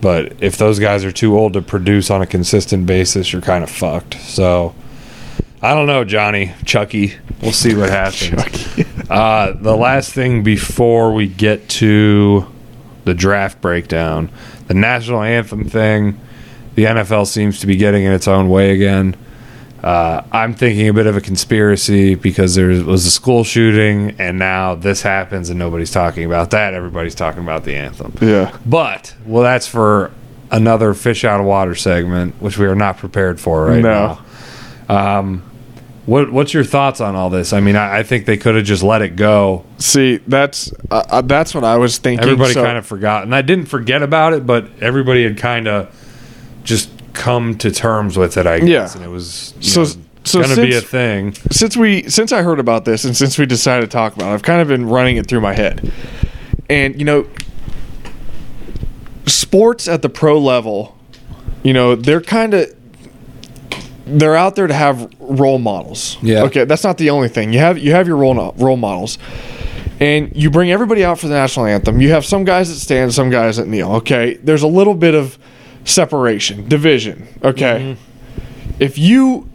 But 0.00 0.40
if 0.40 0.56
those 0.56 0.78
guys 0.78 1.04
are 1.04 1.10
too 1.10 1.36
old 1.36 1.54
to 1.54 1.62
produce 1.62 2.10
on 2.10 2.22
a 2.22 2.26
consistent 2.26 2.86
basis, 2.86 3.32
you're 3.32 3.42
kind 3.42 3.64
of 3.64 3.70
fucked. 3.70 4.14
So 4.20 4.72
I 5.60 5.74
don't 5.74 5.88
know, 5.88 6.04
Johnny, 6.04 6.52
Chucky. 6.64 7.14
We'll 7.42 7.50
see 7.50 7.74
what 7.74 7.90
happens. 7.90 8.86
Uh, 9.10 9.52
the 9.52 9.76
last 9.76 10.14
thing 10.14 10.42
before 10.42 11.12
we 11.12 11.28
get 11.28 11.68
to 11.68 12.50
the 13.04 13.12
draft 13.12 13.60
breakdown, 13.60 14.30
the 14.66 14.72
national 14.72 15.22
anthem 15.22 15.68
thing, 15.68 16.18
the 16.74 16.84
NFL 16.84 17.26
seems 17.26 17.60
to 17.60 17.66
be 17.66 17.76
getting 17.76 18.04
in 18.04 18.12
its 18.12 18.26
own 18.26 18.48
way 18.48 18.72
again. 18.72 19.14
Uh, 19.84 20.24
I'm 20.32 20.54
thinking 20.54 20.88
a 20.88 20.94
bit 20.94 21.06
of 21.06 21.14
a 21.14 21.20
conspiracy 21.20 22.14
because 22.14 22.54
there 22.54 22.68
was 22.68 23.04
a 23.04 23.10
school 23.10 23.44
shooting, 23.44 24.16
and 24.18 24.38
now 24.38 24.74
this 24.74 25.02
happens, 25.02 25.50
and 25.50 25.58
nobody's 25.58 25.90
talking 25.90 26.24
about 26.24 26.52
that. 26.52 26.72
Everybody's 26.72 27.14
talking 27.14 27.42
about 27.42 27.64
the 27.64 27.74
anthem. 27.74 28.14
Yeah. 28.22 28.56
But 28.64 29.14
well, 29.26 29.42
that's 29.42 29.66
for 29.66 30.10
another 30.50 30.94
fish 30.94 31.22
out 31.24 31.38
of 31.38 31.44
water 31.44 31.74
segment, 31.74 32.34
which 32.40 32.56
we 32.56 32.64
are 32.64 32.74
not 32.74 32.96
prepared 32.96 33.38
for 33.38 33.66
right 33.66 33.82
No. 33.82 34.18
now. 34.88 35.18
Um, 35.18 35.42
what 36.06 36.32
what's 36.32 36.54
your 36.54 36.64
thoughts 36.64 37.02
on 37.02 37.14
all 37.14 37.28
this? 37.28 37.52
I 37.52 37.60
mean, 37.60 37.76
I, 37.76 37.98
I 37.98 38.02
think 38.04 38.24
they 38.24 38.38
could 38.38 38.54
have 38.54 38.64
just 38.64 38.82
let 38.82 39.02
it 39.02 39.16
go. 39.16 39.66
See, 39.76 40.16
that's 40.26 40.72
uh, 40.90 41.04
uh, 41.10 41.20
that's 41.20 41.54
what 41.54 41.64
I 41.64 41.76
was 41.76 41.98
thinking. 41.98 42.24
Everybody 42.26 42.54
So- 42.54 42.64
kind 42.64 42.78
of 42.78 42.86
forgot, 42.86 43.24
and 43.24 43.34
I 43.34 43.42
didn't 43.42 43.66
forget 43.66 44.02
about 44.02 44.32
it, 44.32 44.46
but 44.46 44.66
everybody 44.80 45.24
had 45.24 45.36
kind 45.36 45.68
of 45.68 45.94
just 46.62 46.90
come 47.14 47.56
to 47.58 47.70
terms 47.70 48.16
with 48.18 48.36
it. 48.36 48.46
I 48.46 48.58
guess, 48.60 48.68
Yeah. 48.68 48.92
and 48.94 49.04
it 49.04 49.08
was 49.08 49.54
you 49.60 49.62
So- 49.70 49.82
know, 49.82 49.90
so 50.24 50.42
going 50.42 50.54
to 50.54 50.62
be 50.62 50.74
a 50.74 50.80
thing. 50.80 51.34
since 51.50 51.76
we 51.76 52.02
since 52.08 52.32
I 52.32 52.42
heard 52.42 52.58
about 52.58 52.84
this 52.84 53.04
and 53.04 53.16
since 53.16 53.38
we 53.38 53.46
decided 53.46 53.82
to 53.82 53.92
talk 53.94 54.14
about 54.16 54.30
it, 54.30 54.34
I've 54.34 54.42
kind 54.42 54.60
of 54.60 54.68
been 54.68 54.88
running 54.88 55.16
it 55.16 55.26
through 55.26 55.40
my 55.42 55.54
head. 55.54 55.90
And 56.70 56.98
you 56.98 57.04
know, 57.04 57.26
sports 59.26 59.88
at 59.88 60.02
the 60.02 60.08
pro 60.08 60.38
level, 60.38 60.96
you 61.62 61.72
know, 61.72 61.94
they're 61.94 62.20
kind 62.20 62.54
of 62.54 62.74
they're 64.06 64.36
out 64.36 64.54
there 64.54 64.66
to 64.66 64.74
have 64.74 65.10
role 65.18 65.58
models. 65.58 66.18
Yeah. 66.20 66.42
Okay, 66.42 66.64
that's 66.64 66.84
not 66.84 66.98
the 66.98 67.08
only 67.10 67.28
thing. 67.28 67.52
You 67.52 67.58
have 67.60 67.78
you 67.78 67.92
have 67.92 68.06
your 68.06 68.16
role 68.16 68.52
role 68.58 68.76
models. 68.76 69.18
And 70.00 70.32
you 70.34 70.50
bring 70.50 70.72
everybody 70.72 71.04
out 71.04 71.20
for 71.20 71.28
the 71.28 71.34
national 71.34 71.66
anthem. 71.66 72.00
You 72.00 72.10
have 72.10 72.24
some 72.24 72.42
guys 72.44 72.68
that 72.68 72.80
stand, 72.80 73.14
some 73.14 73.30
guys 73.30 73.58
that 73.58 73.68
kneel. 73.68 73.92
Okay, 73.96 74.34
there's 74.42 74.62
a 74.62 74.66
little 74.66 74.92
bit 74.94 75.14
of 75.14 75.38
separation, 75.84 76.68
division. 76.68 77.26
Okay, 77.42 77.96
if 78.80 78.98
you 78.98 79.48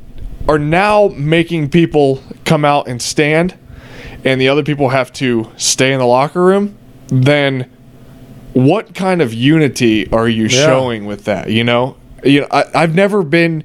are 0.47 0.59
now 0.59 1.09
making 1.15 1.69
people 1.69 2.23
come 2.45 2.63
out 2.65 2.87
and 2.87 3.01
stand, 3.01 3.55
and 4.25 4.39
the 4.41 4.47
other 4.49 4.63
people 4.63 4.89
have 4.89 5.11
to 5.13 5.49
stay 5.57 5.91
in 5.93 5.99
the 5.99 6.05
locker 6.05 6.43
room, 6.43 6.77
then 7.07 7.69
what 8.53 8.93
kind 8.95 9.21
of 9.21 9.33
unity 9.33 10.11
are 10.11 10.27
you 10.27 10.43
Yeah. 10.43 10.65
showing 10.65 11.05
with 11.05 11.25
that? 11.25 11.49
You 11.51 11.63
know, 11.63 11.95
you 12.23 12.41
know, 12.41 12.47
I, 12.51 12.65
I've 12.75 12.95
never 12.95 13.23
been, 13.23 13.63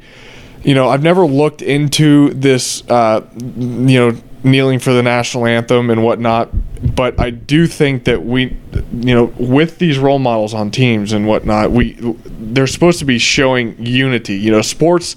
you 0.62 0.74
know, 0.74 0.88
I've 0.88 1.02
never 1.02 1.24
looked 1.26 1.62
into 1.62 2.30
this, 2.34 2.88
uh, 2.88 3.22
you 3.34 3.98
know, 3.98 4.16
kneeling 4.44 4.78
for 4.78 4.92
the 4.92 5.02
national 5.02 5.46
anthem 5.46 5.90
and 5.90 6.04
whatnot. 6.04 6.50
But 6.94 7.18
I 7.18 7.30
do 7.30 7.66
think 7.66 8.04
that 8.04 8.24
we, 8.24 8.56
you 8.92 9.14
know, 9.14 9.24
with 9.38 9.78
these 9.78 9.98
role 9.98 10.18
models 10.18 10.54
on 10.54 10.70
teams 10.70 11.12
and 11.12 11.26
whatnot, 11.26 11.70
we 11.70 11.94
they're 12.26 12.66
supposed 12.66 12.98
to 13.00 13.04
be 13.04 13.18
showing 13.18 13.74
unity. 13.84 14.36
You 14.36 14.52
know, 14.52 14.62
sports 14.62 15.16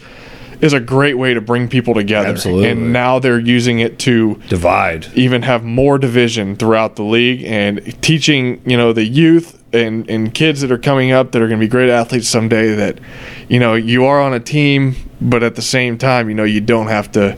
is 0.62 0.74
a 0.74 0.80
great 0.80 1.16
way 1.16 1.34
to 1.34 1.42
bring 1.42 1.68
people 1.68 1.94
together. 1.94 2.30
Absolutely. 2.30 2.70
And 2.70 2.92
now 2.92 3.20
they're 3.20 3.40
using 3.40 3.80
it 3.80 4.00
to 4.00 4.36
Divide. 4.48 5.08
even 5.14 5.44
have 5.44 5.64
more 5.64 5.98
division 5.98 6.56
throughout 6.56 6.96
the 6.96 7.04
league 7.04 7.44
and 7.44 8.02
teaching 8.02 8.62
you 8.66 8.78
know 8.78 8.94
the 8.94 9.06
youth 9.06 9.64
and 9.74 10.10
and 10.10 10.34
kids 10.34 10.62
that 10.62 10.72
are 10.72 10.78
coming 10.78 11.12
up 11.12 11.32
that 11.32 11.42
are 11.42 11.48
going 11.48 11.60
to 11.60 11.66
be 11.66 11.70
great 11.70 11.90
athletes 11.90 12.28
someday 12.28 12.74
that 12.74 13.00
you 13.48 13.60
know 13.60 13.76
you 13.76 14.06
are 14.06 14.20
on 14.20 14.34
a 14.34 14.40
team 14.40 14.96
but 15.22 15.44
at 15.44 15.56
the 15.56 15.62
same 15.62 15.98
time 15.98 16.30
you 16.30 16.36
know 16.36 16.44
you 16.44 16.62
don't 16.62 16.88
have 16.88 17.12
to 17.12 17.38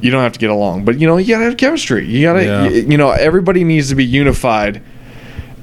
you 0.00 0.10
don't 0.10 0.22
have 0.22 0.32
to 0.32 0.38
get 0.38 0.50
along 0.50 0.84
but 0.84 0.98
you 0.98 1.06
know 1.06 1.16
you 1.16 1.28
got 1.34 1.38
to 1.38 1.44
have 1.44 1.56
chemistry 1.56 2.06
you 2.06 2.22
got 2.22 2.34
to 2.34 2.44
Yeah. 2.44 2.68
you, 2.68 2.82
you 2.82 2.98
know 2.98 3.10
everybody 3.10 3.64
needs 3.64 3.88
to 3.88 3.94
be 3.94 4.04
unified 4.04 4.82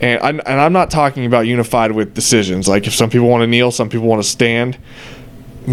and 0.01 0.21
I, 0.21 0.29
and 0.29 0.59
I'm 0.61 0.73
not 0.73 0.89
talking 0.91 1.25
about 1.25 1.41
unified 1.47 1.91
with 1.91 2.13
decisions 2.13 2.67
like 2.67 2.87
if 2.87 2.93
some 2.95 3.09
people 3.09 3.27
want 3.29 3.41
to 3.43 3.47
kneel 3.47 3.71
some 3.71 3.89
people 3.89 4.07
want 4.07 4.21
to 4.23 4.27
stand 4.29 4.77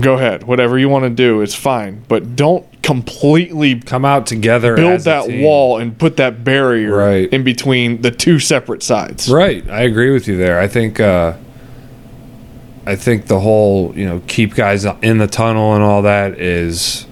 go 0.01 0.15
ahead 0.15 0.45
whatever 0.45 0.79
you 0.79 0.89
want 0.89 1.05
to 1.05 1.11
do 1.11 1.41
it's 1.41 1.55
fine 1.55 2.05
but 2.07 2.37
don't 2.37 2.67
completely 2.83 3.79
Come 3.81 4.05
out 4.05 4.27
together. 4.27 4.75
build 4.77 5.01
that 5.03 5.29
wall 5.29 5.79
and 5.79 5.97
put 5.99 6.17
that 6.19 6.43
barrier 6.45 6.97
Right. 6.97 7.29
in 7.33 7.43
between 7.45 8.03
the 8.03 8.11
two 8.11 8.39
separate 8.41 8.83
sides. 8.83 9.29
Right, 9.31 9.69
I 9.69 9.83
agree 9.83 10.11
with 10.13 10.27
you 10.27 10.37
there. 10.37 10.59
I 10.59 10.67
think 10.67 10.99
uh, 10.99 11.35
I 12.87 12.97
think 12.97 13.27
the 13.27 13.39
whole 13.41 13.93
you 13.97 14.07
know 14.07 14.23
keep 14.27 14.55
guys 14.55 14.85
in 15.03 15.19
the 15.19 15.27
tunnel 15.27 15.75
and 15.75 15.83
all 15.85 16.03
that 16.03 16.41
is 16.41 17.07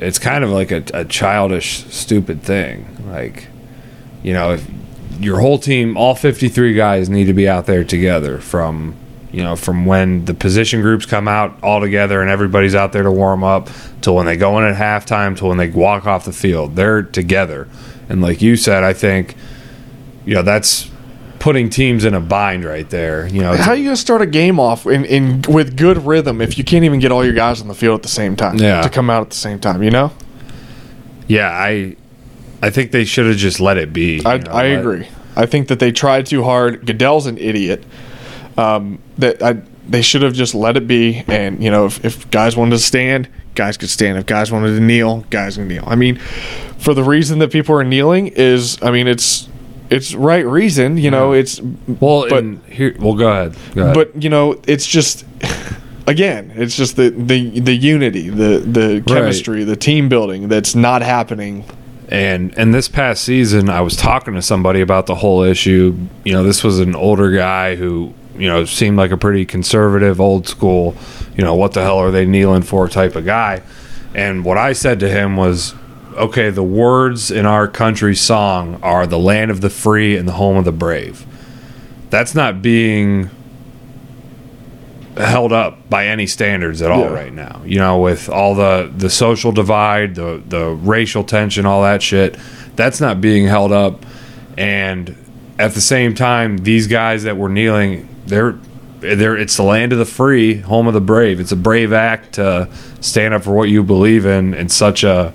it's 0.00 0.18
kind 0.18 0.44
of 0.44 0.50
like 0.50 0.70
a, 0.70 0.82
a 0.94 1.04
childish, 1.04 1.84
stupid 1.90 2.42
thing. 2.42 2.86
Like 3.10 3.48
you 4.22 4.32
know, 4.32 4.52
if 4.54 4.68
your 5.20 5.40
whole 5.40 5.58
team, 5.58 5.96
all 5.96 6.14
fifty 6.14 6.48
three 6.48 6.74
guys 6.74 7.08
need 7.08 7.24
to 7.26 7.34
be 7.34 7.48
out 7.48 7.66
there 7.66 7.84
together 7.84 8.38
from 8.38 8.94
You 9.30 9.42
know, 9.42 9.56
from 9.56 9.84
when 9.84 10.24
the 10.24 10.32
position 10.32 10.80
groups 10.80 11.04
come 11.04 11.28
out 11.28 11.62
all 11.62 11.80
together 11.80 12.22
and 12.22 12.30
everybody's 12.30 12.74
out 12.74 12.92
there 12.92 13.02
to 13.02 13.10
warm 13.12 13.44
up, 13.44 13.68
to 14.00 14.12
when 14.12 14.24
they 14.24 14.38
go 14.38 14.58
in 14.58 14.64
at 14.64 14.76
halftime, 14.76 15.36
to 15.36 15.44
when 15.46 15.58
they 15.58 15.68
walk 15.68 16.06
off 16.06 16.24
the 16.24 16.32
field, 16.32 16.76
they're 16.76 17.02
together. 17.02 17.68
And 18.08 18.22
like 18.22 18.40
you 18.40 18.56
said, 18.56 18.84
I 18.84 18.94
think, 18.94 19.36
you 20.24 20.34
know, 20.34 20.42
that's 20.42 20.90
putting 21.38 21.70
teams 21.70 22.04
in 22.04 22.14
a 22.14 22.20
bind 22.20 22.64
right 22.64 22.88
there. 22.90 23.26
You 23.28 23.40
know, 23.42 23.56
How 23.56 23.70
are 23.72 23.76
you 23.76 23.84
going 23.84 23.96
to 23.96 24.00
start 24.00 24.22
a 24.22 24.26
game 24.26 24.58
off 24.58 24.86
in, 24.86 25.04
in 25.04 25.42
with 25.48 25.76
good 25.76 25.98
rhythm 26.04 26.40
if 26.40 26.58
you 26.58 26.64
can't 26.64 26.84
even 26.84 26.98
get 27.00 27.12
all 27.12 27.24
your 27.24 27.34
guys 27.34 27.60
on 27.60 27.68
the 27.68 27.74
field 27.74 27.96
at 28.00 28.02
the 28.02 28.08
same 28.08 28.36
time? 28.36 28.56
Yeah. 28.56 28.82
To 28.82 28.90
come 28.90 29.08
out 29.10 29.22
at 29.22 29.30
the 29.30 29.36
same 29.36 29.58
time, 29.58 29.82
you 29.82 29.90
know? 29.90 30.12
yeah, 31.28 31.50
I, 31.50 31.96
I 32.62 32.70
think 32.70 32.90
they 32.90 33.04
should 33.04 33.26
have 33.26 33.36
just 33.36 33.60
let 33.60 33.76
it 33.78 33.92
be. 33.92 34.24
I, 34.24 34.34
you 34.34 34.42
know, 34.42 34.50
I 34.50 34.62
let- 34.68 34.80
agree. 34.80 35.08
I 35.36 35.46
think 35.46 35.68
that 35.68 35.78
they 35.78 35.92
tried 35.92 36.26
too 36.26 36.42
hard. 36.42 36.84
Goodell's 36.84 37.26
an 37.26 37.38
idiot. 37.38 37.84
Um, 38.56 38.98
that 39.18 39.40
I, 39.40 39.62
they 39.88 40.02
should 40.02 40.22
have 40.22 40.32
just 40.34 40.52
let 40.54 40.76
it 40.76 40.88
be. 40.88 41.22
And 41.28 41.62
you 41.62 41.70
know, 41.70 41.86
if, 41.86 42.04
if 42.04 42.28
guys 42.32 42.56
wanted 42.56 42.72
to 42.72 42.78
stand, 42.80 43.28
guys 43.54 43.76
could 43.76 43.88
stand. 43.88 44.18
If 44.18 44.26
guys 44.26 44.50
wanted 44.50 44.74
to 44.74 44.80
kneel, 44.80 45.20
guys 45.30 45.54
can 45.56 45.68
kneel. 45.68 45.84
I 45.86 45.94
mean, 45.94 46.16
for 46.78 46.92
the 46.92 47.04
reason 47.04 47.38
that 47.38 47.52
people 47.52 47.76
are 47.76 47.84
kneeling 47.84 48.28
is, 48.28 48.82
I 48.82 48.90
mean, 48.90 49.06
it's 49.06 49.48
it's 49.90 50.14
right 50.14 50.46
reason. 50.46 50.96
You 50.98 51.10
know, 51.10 51.32
Yeah. 51.32 51.40
it's 51.40 51.60
Well, 51.60 52.26
but 52.28 52.44
here, 52.70 52.94
well, 52.98 53.14
go 53.14 53.28
ahead. 53.28 53.56
Go 53.74 53.82
ahead. 53.82 53.94
but 53.94 54.22
you 54.22 54.30
know, 54.30 54.60
it's 54.66 54.86
just. 54.86 55.24
Again, 56.06 56.52
it's 56.54 56.74
just 56.74 56.96
the, 56.96 57.10
the 57.10 57.60
the 57.60 57.74
unity, 57.76 58.30
the 58.30 58.60
the 58.60 59.02
chemistry, 59.06 59.64
the 59.64 59.76
team 59.76 60.08
building 60.08 60.48
that's 60.48 60.74
not 60.74 61.02
happening 61.02 61.66
And 62.08 62.56
and 62.56 62.72
this 62.72 62.88
past 62.88 63.24
season, 63.24 63.68
I 63.68 63.82
was 63.82 63.94
talking 63.94 64.32
to 64.32 64.40
somebody 64.40 64.80
about 64.80 65.04
the 65.04 65.16
whole 65.16 65.42
issue. 65.42 65.94
You 66.24 66.32
know, 66.32 66.42
this 66.42 66.64
was 66.64 66.78
an 66.78 66.94
older 66.94 67.30
guy 67.30 67.76
who 67.76 68.14
you 68.38 68.48
know 68.48 68.64
seemed 68.64 68.96
like 68.96 69.10
a 69.10 69.18
pretty 69.18 69.44
conservative, 69.44 70.18
old 70.18 70.48
school. 70.48 70.96
You 71.36 71.44
know, 71.44 71.54
what 71.54 71.74
the 71.74 71.82
hell 71.82 71.98
are 71.98 72.10
they 72.10 72.24
kneeling 72.24 72.62
for? 72.62 72.88
Type 72.88 73.14
of 73.14 73.26
guy. 73.26 73.60
And 74.14 74.46
what 74.46 74.56
I 74.56 74.72
said 74.72 75.00
to 75.00 75.10
him 75.10 75.36
was, 75.36 75.74
okay, 76.18 76.50
the 76.50 76.62
words 76.62 77.30
in 77.30 77.46
our 77.46 77.66
country's 77.68 78.20
song 78.20 78.78
are 78.82 79.06
"the 79.06 79.18
land 79.18 79.50
of 79.50 79.60
the 79.60 79.70
free 79.70 80.16
and 80.16 80.28
the 80.28 80.32
home 80.32 80.56
of 80.56 80.64
the 80.64 80.72
brave." 80.72 81.24
That's 82.10 82.34
not 82.34 82.62
being 82.62 83.30
held 85.16 85.52
up 85.52 85.88
by 85.90 86.06
any 86.06 86.26
standards 86.26 86.80
at 86.80 86.90
all 86.90 87.00
Yeah. 87.00 87.12
right 87.12 87.34
now. 87.34 87.60
You 87.66 87.78
know, 87.78 87.98
with 87.98 88.28
all 88.28 88.54
the 88.54 88.90
the 88.96 89.10
social 89.10 89.50
divide, 89.52 90.14
the 90.14 90.40
the 90.48 90.66
racial 90.66 91.24
tension, 91.24 91.66
all 91.66 91.82
that 91.82 92.02
shit, 92.02 92.36
that's 92.76 93.00
not 93.00 93.20
being 93.20 93.46
held 93.46 93.72
up. 93.72 94.04
And 94.56 95.14
at 95.58 95.74
the 95.74 95.80
same 95.80 96.14
time, 96.14 96.58
these 96.58 96.86
guys 96.86 97.24
that 97.24 97.36
were 97.36 97.48
kneeling, 97.48 98.08
they're 98.26 98.54
they're 99.00 99.36
it's 99.36 99.56
the 99.56 99.62
land 99.64 99.92
of 99.92 99.98
the 99.98 100.04
free, 100.04 100.58
home 100.60 100.86
of 100.86 100.94
the 100.94 101.00
brave. 101.00 101.40
It's 101.40 101.52
a 101.52 101.56
brave 101.56 101.92
act 101.92 102.34
to 102.34 102.68
stand 103.00 103.34
up 103.34 103.42
for 103.42 103.52
what 103.52 103.68
you 103.68 103.82
believe 103.82 104.24
in 104.24 104.54
in 104.54 104.68
such 104.68 105.02
a 105.04 105.32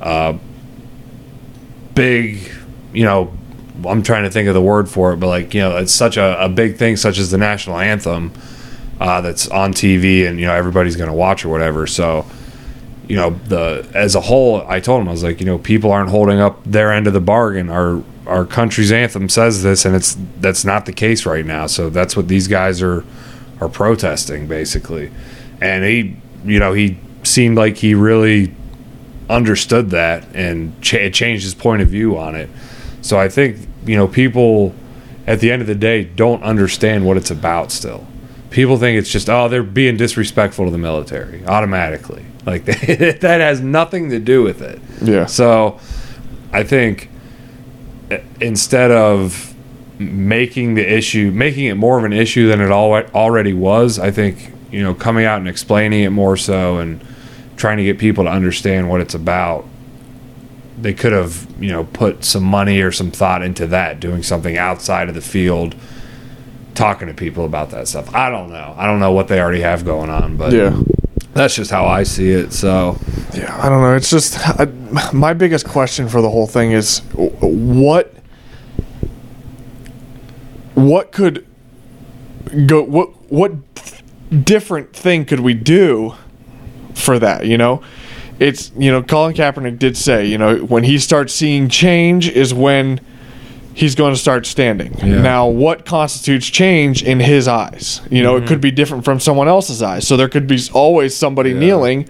uh, 0.00 0.36
big, 1.94 2.50
you 2.92 3.04
know, 3.04 3.32
I'm 3.86 4.02
trying 4.02 4.24
to 4.24 4.30
think 4.30 4.48
of 4.48 4.54
the 4.54 4.62
word 4.62 4.88
for 4.88 5.12
it, 5.12 5.16
but 5.16 5.28
like, 5.28 5.54
you 5.54 5.60
know, 5.60 5.76
it's 5.76 5.94
such 5.94 6.16
a, 6.16 6.44
a 6.44 6.48
big 6.48 6.76
thing, 6.76 6.96
such 6.96 7.18
as 7.18 7.30
the 7.30 7.38
national 7.38 7.78
anthem 7.78 8.32
uh, 9.00 9.20
that's 9.20 9.48
on 9.48 9.72
TV 9.72 10.26
and, 10.26 10.40
you 10.40 10.46
know, 10.46 10.54
everybody's 10.54 10.96
going 10.96 11.10
to 11.10 11.16
watch 11.16 11.44
or 11.44 11.48
whatever. 11.48 11.86
So, 11.86 12.26
you 13.06 13.16
know, 13.16 13.30
the 13.30 13.88
as 13.94 14.14
a 14.14 14.20
whole, 14.20 14.66
I 14.68 14.80
told 14.80 15.02
him, 15.02 15.08
I 15.08 15.12
was 15.12 15.22
like, 15.22 15.40
you 15.40 15.46
know, 15.46 15.58
people 15.58 15.92
aren't 15.92 16.10
holding 16.10 16.40
up 16.40 16.62
their 16.64 16.92
end 16.92 17.06
of 17.06 17.12
the 17.12 17.20
bargain. 17.20 17.70
Our, 17.70 18.02
our 18.26 18.44
country's 18.44 18.92
anthem 18.92 19.28
says 19.28 19.62
this, 19.62 19.84
and 19.84 19.96
it's 19.96 20.16
that's 20.40 20.64
not 20.64 20.84
the 20.84 20.92
case 20.92 21.24
right 21.24 21.46
now. 21.46 21.66
So 21.66 21.88
that's 21.88 22.16
what 22.16 22.28
these 22.28 22.46
guys 22.48 22.82
are 22.82 23.04
are 23.60 23.68
protesting 23.68 24.46
basically. 24.46 25.10
And 25.60 25.84
he, 25.84 26.16
you 26.44 26.58
know, 26.58 26.74
he 26.74 26.98
seemed 27.22 27.56
like 27.56 27.78
he 27.78 27.94
really 27.94 28.54
understood 29.28 29.90
that 29.90 30.26
and 30.34 30.80
cha- 30.82 30.98
it 30.98 31.14
changed 31.14 31.44
his 31.44 31.54
point 31.54 31.82
of 31.82 31.88
view 31.88 32.16
on 32.18 32.34
it. 32.34 32.48
So 33.02 33.18
I 33.18 33.28
think 33.28 33.58
you 33.84 33.96
know 33.96 34.08
people 34.08 34.74
at 35.26 35.40
the 35.40 35.52
end 35.52 35.62
of 35.62 35.68
the 35.68 35.74
day 35.74 36.04
don't 36.04 36.42
understand 36.42 37.06
what 37.06 37.16
it's 37.16 37.30
about. 37.30 37.70
Still, 37.70 38.06
people 38.50 38.78
think 38.78 38.98
it's 38.98 39.10
just 39.10 39.28
oh 39.28 39.48
they're 39.48 39.62
being 39.62 39.96
disrespectful 39.96 40.64
to 40.64 40.70
the 40.70 40.78
military 40.78 41.44
automatically. 41.46 42.24
Like 42.46 42.64
that 42.64 43.22
has 43.22 43.60
nothing 43.60 44.10
to 44.10 44.18
do 44.18 44.42
with 44.42 44.62
it. 44.62 44.80
Yeah. 45.02 45.26
So 45.26 45.78
I 46.52 46.64
think 46.64 47.10
instead 48.40 48.90
of 48.90 49.54
making 49.98 50.74
the 50.74 50.92
issue, 50.92 51.30
making 51.30 51.66
it 51.66 51.74
more 51.74 51.98
of 51.98 52.04
an 52.04 52.12
issue 52.12 52.48
than 52.48 52.60
it 52.60 52.70
already 52.70 53.52
was, 53.52 53.98
I 53.98 54.10
think, 54.10 54.52
you 54.70 54.82
know, 54.82 54.94
coming 54.94 55.24
out 55.24 55.38
and 55.38 55.48
explaining 55.48 56.02
it 56.02 56.10
more 56.10 56.36
so 56.36 56.78
and 56.78 57.04
trying 57.58 57.76
to 57.76 57.84
get 57.84 57.98
people 57.98 58.24
to 58.24 58.30
understand 58.30 58.88
what 58.88 59.00
it's 59.02 59.14
about, 59.14 59.66
they 60.80 60.94
could 60.94 61.12
have, 61.12 61.46
you 61.60 61.70
know, 61.70 61.84
put 61.84 62.24
some 62.24 62.44
money 62.44 62.80
or 62.80 62.90
some 62.92 63.10
thought 63.10 63.42
into 63.42 63.66
that, 63.66 64.00
doing 64.00 64.22
something 64.22 64.56
outside 64.56 65.08
of 65.08 65.14
the 65.14 65.20
field, 65.20 65.74
talking 66.74 67.08
to 67.08 67.14
people 67.14 67.44
about 67.44 67.70
that 67.70 67.88
stuff. 67.88 68.14
I 68.14 68.30
don't 68.30 68.50
know. 68.50 68.74
I 68.78 68.86
don't 68.86 69.00
know 69.00 69.12
what 69.12 69.28
they 69.28 69.40
already 69.40 69.60
have 69.60 69.84
going 69.84 70.08
on, 70.08 70.36
but 70.36 70.52
Yeah. 70.52 70.80
that's 71.34 71.56
just 71.56 71.70
how 71.70 71.84
I 71.86 72.04
see 72.04 72.30
it. 72.30 72.52
So, 72.52 72.96
Yeah, 73.34 73.54
I 73.60 73.68
don't 73.68 73.82
know. 73.82 73.94
It's 73.96 74.08
just 74.10 74.38
I, 74.48 74.66
my 75.12 75.34
biggest 75.34 75.66
question 75.66 76.08
for 76.08 76.22
the 76.22 76.30
whole 76.30 76.46
thing 76.46 76.70
is 76.72 77.00
what 77.12 78.14
what 80.74 81.10
could 81.12 81.44
go 82.66 82.82
what 82.82 83.10
what 83.30 83.52
different 84.44 84.92
thing 84.94 85.24
could 85.24 85.40
we 85.40 85.54
do 85.54 86.14
for 86.98 87.18
that, 87.18 87.46
you 87.46 87.56
know? 87.58 87.82
It's 88.38 88.70
you 88.78 88.92
know, 88.92 89.02
Colin 89.02 89.34
Kaepernick 89.34 89.78
did 89.78 89.96
say, 89.96 90.26
you 90.26 90.38
know, 90.38 90.58
when 90.58 90.84
he 90.84 90.98
starts 90.98 91.34
seeing 91.34 91.68
change 91.68 92.28
is 92.28 92.54
when 92.54 93.00
he's 93.74 93.94
going 93.94 94.12
to 94.12 94.18
start 94.18 94.44
standing. 94.46 94.92
Yeah. 94.98 95.20
Now, 95.22 95.46
what 95.46 95.84
constitutes 95.84 96.46
change 96.46 97.02
in 97.02 97.20
his 97.20 97.46
eyes? 97.46 98.00
You 98.10 98.22
know, 98.22 98.36
it 98.36 98.40
mm-hmm. 98.40 98.48
could 98.48 98.60
be 98.60 98.70
different 98.70 99.04
from 99.04 99.20
someone 99.20 99.48
else's 99.48 99.82
eyes. 99.82 100.06
So 100.06 100.16
there 100.16 100.28
could 100.28 100.46
be 100.46 100.60
always 100.72 101.16
somebody 101.16 101.54
kneeling 101.54 102.08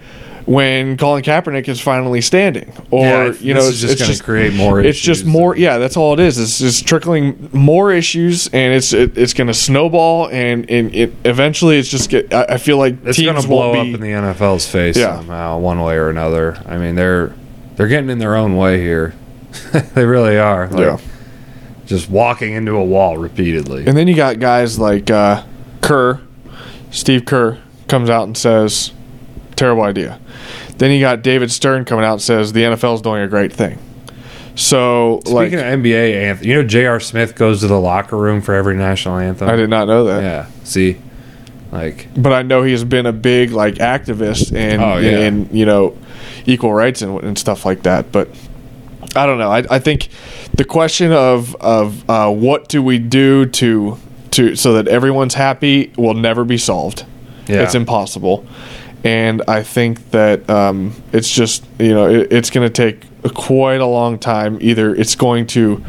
when 0.49 0.97
Colin 0.97 1.21
Kaepernick 1.23 1.67
is 1.67 1.79
finally 1.79 2.21
standing, 2.21 2.73
or 2.89 3.05
Yeah, 3.05 3.31
you 3.39 3.53
know, 3.53 3.59
is 3.59 3.81
just 3.81 3.93
it's 3.93 4.01
gonna 4.01 4.23
create 4.23 4.53
more 4.55 4.79
It's 4.79 4.99
just 4.99 5.23
more. 5.23 5.55
Yeah, 5.55 5.77
that's 5.77 5.95
all 5.95 6.13
it 6.13 6.19
is. 6.19 6.39
It's 6.39 6.57
just 6.57 6.87
trickling 6.87 7.49
more 7.53 7.91
issues, 7.91 8.47
and 8.47 8.73
it's 8.73 8.91
it, 8.91 9.15
it's 9.15 9.33
going 9.33 9.45
to 9.47 9.53
snowball, 9.53 10.27
and 10.29 10.67
and 10.69 10.93
it 10.95 11.13
eventually 11.23 11.77
it's 11.77 11.87
just 11.89 12.09
get. 12.09 12.33
I, 12.33 12.45
I 12.55 12.57
feel 12.57 12.77
like 12.77 12.95
it's 13.05 13.21
going 13.21 13.39
to 13.39 13.47
blow 13.47 13.73
won't 13.73 13.89
up 13.89 13.95
in 13.95 14.01
the 14.01 14.07
NFL's 14.07 14.67
face 14.67 14.97
Yeah. 14.97 15.17
somehow, 15.17 15.59
one 15.59 15.79
way 15.81 15.95
or 15.97 16.09
another. 16.09 16.57
I 16.65 16.77
mean, 16.79 16.95
they're 16.95 17.31
they're 17.75 17.87
getting 17.87 18.09
in 18.09 18.17
their 18.17 18.35
own 18.35 18.57
way 18.57 18.81
here. 18.81 19.13
they 19.93 20.05
really 20.05 20.37
are. 20.39 20.67
Like, 20.67 20.79
Yeah. 20.79 20.97
just 21.85 22.09
walking 22.09 22.53
into 22.53 22.71
a 22.75 22.83
wall 22.83 23.17
repeatedly. 23.19 23.85
And 23.85 23.95
then 23.95 24.07
you 24.07 24.15
got 24.15 24.39
guys 24.39 24.79
like 24.79 25.11
uh, 25.11 25.43
Kerr, 25.81 26.21
Steve 26.89 27.25
Kerr 27.25 27.59
comes 27.87 28.09
out 28.09 28.23
and 28.23 28.35
says, 28.35 28.93
"Terrible 29.55 29.83
idea." 29.83 30.19
Then 30.79 30.91
you 30.91 30.99
got 30.99 31.21
David 31.21 31.51
Stern 31.51 31.85
coming 31.85 32.03
out 32.05 32.13
and 32.13 32.21
says 32.21 32.51
the 32.53 32.63
NFL 32.63 32.95
is 32.95 33.01
doing 33.01 33.21
a 33.21 33.27
great 33.27 33.53
thing. 33.53 33.77
So, 34.55 35.21
like, 35.25 35.49
Speaking 35.49 35.59
of 35.59 35.79
NBA 35.79 36.15
anthem, 36.23 36.47
you 36.47 36.55
know 36.55 36.63
J.R. 36.63 36.99
Smith 36.99 37.35
goes 37.35 37.61
to 37.61 37.67
the 37.67 37.79
locker 37.79 38.17
room 38.17 38.41
for 38.41 38.53
every 38.53 38.75
national 38.75 39.17
anthem. 39.17 39.47
I 39.49 39.55
did 39.55 39.69
not 39.69 39.87
know 39.87 40.05
that. 40.05 40.21
Yeah. 40.21 40.47
See, 40.65 40.97
like 41.71 42.07
but 42.17 42.33
I 42.33 42.41
know 42.41 42.63
he 42.63 42.71
has 42.71 42.83
been 42.83 43.05
a 43.05 43.13
big 43.13 43.51
like 43.51 43.75
activist 43.75 44.53
and 44.55 44.81
Oh, 44.81 44.97
yeah. 44.97 45.19
and 45.19 45.51
you 45.51 45.65
know 45.65 45.95
equal 46.45 46.73
rights 46.73 47.01
and, 47.01 47.21
and 47.23 47.37
stuff 47.37 47.65
like 47.65 47.83
that. 47.83 48.11
But 48.11 48.27
I 49.15 49.25
don't 49.25 49.37
know. 49.37 49.51
I, 49.51 49.63
I 49.69 49.79
think 49.79 50.09
the 50.53 50.65
question 50.65 51.11
of 51.13 51.55
of 51.57 52.09
uh, 52.09 52.31
what 52.31 52.67
do 52.69 52.81
we 52.81 52.99
do 52.99 53.45
to 53.45 53.97
to 54.31 54.55
so 54.55 54.73
that 54.73 54.87
everyone's 54.87 55.35
happy 55.35 55.93
will 55.95 56.15
never 56.15 56.43
be 56.43 56.57
solved. 56.57 57.05
Yeah. 57.47 57.63
It's 57.63 57.75
impossible. 57.75 58.45
And 59.03 59.41
I 59.47 59.63
think 59.63 60.11
that 60.11 60.49
um, 60.49 60.93
it's 61.13 61.31
just 61.31 61.63
you 61.79 61.93
know 61.93 62.07
it, 62.09 62.31
it's 62.33 62.49
going 62.49 62.69
to 62.69 62.73
take 62.73 63.05
quite 63.33 63.79
a 63.81 63.85
long 63.85 64.19
time. 64.19 64.57
Either 64.61 64.93
it's 64.93 65.15
going 65.15 65.47
to 65.47 65.83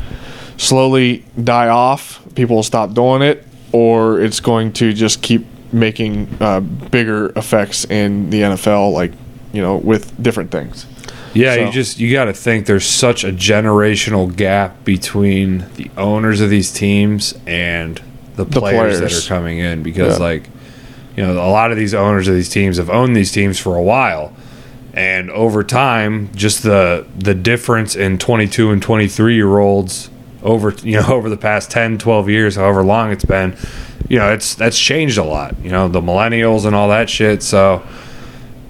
slowly 0.56 1.24
die 1.42 1.68
off, 1.68 2.22
people 2.34 2.56
will 2.56 2.62
stop 2.62 2.92
doing 2.94 3.22
it, 3.22 3.46
or 3.72 4.20
it's 4.20 4.40
going 4.40 4.72
to 4.74 4.92
just 4.92 5.22
keep 5.22 5.46
making 5.72 6.28
uh, 6.40 6.60
bigger 6.60 7.32
effects 7.36 7.84
in 7.86 8.30
the 8.30 8.42
NFL, 8.42 8.92
like 8.92 9.12
you 9.52 9.60
know, 9.62 9.76
with 9.76 10.20
different 10.22 10.50
things. 10.50 10.86
Yeah, 11.34 11.54
So- 11.54 11.60
you 11.66 11.72
just 11.72 11.98
you 11.98 12.12
got 12.12 12.24
to 12.26 12.32
think 12.32 12.66
there's 12.66 12.86
such 12.86 13.24
a 13.24 13.32
generational 13.32 14.34
gap 14.34 14.84
between 14.84 15.64
the 15.76 15.90
owners 15.96 16.40
of 16.40 16.50
these 16.50 16.72
teams 16.72 17.34
and 17.46 18.00
the 18.36 18.44
players, 18.44 18.98
players. 18.98 19.00
that 19.00 19.24
are 19.24 19.28
coming 19.28 19.58
in 19.58 19.82
because 19.82 20.18
Yeah. 20.18 20.24
like 20.24 20.42
you 21.20 21.26
know 21.26 21.34
a 21.34 21.50
lot 21.50 21.70
of 21.70 21.76
these 21.76 21.94
owners 21.94 22.28
of 22.28 22.34
these 22.34 22.48
teams 22.48 22.76
have 22.76 22.90
owned 22.90 23.14
these 23.14 23.32
teams 23.32 23.58
for 23.58 23.76
a 23.76 23.82
while 23.82 24.32
and 24.94 25.30
over 25.30 25.62
time 25.62 26.32
just 26.34 26.62
the 26.62 27.06
the 27.16 27.34
difference 27.34 27.94
in 27.94 28.18
22 28.18 28.70
and 28.70 28.82
23 28.82 29.34
year 29.34 29.58
olds 29.58 30.10
over 30.42 30.70
you 30.82 31.00
know 31.00 31.06
over 31.08 31.28
the 31.28 31.36
past 31.36 31.70
10 31.70 31.98
12 31.98 32.28
years 32.28 32.56
however 32.56 32.82
long 32.82 33.10
it's 33.10 33.24
been 33.24 33.56
you 34.10 34.18
know, 34.18 34.32
it's 34.32 34.56
that's 34.56 34.78
changed 34.78 35.18
a 35.18 35.24
lot. 35.24 35.54
You 35.62 35.70
know, 35.70 35.86
the 35.88 36.00
millennials 36.00 36.66
and 36.66 36.74
all 36.74 36.88
that 36.88 37.08
shit. 37.08 37.44
So, 37.44 37.86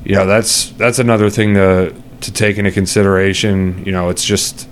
you 0.05 0.15
know, 0.15 0.27
that's 0.27 0.69
that's 0.73 0.99
another 0.99 1.31
thing 1.31 1.55
to 1.55 1.95
to 2.21 2.33
take 2.33 2.59
into 2.59 2.71
consideration. 2.71 3.83
You 3.87 3.91
know, 3.91 4.11
it's 4.11 4.25
just 4.25 4.69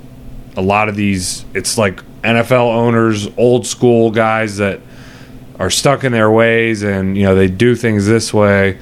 a 0.56 0.60
lot 0.60 0.90
of 0.90 0.94
these. 0.94 1.46
It's 1.54 1.78
like 1.78 2.04
NFL 2.20 2.74
owners, 2.74 3.28
old 3.38 3.66
school 3.66 4.10
guys 4.10 4.58
that 4.58 4.80
are 5.58 5.70
stuck 5.70 6.04
in 6.04 6.12
their 6.12 6.30
ways, 6.30 6.82
and 6.82 7.16
you 7.16 7.24
know 7.24 7.34
they 7.34 7.48
do 7.48 7.74
things 7.74 8.06
this 8.06 8.32
way, 8.32 8.78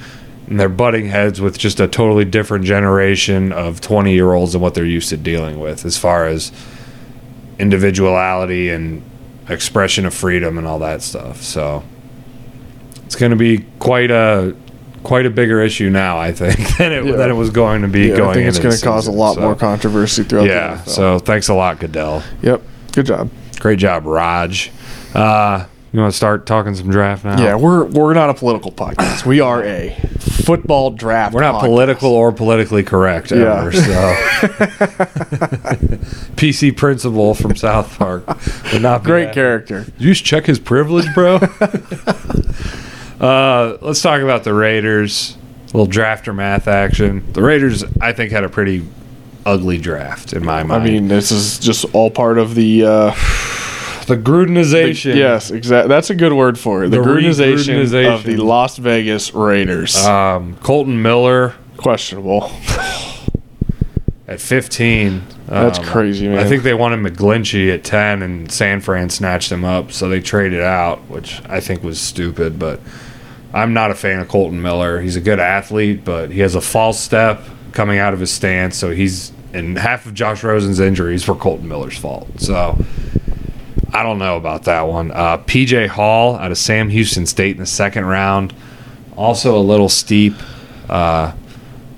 and 0.49 0.59
they're 0.61 0.69
butting 0.69 1.07
heads 1.07 1.41
with 1.41 1.57
just 1.59 1.81
a 1.81 1.89
totally 1.89 2.25
different 2.25 2.65
generation 2.65 3.53
of 3.53 3.81
twenty 3.81 4.12
year 4.12 4.33
olds 4.33 4.55
and 4.55 4.62
what 4.62 4.75
they're 4.75 4.85
used 4.85 5.09
to 5.11 5.17
dealing 5.17 5.59
with, 5.61 5.85
as 5.85 5.97
far 5.97 6.27
as 6.27 6.53
individuality 7.59 8.69
and 8.71 9.03
expression 9.49 10.05
of 10.07 10.12
freedom 10.15 10.59
and 10.59 10.67
all 10.67 10.79
that 10.81 11.03
stuff. 11.03 11.43
So 11.43 11.83
it's 13.05 13.17
going 13.17 13.31
to 13.31 13.37
be 13.37 13.65
quite 13.79 14.11
a 14.11 14.55
quite 15.03 15.25
a 15.25 15.31
bigger 15.31 15.61
issue 15.62 15.89
now, 15.89 16.19
I 16.19 16.33
think, 16.33 16.57
than 16.79 16.93
it 16.93 17.05
Yeah. 17.05 17.17
than 17.17 17.31
it 17.31 17.35
was 17.35 17.51
going 17.51 17.83
to 17.83 17.89
be 17.89 18.09
Yeah, 18.09 18.17
going. 18.17 18.31
I 18.31 18.35
think 18.35 18.49
it's 18.49 18.59
going 18.59 18.75
to 18.77 18.85
cause 18.85 19.07
a 19.07 19.12
lot 19.12 19.37
So, 19.37 19.41
more 19.43 19.55
controversy 19.55 20.25
throughout 20.25 20.47
Yeah. 20.49 20.83
So 20.85 21.19
thanks 21.21 21.49
a 21.49 21.55
lot, 21.55 21.79
Goodell. 21.79 22.23
yep. 22.43 22.61
Good 22.93 23.07
job. 23.07 23.31
Great 23.61 23.79
job, 23.79 24.05
Raj. 24.05 24.71
Uh, 25.15 25.65
you 25.92 26.01
want 26.01 26.12
to 26.12 26.16
start 26.16 26.46
talking 26.46 26.75
some 26.75 26.90
draft 26.90 27.25
now? 27.25 27.42
Yeah, 27.42 27.55
we're 27.57 27.85
we're 27.85 28.14
not 28.14 28.31
a 28.31 28.35
political 28.35 28.72
podcast. 28.72 29.25
We 29.25 29.40
are 29.40 29.64
a 29.64 29.94
football 30.18 30.90
draft. 30.90 31.35
We're 31.35 31.40
not 31.40 31.57
podcast. 31.57 31.66
political 31.66 32.11
or 32.11 32.33
politically 32.33 32.83
correct 32.83 33.31
Yeah. 33.31 33.70
So, 33.70 33.81
PC 36.37 36.77
principal 36.77 37.35
from 37.35 37.57
South 37.57 37.96
Park 37.99 38.27
would 38.72 38.83
not 38.83 39.03
be 39.03 39.07
Great 39.07 39.25
that. 39.27 39.35
character. 39.35 39.85
Did 39.85 40.01
you 40.01 40.12
just 40.12 40.25
check 40.25 40.46
his 40.46 40.59
privilege, 40.59 41.07
bro? 41.14 41.37
uh, 43.20 43.79
let's 43.81 44.03
talk 44.03 44.20
about 44.20 44.44
the 44.44 44.55
Raiders. 44.55 45.37
A 45.72 45.77
little 45.77 45.92
drafter 45.92 46.35
math 46.35 46.68
action. 46.68 47.25
The 47.33 47.42
Raiders, 47.42 47.85
I 48.01 48.12
think, 48.12 48.33
had 48.33 48.44
a 48.44 48.49
pretty 48.49 48.87
ugly 49.44 49.79
draft 49.79 50.33
in 50.33 50.44
my 50.44 50.62
mind. 50.62 50.83
I 50.83 50.85
mean, 50.85 51.09
this 51.09 51.31
is 51.31 51.59
just 51.59 51.85
all 51.92 52.11
part 52.11 52.38
of 52.38 52.55
the. 52.55 52.85
Uh, 52.87 53.14
the 54.07 54.16
Grudenization. 54.16 55.16
yes, 55.16 55.51
exactly. 55.51 55.88
That's 55.88 56.11
a 56.11 56.14
good 56.14 56.33
word 56.33 56.59
for 56.59 56.85
it. 56.85 56.90
The, 56.90 56.99
The 57.01 57.03
Grudenization, 57.07 57.69
re-Grudenization. 57.79 58.14
of 58.14 58.23
the 58.25 58.37
Las 58.38 58.77
Vegas 58.79 59.35
Raiders. 59.35 59.97
Um, 60.05 60.57
Kolton 60.62 61.01
Miller 61.03 61.55
Questionable. 61.77 62.51
at 64.29 64.40
15. 64.40 65.23
That's 65.47 65.79
Um, 65.79 65.85
crazy, 65.85 66.27
man. 66.29 66.38
I 66.38 66.45
think 66.45 66.62
they 66.64 66.75
wanted 66.75 67.01
McGlinchey 67.01 67.73
at 67.73 67.85
10, 67.85 68.23
and 68.23 68.51
San 68.51 68.81
Fran 68.81 69.09
snatched 69.11 69.53
him 69.53 69.64
up, 69.64 69.92
so 69.92 70.09
they 70.09 70.21
traded 70.21 70.61
out, 70.62 70.99
which 71.09 71.40
I 71.49 71.61
think 71.61 71.83
was 71.85 72.01
stupid. 72.01 72.59
But 72.59 72.81
I'm 73.55 73.73
not 73.73 73.90
a 73.90 73.95
fan 73.95 74.19
of 74.21 74.29
Kolton 74.29 74.61
Miller. 74.61 75.01
He's 75.01 75.16
a 75.16 75.21
good 75.21 75.38
athlete, 75.38 76.05
but 76.05 76.31
he 76.31 76.40
has 76.40 76.55
a 76.55 76.61
false 76.61 76.99
step 76.99 77.42
coming 77.73 77.99
out 77.99 78.14
of 78.14 78.21
his 78.21 78.33
stance, 78.33 78.77
so 78.77 78.90
he's 78.90 79.33
and 79.53 79.79
half 79.79 80.05
of 80.07 80.12
Josh 80.12 80.42
Rosen's 80.42 80.81
injuries 80.81 81.27
were 81.27 81.35
Kolton 81.35 81.69
Miller's 81.69 81.97
fault. 81.97 82.29
So 82.40 82.77
I 83.92 84.03
don't 84.03 84.18
know 84.18 84.37
about 84.37 84.64
that 84.64 84.83
one. 84.83 85.11
Uh, 85.11 85.38
PJ 85.38 85.88
Hall 85.88 86.37
out 86.37 86.51
of 86.51 86.59
Sam 86.59 86.88
Houston 86.88 87.27
State 87.27 87.53
in 87.53 87.61
the 87.61 87.66
second 87.66 88.05
round, 88.07 88.53
also 89.16 89.57
a 89.57 89.61
little 89.61 89.88
steep 89.88 90.35
uh, 90.88 91.33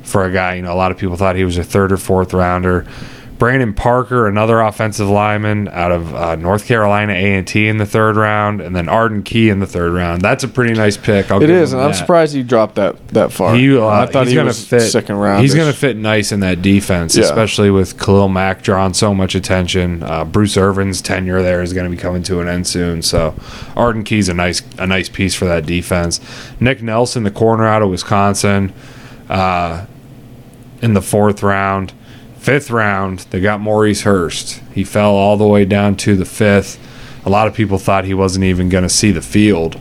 for 0.03 0.25
a 0.25 0.33
guy. 0.33 0.55
You 0.55 0.63
know, 0.63 0.73
a 0.73 0.77
lot 0.77 0.91
of 0.91 0.99
people 0.99 1.17
thought 1.17 1.37
he 1.37 1.45
was 1.45 1.59
a 1.59 1.65
third 1.65 1.93
or 1.93 1.97
fourth 1.97 2.33
rounder. 2.33 2.87
Brandon 3.39 3.73
Parker, 3.73 4.27
another 4.27 4.61
offensive 4.61 5.09
lineman 5.09 5.69
out 5.69 5.93
of 5.93 6.13
uh, 6.13 6.35
North 6.35 6.67
Carolina 6.67 7.13
A 7.13 7.35
and 7.37 7.47
T 7.47 7.69
in 7.69 7.77
the 7.79 7.87
third 7.87 8.17
round, 8.17 8.61
and 8.61 8.75
then 8.75 8.89
Arden 8.89 9.23
Key 9.23 9.49
in 9.49 9.61
the 9.61 9.67
third 9.67 9.93
round. 9.93 10.23
That's 10.23 10.43
a 10.43 10.49
pretty 10.49 10.75
nice 10.75 10.97
pick. 10.97 11.31
I'll 11.31 11.41
It 11.41 11.49
is, 11.49 11.73
and 11.73 11.81
I'm 11.81 11.95
surprised 11.95 12.35
he 12.35 12.43
dropped 12.43 12.75
that 12.75 13.09
that 13.09 13.31
far. 13.31 13.55
He, 13.55 13.77
uh, 13.77 13.87
I 13.87 14.07
thought 14.07 14.25
he's 14.25 14.31
he 14.33 14.35
gonna 14.35 14.49
was 14.49 14.67
fit 14.67 14.81
second 14.81 15.17
round. 15.17 15.43
He's 15.43 15.55
going 15.55 15.71
to 15.73 15.79
fit 15.79 15.97
nice 15.97 16.33
in 16.33 16.41
that 16.41 16.63
defense, 16.63 17.17
Yeah. 17.17 17.25
especially 17.25 17.71
with 17.71 17.97
Khalil 17.99 18.29
Mack 18.29 18.63
drawing 18.63 18.95
so 18.95 19.15
much 19.15 19.37
attention. 19.37 20.03
Uh, 20.03 20.25
Bruce 20.25 20.57
Irvin's 20.57 21.01
tenure 21.01 21.41
there 21.41 21.63
is 21.63 21.73
going 21.73 21.89
to 21.89 21.97
be 21.97 22.01
coming 22.01 22.25
to 22.25 22.41
an 22.41 22.49
end 22.49 22.67
soon, 22.67 23.03
so 23.03 23.35
Arden 23.77 24.03
Key's 24.03 24.29
a 24.29 24.35
nice 24.35 24.63
a 24.79 24.87
nice 24.87 25.09
piece 25.09 25.37
for 25.37 25.45
that 25.45 25.65
defense. 25.65 26.21
Nick 26.59 26.83
Nelson, 26.83 27.23
the 27.23 27.31
corner 27.31 27.67
out 27.69 27.83
of 27.83 27.91
Wisconsin, 27.91 28.73
uh, 29.29 29.87
in 30.83 30.95
the 30.95 31.03
fourth 31.03 31.43
round. 31.45 31.93
Fifth 32.39 32.71
round, 32.71 33.21
they 33.31 33.41
got 33.41 33.61
Maurice 33.61 34.03
Hurst. 34.03 34.63
He 34.75 34.85
fell 34.85 35.11
all 35.13 35.37
the 35.37 35.47
way 35.47 35.65
down 35.65 35.97
to 35.97 36.17
the 36.17 36.25
fifth. 36.25 36.79
A 37.27 37.31
lot 37.31 37.47
of 37.47 37.55
people 37.55 37.79
thought 37.79 38.05
he 38.05 38.15
wasn't 38.15 38.45
even 38.45 38.69
going 38.69 38.85
to 38.85 38.89
see 38.89 39.11
the 39.11 39.23
field 39.23 39.79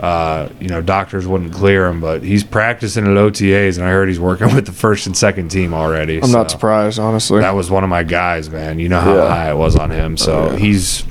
uh, 0.00 0.48
you 0.58 0.66
know, 0.66 0.80
doctors 0.82 1.28
wouldn't 1.28 1.52
clear 1.52 1.86
him, 1.86 2.00
but 2.00 2.24
he's 2.24 2.42
practicing 2.42 3.04
at 3.04 3.10
OTAs, 3.10 3.76
and 3.78 3.86
I 3.86 3.90
heard 3.90 4.08
he's 4.08 4.18
working 4.18 4.52
with 4.54 4.66
the 4.66 4.72
first 4.72 5.06
and 5.06 5.16
second 5.16 5.50
team 5.50 5.72
already. 5.72 6.20
I'm 6.20 6.32
not 6.32 6.50
surprised, 6.50 6.98
honestly. 6.98 7.38
That 7.40 7.54
was 7.54 7.70
one 7.70 7.84
of 7.84 7.90
my 7.90 8.02
guys, 8.02 8.50
man. 8.50 8.80
You 8.80 8.88
know 8.88 8.98
how 9.00 9.14
Yeah. 9.14 9.28
high 9.28 9.50
it 9.50 9.56
was 9.56 9.76
on 9.76 9.90
him. 9.90 10.16
So 10.16 10.32
Oh, 10.48 10.52
yeah. 10.52 10.58
he's 10.58 11.04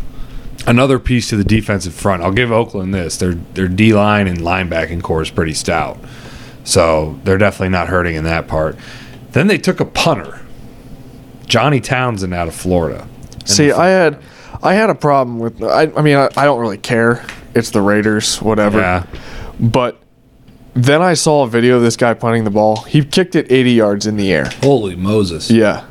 another 0.68 1.00
piece 1.00 1.30
to 1.30 1.38
the 1.38 1.46
defensive 1.46 1.94
front. 1.94 2.22
I'll 2.22 2.34
give 2.34 2.52
Oakland 2.52 2.94
this: 2.94 3.16
their 3.16 3.36
their 3.54 3.70
D 3.70 3.94
line 3.94 4.28
and 4.28 4.40
linebacking 4.40 5.02
core 5.04 5.22
is 5.22 5.30
pretty 5.30 5.54
stout, 5.54 5.98
so 6.66 7.18
they're 7.24 7.38
definitely 7.38 7.70
not 7.70 7.88
hurting 7.88 8.16
in 8.16 8.26
that 8.26 8.50
part. 8.50 8.76
Then 9.32 9.48
they 9.48 9.58
took 9.58 9.80
a 9.80 9.86
punter, 9.86 10.41
Johnny 11.52 11.82
Townsend 11.82 12.34
out 12.34 12.48
of 12.48 12.56
Florida. 12.56 13.06
See, 13.46 13.74
I 13.74 13.90
had 13.90 14.22
I 14.64 14.74
had 14.74 14.90
a 14.90 14.96
problem 14.96 15.38
with. 15.40 15.62
I, 15.62 15.92
I 15.98 16.02
mean, 16.02 16.16
I, 16.16 16.30
I 16.38 16.46
don't 16.46 16.62
really 16.62 16.78
care. 16.78 17.26
It's 17.54 17.72
the 17.72 17.82
Raiders, 17.82 18.42
whatever. 18.42 18.80
Yeah, 18.80 19.06
But 19.60 20.02
then 20.74 21.02
I 21.02 21.14
saw 21.16 21.44
a 21.44 21.48
video 21.50 21.76
of 21.76 21.82
this 21.82 21.98
guy 21.98 22.14
punting 22.14 22.46
the 22.46 22.50
ball. 22.52 22.84
He 22.84 23.04
kicked 23.04 23.36
it 23.36 23.52
80 23.52 23.72
yards 23.72 24.08
in 24.08 24.16
the 24.16 24.32
air. 24.32 24.46
holy 24.64 24.96
Moses! 24.96 25.52
Yeah, 25.52 25.86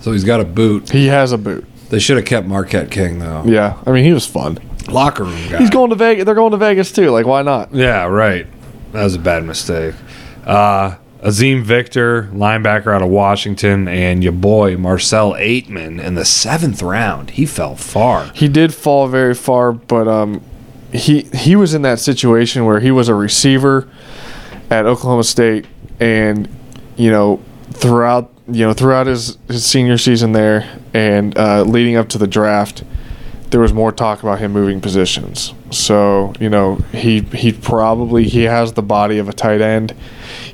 So 0.00 0.12
he's 0.12 0.24
got 0.24 0.40
a 0.40 0.44
boot. 0.46 0.88
he 0.90 1.08
has 1.08 1.32
a 1.32 1.38
boot. 1.38 1.66
They 1.90 1.98
should 1.98 2.16
have 2.16 2.24
kept 2.24 2.46
Marquette 2.46 2.90
King 2.90 3.18
though. 3.18 3.42
Yeah, 3.44 3.76
I 3.86 3.90
mean, 3.92 4.04
he 4.04 4.14
was 4.14 4.26
fun. 4.26 4.58
Locker 4.88 5.24
room 5.24 5.48
guy. 5.50 5.58
He's 5.58 5.68
going 5.68 5.90
to 5.90 5.96
Vegas. 5.96 6.24
They're 6.24 6.34
going 6.34 6.52
to 6.52 6.56
Vegas 6.56 6.90
too. 6.90 7.10
Like, 7.10 7.26
why 7.26 7.42
not? 7.42 7.74
Yeah, 7.74 8.04
right. 8.06 8.46
That 8.92 9.04
was 9.04 9.14
a 9.14 9.18
bad 9.18 9.44
mistake. 9.44 9.94
Uh, 10.46 10.94
Azeem 11.22 11.62
Victor, 11.62 12.24
linebacker 12.32 12.94
out 12.94 13.02
of 13.02 13.08
Washington, 13.08 13.88
and 13.88 14.22
your 14.22 14.32
boy 14.32 14.76
Marcell 14.76 15.32
Ateman 15.32 16.02
in 16.02 16.14
the 16.14 16.24
seventh 16.24 16.82
round. 16.82 17.30
He 17.30 17.46
fell 17.46 17.76
far. 17.76 18.30
He 18.34 18.48
did 18.48 18.74
fall 18.74 19.08
very 19.08 19.34
far, 19.34 19.72
but 19.72 20.06
um, 20.06 20.42
he 20.92 21.22
he 21.34 21.56
was 21.56 21.74
in 21.74 21.82
that 21.82 22.00
situation 22.00 22.64
where 22.64 22.80
he 22.80 22.90
was 22.90 23.08
a 23.08 23.14
receiver 23.14 23.88
at 24.70 24.86
Oklahoma 24.86 25.24
State, 25.24 25.66
and 26.00 26.48
you 26.96 27.10
know 27.10 27.40
throughout 27.72 28.32
you 28.48 28.64
know 28.64 28.72
throughout 28.72 29.06
his, 29.06 29.38
his 29.48 29.64
senior 29.64 29.98
season 29.98 30.32
there 30.32 30.80
and 30.94 31.36
uh, 31.36 31.62
leading 31.62 31.96
up 31.96 32.08
to 32.10 32.18
the 32.18 32.26
draft, 32.26 32.84
there 33.50 33.60
was 33.60 33.72
more 33.72 33.92
talk 33.92 34.22
about 34.22 34.38
him 34.38 34.52
moving 34.52 34.80
positions. 34.80 35.52
So 35.70 36.32
you 36.40 36.48
know 36.48 36.76
he 36.92 37.20
he 37.20 37.52
probably 37.52 38.24
he 38.24 38.44
has 38.44 38.72
the 38.72 38.82
body 38.82 39.18
of 39.18 39.28
a 39.28 39.32
tight 39.32 39.60
end. 39.60 39.94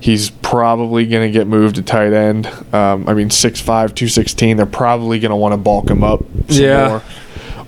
He's 0.02 0.30
probably 0.30 1.06
going 1.06 1.26
to 1.26 1.38
get 1.38 1.46
moved 1.46 1.76
to 1.76 1.82
tight 1.82 2.12
end. 2.12 2.46
Um, 2.74 3.08
I 3.08 3.14
mean, 3.14 3.28
6'5", 3.28 3.64
216. 3.64 4.56
They're 4.56 4.66
probably 4.66 5.20
going 5.20 5.30
to 5.30 5.36
want 5.36 5.52
to 5.52 5.56
bulk 5.56 5.88
him 5.88 6.02
up 6.02 6.20
some 6.48 6.62
Yeah. 6.64 6.88
more. 6.88 7.02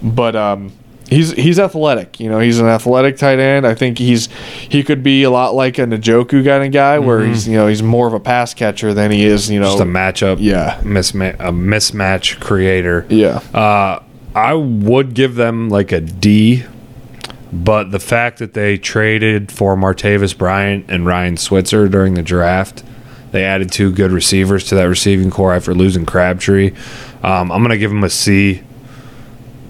But 0.03 0.35
um, 0.37 0.73
he's 1.09 1.31
he's 1.33 1.59
athletic. 1.61 2.19
You 2.21 2.29
know, 2.29 2.41
he's 2.41 2.59
an 2.59 2.67
athletic 2.67 3.17
tight 3.19 3.39
end. 3.39 3.67
I 3.67 3.75
think 3.75 3.99
he's 3.99 4.27
he 4.69 4.83
could 4.83 5.03
be 5.03 5.23
a 5.23 5.31
lot 5.31 5.55
like 5.55 5.79
a 5.79 5.87
Njoku 5.87 6.45
kind 6.45 6.65
of 6.65 6.73
guy, 6.73 6.99
where 6.99 7.25
he's 7.25 7.47
you 7.49 7.55
know 7.57 7.69
he's 7.69 7.83
more 7.83 8.07
of 8.09 8.13
a 8.15 8.21
pass 8.21 8.53
catcher 8.53 8.93
than 8.93 9.11
he 9.13 9.25
is 9.25 9.49
you 9.51 9.61
know 9.61 9.67
Just 9.67 9.81
a 9.81 9.85
matchup, 9.87 10.39
yeah 10.41 10.81
misma- 10.83 11.37
a 11.39 11.53
mismatch 11.53 12.41
creator. 12.41 13.07
yeah 13.09 13.41
Uh, 13.55 14.01
I 14.35 14.55
would 14.55 15.15
give 15.15 15.37
them 15.37 15.69
like 15.71 15.93
a 15.93 16.01
D, 16.01 16.65
but 17.55 17.91
the 17.93 18.01
fact 18.01 18.39
that 18.39 18.55
they 18.55 18.77
traded 18.77 19.53
for 19.53 19.77
Martavis 19.77 20.37
Bryant 20.37 20.87
and 20.89 21.07
Ryan 21.07 21.37
Switzer 21.37 21.89
during 21.89 22.15
the 22.15 22.23
draft, 22.23 22.83
they 23.31 23.45
added 23.45 23.71
two 23.71 23.93
good 23.93 24.11
receivers 24.11 24.65
to 24.69 24.75
that 24.75 24.85
receiving 24.85 25.31
core 25.31 25.55
after 25.55 25.75
losing 25.75 26.05
Crabtree. 26.05 26.73
Um, 27.23 27.53
I'm 27.53 27.63
gonna 27.63 27.79
give 27.79 27.91
them 27.91 28.05
a 28.05 28.11
C. 28.11 28.63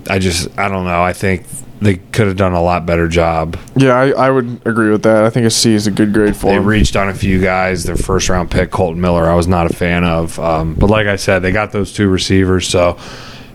I 0.09 0.19
just 0.19 0.59
I 0.59 0.69
don't 0.69 0.85
know. 0.85 1.03
I 1.03 1.13
think 1.13 1.47
they 1.81 1.97
could 1.97 2.27
have 2.27 2.37
done 2.37 2.53
a 2.53 2.63
lot 2.63 2.87
better 2.87 3.09
job. 3.09 3.59
yeah 3.77 3.95
I, 3.95 4.11
I 4.11 4.31
would 4.31 4.63
agree 4.67 4.91
with 4.91 5.03
that. 5.03 5.25
I 5.25 5.31
think 5.31 5.47
a 5.47 5.51
C 5.51 5.75
is 5.75 5.87
a 5.87 5.91
good 5.91 6.15
grade 6.15 6.35
for 6.35 6.47
them. 6.47 6.55
They 6.55 6.57
him. 6.57 6.67
reached 6.67 6.97
on 6.97 7.09
a 7.09 7.15
few 7.15 7.41
guys. 7.41 7.85
Their 7.85 7.97
first 7.97 8.29
round 8.29 8.51
pick, 8.51 8.71
Kolton 8.71 9.01
Miller, 9.01 9.25
I 9.29 9.35
was 9.35 9.47
not 9.47 9.71
a 9.71 9.75
fan 9.75 10.05
of. 10.05 10.39
Um, 10.39 10.75
but 10.75 10.89
like 10.89 11.07
I 11.07 11.17
said, 11.17 11.41
they 11.41 11.53
got 11.53 11.73
those 11.73 11.93
two 11.93 12.09
receivers, 12.09 12.67
so 12.69 12.99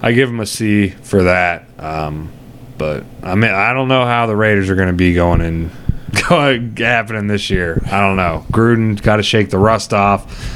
I 0.01 0.11
give 0.11 0.29
them 0.29 0.39
a 0.39 0.45
C 0.45 0.89
for 0.89 1.23
that. 1.23 1.65
Um, 1.79 2.31
but 2.79 3.03
I 3.21 3.35
mean, 3.35 3.51
I 3.51 3.73
don't 3.73 3.87
know 3.89 4.05
how 4.05 4.25
the 4.25 4.35
Raiders 4.35 4.69
are 4.71 4.75
going 4.75 4.87
to 4.87 4.93
be 4.93 5.13
going 5.13 5.41
in 5.41 5.69
going 6.29 6.75
happening 6.77 7.27
this 7.27 7.51
year. 7.51 7.83
I 7.91 7.99
don't 8.01 8.15
know. 8.15 8.45
Gruden 8.51 8.99
got 8.99 9.17
to 9.17 9.23
shake 9.23 9.51
the 9.51 9.59
rust 9.59 9.93
off. 9.93 10.55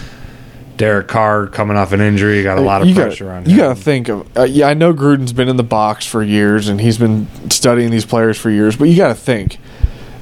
Derek 0.76 1.08
Carr 1.08 1.46
coming 1.46 1.78
off 1.78 1.92
an 1.92 2.02
injury, 2.02 2.42
got 2.42 2.58
a 2.58 2.62
lot 2.62 2.82
of 2.82 2.88
you 2.88 2.96
pressure 2.96 3.26
gotta, 3.26 3.38
on 3.38 3.46
You 3.46 3.52
him. 3.52 3.58
got 3.60 3.78
to 3.78 3.82
think 3.84 4.10
of 4.10 4.38
uh, 4.38 4.44
yeah. 4.44 4.68
I 4.68 4.74
know 4.74 4.92
Gruden's 4.92 5.32
been 5.32 5.48
in 5.48 5.56
the 5.58 5.64
box 5.64 6.08
for 6.08 6.24
years 6.24 6.68
and 6.68 6.82
he's 6.82 6.98
been 6.98 7.28
studying 7.52 7.92
these 7.92 8.08
players 8.08 8.40
for 8.40 8.50
years, 8.50 8.76
but 8.76 8.86
you 8.86 8.98
got 8.98 9.10
to 9.10 9.16
think 9.16 9.60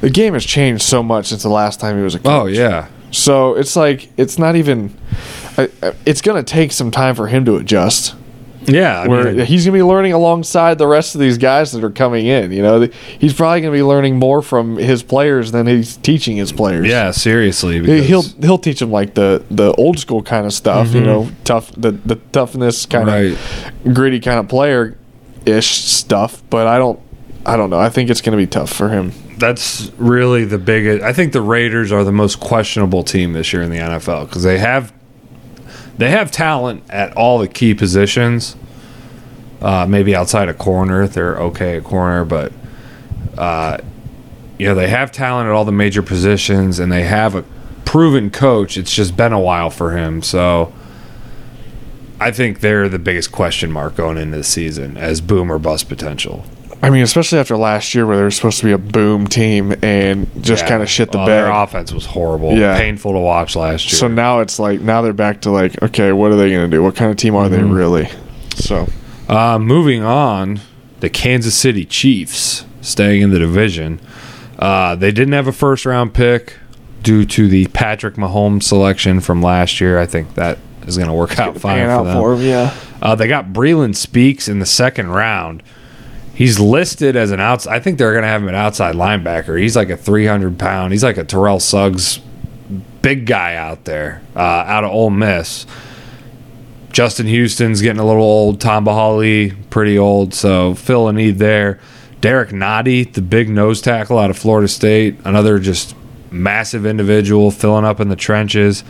the 0.01 0.09
game 0.09 0.33
has 0.33 0.43
changed 0.43 0.83
so 0.83 1.01
much 1.01 1.27
since 1.27 1.41
the 1.43 1.49
last 1.49 1.79
time 1.79 1.95
he 1.95 2.03
was 2.03 2.15
a 2.15 2.19
coach. 2.19 2.27
Oh 2.27 2.45
yeah, 2.47 2.89
So 3.11 3.53
it's 3.55 3.77
like 3.77 4.09
it's 4.17 4.37
not 4.37 4.57
even. 4.57 4.93
I- 5.57 5.69
it's 6.05 6.21
going 6.21 6.43
to 6.43 6.49
take 6.49 6.73
some 6.73 6.91
time 6.91 7.15
for 7.15 7.27
him 7.27 7.45
to 7.45 7.55
adjust. 7.55 8.15
Yeah. 8.65 9.02
I 9.02 9.08
where 9.08 9.34
mean, 9.34 9.45
he's 9.45 9.65
going 9.65 9.74
to 9.74 9.80
be 9.80 9.84
learning 9.84 10.13
alongside 10.13 10.78
the 10.78 10.88
rest 10.88 11.15
of 11.15 11.21
these 11.21 11.38
guys 11.38 11.71
that 11.71 11.84
are 11.84 11.89
coming 11.91 12.26
in. 12.28 12.52
You 12.52 12.62
know, 12.62 12.82
he's 12.82 13.34
probably 13.34 13.62
going 13.62 13.74
to 13.74 13.78
be 13.78 13.84
learning 13.84 14.17
more 14.17 14.41
from 14.41 14.78
his 14.78 15.04
players 15.04 15.52
than 15.52 15.67
he's 15.67 15.97
teaching 15.97 16.38
his 16.38 16.52
players. 16.52 16.88
yeah, 16.88 17.12
seriously. 17.12 17.84
He'll 18.04 18.21
he'll 18.21 18.58
teach 18.58 18.80
them 18.80 18.91
like 18.91 19.13
the 19.13 19.43
the 19.50 19.74
old 19.74 20.00
school 20.00 20.21
kind 20.24 20.45
of 20.45 20.54
stuff. 20.54 20.89
You 20.93 21.02
mm-hmm. 21.02 21.06
know, 21.06 21.32
tough 21.43 21.71
the 21.71 21.91
the 21.91 22.15
toughness 22.15 22.86
kind 22.86 23.08
Right. 23.08 23.38
of 23.86 23.93
gritty 23.93 24.19
kind 24.19 24.39
of 24.39 24.47
player 24.47 24.97
ish 25.45 25.82
stuff. 25.84 26.43
But 26.50 26.67
I 26.67 26.78
don't 26.78 27.00
I 27.45 27.58
don't 27.58 27.69
know. 27.69 27.80
I 27.80 27.89
think 27.89 28.10
it's 28.10 28.21
going 28.21 28.38
to 28.38 28.41
be 28.41 28.47
tough 28.47 28.71
for 28.71 28.89
him. 28.89 29.12
that's 29.38 29.91
really 29.97 30.45
the 30.45 30.60
biggest. 30.60 31.04
I 31.04 31.13
think 31.13 31.34
the 31.34 31.41
Raiders 31.41 31.91
are 31.91 32.04
the 32.04 32.12
most 32.12 32.39
questionable 32.39 33.04
team 33.04 33.34
this 33.34 33.52
year 33.52 33.63
in 33.63 33.71
the 33.71 33.78
NFL 33.78 34.28
because 34.28 34.43
they 34.43 34.60
have 34.60 34.93
they 36.01 36.09
have 36.09 36.31
talent 36.31 36.83
at 36.89 37.15
all 37.15 37.37
the 37.37 37.47
key 37.47 37.75
positions. 37.75 38.55
Uh, 39.61 39.85
maybe 39.87 40.15
outside 40.15 40.49
of 40.49 40.57
corner, 40.57 41.07
they're 41.07 41.37
okay 41.37 41.77
at 41.77 41.83
corner, 41.83 42.25
but 42.25 42.51
uh, 43.37 43.77
you 44.57 44.65
know 44.65 44.73
they 44.73 44.87
have 44.87 45.11
talent 45.11 45.45
at 45.47 45.53
all 45.53 45.63
the 45.63 45.71
major 45.71 46.01
positions, 46.01 46.79
and 46.79 46.91
they 46.91 47.03
have 47.03 47.35
a 47.35 47.45
proven 47.85 48.31
coach. 48.31 48.77
It's 48.77 48.95
just 48.95 49.15
been 49.15 49.31
a 49.31 49.39
while 49.39 49.69
for 49.69 49.95
him, 49.95 50.23
so. 50.23 50.73
I 52.19 52.29
think 52.29 52.59
they're 52.59 52.87
the 52.87 52.99
biggest 52.99 53.31
question 53.31 53.71
mark 53.71 53.95
going 53.95 54.17
into 54.17 54.37
the 54.37 54.43
season 54.43 54.95
as 54.95 55.21
boom 55.21 55.51
or 55.51 55.57
bust 55.57 55.89
potential. 55.89 56.45
I 56.83 56.89
mean, 56.89 57.03
especially 57.03 57.37
after 57.39 57.55
last 57.57 57.93
year 57.93 58.07
where 58.07 58.17
they 58.17 58.23
were 58.23 58.31
supposed 58.31 58.57
to 58.59 58.65
be 58.65 58.71
a 58.71 58.77
boom 58.77 59.27
team 59.27 59.75
and 59.83 60.27
just 60.43 60.63
Yeah. 60.63 60.69
kind 60.69 60.81
of 60.83 60.89
shit 60.89 61.11
the 61.11 61.19
Well, 61.19 61.27
bed. 61.27 61.43
Their 61.43 61.51
offense 61.51 61.93
was 61.93 62.05
horrible. 62.07 62.53
Yeah. 62.53 62.75
Painful 62.77 63.13
to 63.13 63.19
watch 63.19 63.55
last 63.55 63.91
year. 63.91 63.97
So 63.99 64.07
now 64.07 64.39
it's 64.39 64.57
like 64.57 64.81
now 64.81 65.01
they're 65.03 65.13
back 65.13 65.41
to 65.41 65.51
like 65.51 65.81
okay, 65.83 66.11
what 66.11 66.31
are 66.31 66.35
they 66.37 66.49
going 66.51 66.69
to 66.69 66.75
do? 66.75 66.81
What 66.81 66.95
kind 66.95 67.11
of 67.11 67.17
team 67.17 67.35
are 67.35 67.47
Mm-hmm. 67.47 67.55
they 67.69 67.73
really? 67.75 68.09
So 68.55 68.87
uh, 69.29 69.59
moving 69.59 70.01
on, 70.03 70.59
the 71.01 71.09
Kansas 71.09 71.55
City 71.55 71.85
Chiefs 71.85 72.65
staying 72.81 73.21
in 73.21 73.29
the 73.29 73.39
division. 73.39 73.99
Uh, 74.57 74.95
they 74.95 75.11
didn't 75.11 75.33
have 75.33 75.47
a 75.47 75.51
first 75.51 75.85
round 75.85 76.13
pick 76.15 76.57
due 77.03 77.25
to 77.25 77.47
the 77.47 77.67
Patrick 77.67 78.15
Mahomes 78.15 78.63
selection 78.63 79.19
from 79.19 79.41
last 79.41 79.79
year. 79.81 79.99
I 79.99 80.05
think 80.07 80.33
that 80.35 80.57
is 80.87 80.97
going 80.97 81.09
to 81.09 81.13
work 81.13 81.39
out 81.39 81.57
fine 81.59 81.87
for 81.87 82.03
them. 82.05 82.17
for 82.17 82.33
him, 82.33 82.41
yeah. 82.41 82.73
Uh, 83.01 83.13
they 83.15 83.27
got 83.27 83.47
Breeland 83.53 83.95
Speaks 83.95 84.47
in 84.47 84.57
the 84.59 84.65
second 84.65 85.09
round. 85.09 85.61
He's 86.41 86.60
listed 86.60 87.15
as 87.15 87.30
an 87.30 87.39
outs. 87.39 87.67
I 87.67 87.80
think 87.80 87.99
they're 87.99 88.13
going 88.13 88.23
to 88.23 88.27
have 88.27 88.41
him 88.41 88.47
an 88.47 88.56
outside 88.56 88.95
linebacker. 88.95 89.62
He's 89.62 89.75
like 89.75 89.91
a 89.91 89.95
300 89.95 90.58
pound. 90.58 90.91
He's 90.91 91.04
like 91.04 91.17
a 91.17 91.23
Terrell 91.23 91.60
Suggs, 91.60 92.19
big 93.04 93.27
guy 93.27 93.54
out 93.54 93.86
there, 93.86 94.23
uh, 94.36 94.39
out 94.39 94.84
of 94.84 94.89
Ole 94.89 95.12
Miss. 95.12 95.67
Justin 96.91 97.27
Houston's 97.27 97.80
getting 97.84 97.99
a 97.99 98.04
little 98.04 98.23
old. 98.23 98.60
Tamba 98.60 98.91
Hali, 98.91 99.51
pretty 99.69 99.99
old. 99.99 100.34
So 100.34 100.73
fill 100.73 101.08
a 101.08 101.13
need 101.13 101.38
there. 101.38 101.80
Derrick 102.21 102.49
Nnadi, 102.49 103.13
the 103.13 103.21
big 103.21 103.47
nose 103.47 103.80
tackle 103.80 104.17
out 104.17 104.32
of 104.32 104.38
Florida 104.39 104.67
State, 104.67 105.19
another 105.23 105.60
just 105.60 105.95
massive 106.31 106.85
individual 106.85 107.51
filling 107.51 107.85
up 107.85 107.99
in 107.99 108.09
the 108.09 108.15
trenches. 108.15 108.83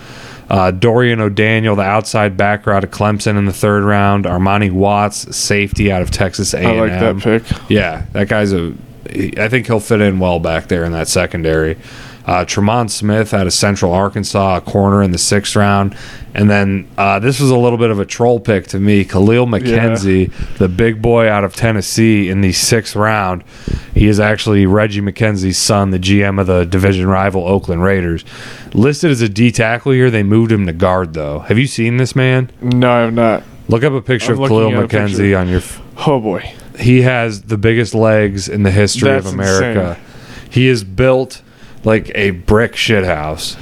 Uh, 0.50 0.72
Dorian 0.72 1.22
O'Daniel, 1.22 1.76
the 1.76 1.82
outside 1.82 2.36
backer 2.36 2.72
out 2.72 2.84
of 2.84 2.92
Clemson 2.92 3.38
in 3.38 3.46
the 3.46 3.54
third 3.54 3.84
round. 3.84 4.26
Armani 4.26 4.72
Watts, 4.72 5.36
safety 5.36 5.92
out 5.92 6.02
of 6.02 6.12
Texas 6.12 6.54
A&M. 6.54 6.66
I 6.68 6.80
like 6.80 6.92
that 6.92 7.20
pick. 7.20 7.70
Yeah, 7.70 8.06
that 8.12 8.28
guy's 8.28 8.52
a. 8.54 8.74
I 9.38 9.50
think 9.50 9.68
he'll 9.68 9.80
fit 9.80 10.02
in 10.02 10.20
well 10.20 10.40
back 10.40 10.68
there 10.68 10.84
in 10.84 10.92
that 10.92 11.08
secondary. 11.08 11.78
Uh, 12.32 12.46
Tremon 12.46 12.90
Smith 12.90 13.34
out 13.34 13.46
of 13.46 13.52
Central 13.52 13.92
Arkansas, 13.92 14.56
a 14.56 14.62
corner 14.62 15.04
in 15.04 15.12
the 15.12 15.18
sixth 15.18 15.54
round, 15.54 15.94
and 16.34 16.50
then 16.50 16.88
uh, 16.98 17.20
this 17.20 17.42
was 17.42 17.50
a 17.50 17.58
little 17.58 17.78
bit 17.78 17.90
of 17.90 18.00
a 18.00 18.06
troll 18.06 18.40
pick 18.40 18.68
to 18.68 18.80
me. 18.80 19.04
Kahlil 19.04 19.46
McKenzie, 19.46 20.32
the 20.58 20.70
big 20.70 21.02
boy 21.02 21.28
out 21.28 21.44
of 21.44 21.58
Tennessee, 21.58 22.30
in 22.30 22.40
the 22.40 22.54
sixth 22.54 22.96
round. 22.96 23.44
He 23.94 24.08
is 24.08 24.18
actually 24.18 24.66
Reggie 24.66 25.02
McKenzie's 25.02 25.58
son, 25.58 25.90
the 25.92 26.00
GM 26.00 26.40
of 26.40 26.48
the 26.48 26.64
division 26.64 27.08
rival 27.08 27.46
Oakland 27.46 27.84
Raiders. 27.84 28.24
Listed 28.74 29.12
as 29.12 29.20
a 29.22 29.28
D 29.28 29.52
tackle 29.52 29.92
here, 29.92 30.10
they 30.10 30.24
moved 30.24 30.54
him 30.54 30.66
to 30.68 30.72
guard 30.74 31.14
though. 31.14 31.40
Have 31.40 31.58
you 31.60 31.68
seen 31.68 31.98
this 31.98 32.16
man? 32.16 32.50
No, 32.62 32.90
I 32.90 33.00
have 33.02 33.14
not. 33.14 33.44
Look 33.68 33.84
up 33.84 33.92
a 33.92 34.02
picture 34.02 34.32
I'm 34.36 34.42
of 34.42 34.50
Kahlil 34.50 34.88
McKenzie 34.88 35.38
on 35.38 35.50
your. 35.50 35.58
f- 35.58 35.82
Oh 36.08 36.22
boy, 36.22 36.50
he 36.80 37.02
has 37.02 37.42
the 37.42 37.58
biggest 37.58 37.94
legs 37.94 38.48
in 38.48 38.64
the 38.64 38.72
history 38.72 39.10
That's 39.10 39.26
of 39.28 39.34
America. 39.34 40.00
He 40.50 40.70
is 40.70 40.86
built 40.86 41.42
like 41.84 42.12
a 42.16 42.32
brick 42.32 42.74
shithouse. 42.74 43.58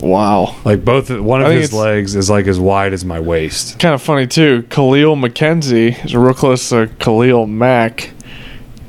wow. 0.00 0.54
Like 0.64 0.84
both 0.84 1.10
one 1.10 1.40
I 1.40 1.44
of 1.44 1.48
think 1.50 1.60
his 1.62 1.70
it's- 1.70 1.82
legs 1.84 2.14
is 2.16 2.30
like 2.30 2.46
as 2.46 2.58
wide 2.60 2.92
as 2.92 3.04
my 3.04 3.20
waist. 3.20 3.78
Kind 3.78 3.94
of 3.94 4.02
funny 4.02 4.26
too. 4.26 4.62
Kahlil 4.68 5.16
McKenzie 5.18 6.04
is 6.04 6.14
real 6.14 6.34
close 6.34 6.68
to 6.70 6.88
Khalil 6.98 7.46
Mack. 7.46 8.10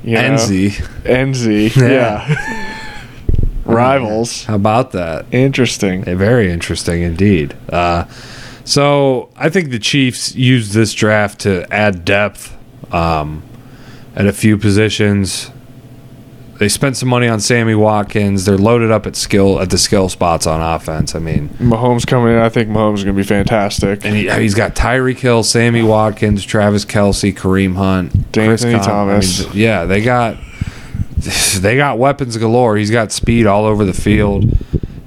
You 0.04 0.14
know? 0.16 0.22
Enzy. 0.22 0.70
Enzy, 1.04 1.76
Yeah. 1.76 2.28
yeah. 2.28 2.76
Rivals. 3.66 4.46
How 4.46 4.56
about 4.56 4.92
that? 4.94 5.26
Interesting. 5.32 6.08
Eh, 6.08 6.16
Very 6.16 6.52
interesting 6.52 7.02
indeed. 7.04 7.56
Uh, 7.70 8.06
so 8.66 9.30
I 9.36 9.50
think 9.50 9.70
the 9.70 9.78
Chiefs 9.80 10.34
used 10.36 10.74
this 10.74 10.94
draft 10.94 11.40
to 11.42 11.72
add 11.72 12.04
depth 12.06 12.56
um, 12.94 13.44
at 14.16 14.26
a 14.26 14.34
few 14.34 14.58
positions. 14.58 15.52
They 16.60 16.68
spent 16.68 16.98
some 16.98 17.08
money 17.08 17.30
on 17.30 17.40
Sammy 17.40 17.74
Watkins. 17.74 18.44
They're 18.44 18.58
loaded 18.58 18.92
up 18.92 19.08
at 19.08 19.16
skill 19.16 19.62
at 19.62 19.70
the 19.70 19.78
skill 19.78 20.10
spots 20.10 20.46
on 20.46 20.62
offense. 20.62 21.16
I 21.16 21.20
mean, 21.20 21.48
Mahomes 21.52 22.06
coming 22.06 22.34
in. 22.34 22.40
I 22.40 22.50
think 22.50 22.68
Mahomes 22.68 22.96
is 22.96 23.04
going 23.06 23.16
to 23.16 23.22
be 23.22 23.26
fantastic. 23.26 24.04
And 24.04 24.14
he, 24.14 24.30
he's 24.30 24.56
got 24.56 24.76
Tyreek 24.76 25.20
Hill, 25.20 25.44
Sammy 25.44 25.84
Watkins, 25.84 26.44
Travis 26.44 26.84
Kelce, 26.84 27.34
Kareem 27.34 27.76
Hunt, 27.76 28.12
Chris 28.34 28.66
De'Anthony 28.66 28.84
Thomas. 28.84 29.42
I 29.42 29.50
mean, 29.50 29.58
yeah, 29.58 29.86
they 29.86 30.02
got 30.02 30.36
they 31.60 31.78
got 31.78 31.98
weapons 31.98 32.36
galore. 32.36 32.76
He's 32.76 32.92
got 32.92 33.14
speed 33.14 33.46
all 33.46 33.64
over 33.64 33.86
the 33.86 33.94
field. 33.94 34.44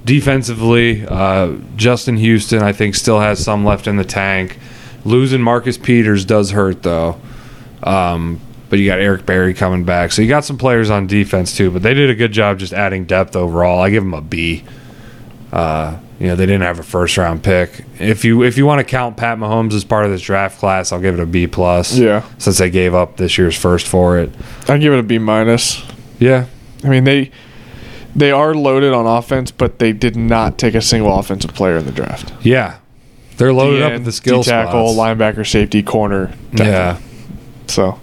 Defensively, 0.05 1.05
uh, 1.07 1.53
Justin 1.75 2.17
Houston, 2.17 2.63
I 2.63 2.73
think, 2.73 2.95
still 2.95 3.19
has 3.19 3.43
some 3.43 3.63
left 3.63 3.85
in 3.85 3.97
the 3.97 4.03
tank. 4.03 4.57
Losing 5.05 5.41
Marcus 5.41 5.77
Peters 5.77 6.25
does 6.25 6.49
hurt 6.49 6.81
though. 6.81 7.21
Um, 7.83 8.39
but 8.73 8.79
you 8.79 8.87
got 8.87 8.97
Eric 8.97 9.27
Berry 9.27 9.53
coming 9.53 9.83
back, 9.83 10.11
so 10.11 10.23
you 10.23 10.27
got 10.27 10.43
some 10.43 10.57
players 10.57 10.89
on 10.89 11.05
defense 11.05 11.55
too. 11.55 11.69
But 11.69 11.83
they 11.83 11.93
did 11.93 12.09
a 12.09 12.15
good 12.15 12.31
job 12.31 12.57
just 12.57 12.73
adding 12.73 13.05
depth 13.05 13.35
overall. 13.35 13.79
I 13.79 13.91
give 13.91 14.01
them 14.01 14.15
a 14.15 14.21
B. 14.21 14.63
Uh, 15.51 15.99
you 16.19 16.25
know, 16.25 16.35
they 16.35 16.47
didn't 16.47 16.63
have 16.63 16.79
a 16.79 16.83
first 16.83 17.15
round 17.15 17.43
pick. 17.43 17.85
If 17.99 18.25
you 18.25 18.41
if 18.41 18.57
you 18.57 18.65
want 18.65 18.79
to 18.79 18.83
count 18.83 19.15
Pat 19.15 19.37
Mahomes 19.37 19.73
as 19.73 19.83
part 19.83 20.05
of 20.05 20.11
this 20.11 20.23
draft 20.23 20.57
class, 20.57 20.91
I'll 20.91 20.99
give 20.99 21.13
it 21.13 21.19
a 21.21 21.27
B 21.27 21.45
plus. 21.45 21.95
Yeah. 21.95 22.23
Since 22.39 22.57
they 22.57 22.71
gave 22.71 22.95
up 22.95 23.17
this 23.17 23.37
year's 23.37 23.55
first 23.55 23.85
for 23.85 24.17
it. 24.17 24.31
I 24.67 24.79
give 24.79 24.91
it 24.91 24.97
a 24.97 25.03
B 25.03 25.19
minus. 25.19 25.85
Yeah. 26.17 26.47
I 26.83 26.89
mean 26.89 27.03
they 27.03 27.29
they 28.15 28.31
are 28.31 28.55
loaded 28.55 28.91
on 28.91 29.05
offense, 29.05 29.51
but 29.51 29.77
they 29.77 29.93
did 29.93 30.15
not 30.15 30.57
take 30.57 30.73
a 30.73 30.81
single 30.81 31.15
offensive 31.19 31.53
player 31.53 31.77
in 31.77 31.85
the 31.85 31.91
draft. 31.91 32.33
Yeah. 32.43 32.79
They're 33.37 33.53
loaded 33.53 33.83
up 33.83 33.91
DN, 33.91 33.95
at 33.97 34.05
the 34.05 34.11
skill 34.11 34.41
D-tackle, 34.41 34.95
spots. 34.95 35.19
linebacker, 35.19 35.47
safety, 35.47 35.83
corner. 35.83 36.33
depth. 36.55 36.59
yeah. 36.59 36.99
So 37.67 37.99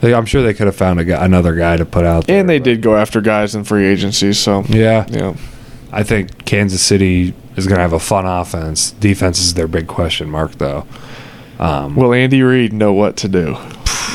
They, 0.00 0.14
I'm 0.14 0.24
sure 0.26 0.42
they 0.42 0.54
could 0.54 0.66
have 0.66 0.76
found 0.76 0.98
a 1.00 1.04
guy, 1.04 1.24
another 1.24 1.54
guy 1.54 1.76
to 1.76 1.84
put 1.84 2.04
out 2.04 2.26
there. 2.26 2.38
and 2.40 2.48
they 2.48 2.58
but- 2.58 2.64
did 2.64 2.82
go 2.82 2.96
after 2.96 3.20
guys 3.20 3.54
in 3.54 3.64
free 3.64 3.86
agency. 3.86 4.32
So 4.32 4.64
Yeah. 4.68 5.06
yeah, 5.10 5.34
I 5.92 6.02
think 6.02 6.44
Kansas 6.46 6.80
City 6.82 7.34
is 7.56 7.66
going 7.66 7.76
to 7.76 7.82
have 7.82 7.92
a 7.92 8.00
fun 8.00 8.26
offense. 8.26 8.92
Defense 8.92 9.38
is 9.40 9.54
their 9.54 9.68
big 9.68 9.86
question 9.86 10.30
mark, 10.30 10.52
though. 10.52 10.86
Um, 11.58 11.94
will 11.96 12.14
Andy 12.14 12.42
Reid 12.42 12.72
know 12.72 12.92
what 12.94 13.18
to 13.18 13.28
do 13.28 13.52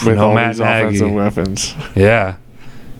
with 0.06 0.16
No 0.18 0.30
all 0.30 0.34
Matt 0.36 0.54
these 0.54 0.60
offensive 0.62 1.12
weapons? 1.12 1.76
yeah, 1.96 2.38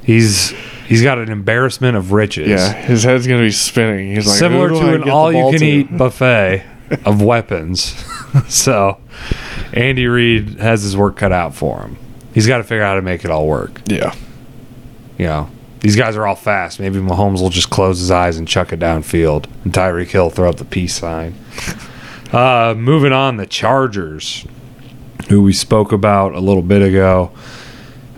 he's 0.04 0.52
he's 0.88 1.02
got 1.02 1.18
an 1.18 1.32
embarrassment 1.32 1.98
of 1.98 2.12
riches. 2.12 2.48
Yeah, 2.50 2.72
his 2.74 3.04
head's 3.04 3.26
gonna 3.26 3.42
be 3.42 3.50
spinning. 3.50 4.14
He's 4.14 4.28
like 4.28 4.38
similar 4.38 4.70
to 4.70 4.76
I 4.76 4.80
an 4.80 4.92
get 4.92 5.00
the 5.00 5.06
ball 5.10 5.36
all-you-can-eat 5.36 5.98
buffet 5.98 6.64
of 7.06 7.24
weapons. 7.24 7.96
so, 8.48 9.00
Andy 9.74 10.06
Reid 10.06 10.60
has 10.60 10.84
his 10.84 10.96
work 10.96 11.16
cut 11.18 11.32
out 11.32 11.56
for 11.56 11.82
him. 11.82 11.98
He's 12.36 12.46
got 12.46 12.58
to 12.58 12.64
figure 12.64 12.84
out 12.84 12.90
how 12.90 12.96
to 12.96 13.02
make 13.02 13.26
it 13.26 13.32
all 13.32 13.48
work. 13.48 13.82
Yeah, 13.88 14.14
You 15.18 15.26
know, 15.26 15.50
these 15.80 15.96
guys 15.96 16.16
are 16.18 16.28
all 16.28 16.36
fast. 16.36 16.80
Maybe 16.80 17.00
Mahomes 17.00 17.42
will 17.42 17.50
just 17.50 17.70
close 17.70 17.98
his 17.98 18.12
eyes 18.12 18.38
and 18.38 18.46
chuck 18.48 18.72
it 18.74 18.80
downfield, 18.80 19.46
and 19.64 19.74
Tyreek 19.74 20.10
Hill 20.10 20.30
throw 20.30 20.50
up 20.50 20.58
the 20.58 20.66
peace 20.66 20.94
sign. 20.96 21.34
Uh, 22.34 22.74
moving 22.76 23.14
on, 23.14 23.38
the 23.38 23.46
Chargers, 23.46 24.46
who 25.30 25.42
we 25.42 25.54
spoke 25.54 25.94
about 25.94 26.34
a 26.34 26.40
little 26.42 26.64
bit 26.64 26.82
ago, 26.82 27.32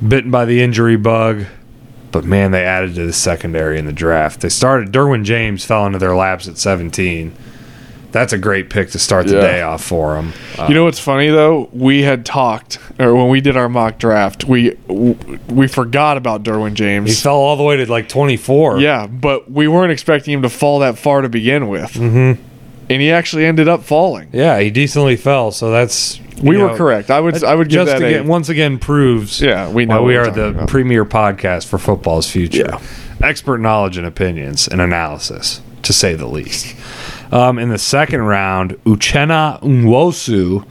bitten 0.08 0.32
by 0.32 0.44
the 0.46 0.62
injury 0.62 0.96
bug, 0.96 1.46
but 2.12 2.24
man, 2.24 2.50
they 2.50 2.64
added 2.64 2.96
to 2.96 3.06
the 3.06 3.14
secondary 3.14 3.78
in 3.78 3.86
the 3.86 3.94
draft. 3.94 4.40
They 4.40 4.50
started 4.50 4.92
Derwin 4.92 5.24
James 5.24 5.66
fell 5.66 5.86
into 5.86 6.00
their 6.00 6.16
laps 6.16 6.48
at 6.48 6.58
17. 6.58 7.36
That's 8.12 8.34
a 8.34 8.38
great 8.38 8.70
pick 8.70 8.90
to 8.92 9.00
start 9.00 9.28
the 9.28 9.36
Yeah. 9.36 9.42
day 9.42 9.62
off 9.62 9.84
for 9.84 10.16
him. 10.18 10.34
Uh, 10.58 10.66
You 10.70 10.76
know 10.76 10.86
what's 10.86 11.00
funny 11.00 11.30
though? 11.30 11.70
We 11.74 12.04
had 12.04 12.26
talked, 12.26 12.80
or 13.00 13.14
when 13.16 13.30
we 13.30 13.42
did 13.42 13.58
our 13.58 13.70
mock 13.70 13.98
draft, 14.00 14.46
we 14.46 14.76
we 14.88 15.68
forgot 15.68 16.18
about 16.18 16.44
Derwin 16.44 16.74
James. 16.74 17.10
he 17.10 17.16
fell 17.16 17.36
all 17.36 17.56
the 17.58 17.64
way 17.64 17.78
to 17.78 17.92
like 17.92 18.08
24. 18.10 18.80
Yeah, 18.80 19.08
but 19.08 19.52
we 19.52 19.68
weren't 19.68 19.92
expecting 19.92 20.34
him 20.34 20.42
to 20.44 20.50
fall 20.50 20.80
that 20.80 20.98
far 20.98 21.22
to 21.22 21.30
begin 21.30 21.68
with, 21.68 21.94
mm-hmm. 21.94 22.42
and 22.90 23.02
he 23.02 23.12
actually 23.12 23.46
ended 23.46 23.68
up 23.68 23.84
falling. 23.84 24.30
Yeah, 24.32 24.60
he 24.60 24.70
decently 24.72 25.16
fell. 25.18 25.52
So 25.52 25.70
that's 25.72 26.20
We 26.42 26.56
you 26.58 26.64
were 26.64 26.76
correct. 26.76 27.12
I 27.12 27.20
would 27.20 27.44
I 27.44 27.56
would 27.56 27.68
give 27.70 27.88
just 27.88 28.00
that 28.00 28.08
again, 28.08 28.26
a, 28.26 28.30
once 28.30 28.48
again 28.50 28.78
proves 28.80 29.42
Yeah, 29.42 29.70
we 29.70 29.86
know 29.86 29.96
what 29.96 30.06
we 30.08 30.14
we're 30.16 30.32
the 30.32 30.48
about. 30.50 30.68
premier 30.70 31.04
podcast 31.06 31.66
for 31.68 31.78
football's 31.78 32.30
future. 32.30 32.68
Yeah. 32.70 32.80
Expert 33.28 33.58
knowledge 33.60 33.98
and 33.98 34.06
opinions 34.08 34.68
and 34.68 34.80
analysis, 34.80 35.62
to 35.82 35.92
say 35.94 36.14
the 36.16 36.28
least. 36.28 36.76
Um, 37.32 37.60
in 37.60 37.70
the 37.70 37.78
second 37.78 38.22
round, 38.22 38.72
Uchenna 38.86 39.62
Nwosu, 39.62 40.66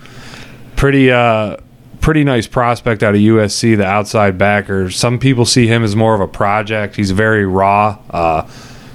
pretty 0.77 1.11
uh, 1.11 1.57
pretty 2.01 2.25
nice 2.25 2.47
prospect 2.47 3.03
out 3.03 3.15
of 3.15 3.21
USC, 3.21 3.77
the 3.77 3.85
outside 3.85 4.39
backer. 4.39 4.91
Some 4.91 5.19
people 5.19 5.45
see 5.45 5.67
him 5.67 5.83
as 5.83 5.97
more 5.97 6.15
of 6.15 6.21
a 6.21 6.29
project. 6.29 6.97
He's 6.97 7.11
very 7.11 7.45
raw 7.45 7.99
uh, 8.11 8.43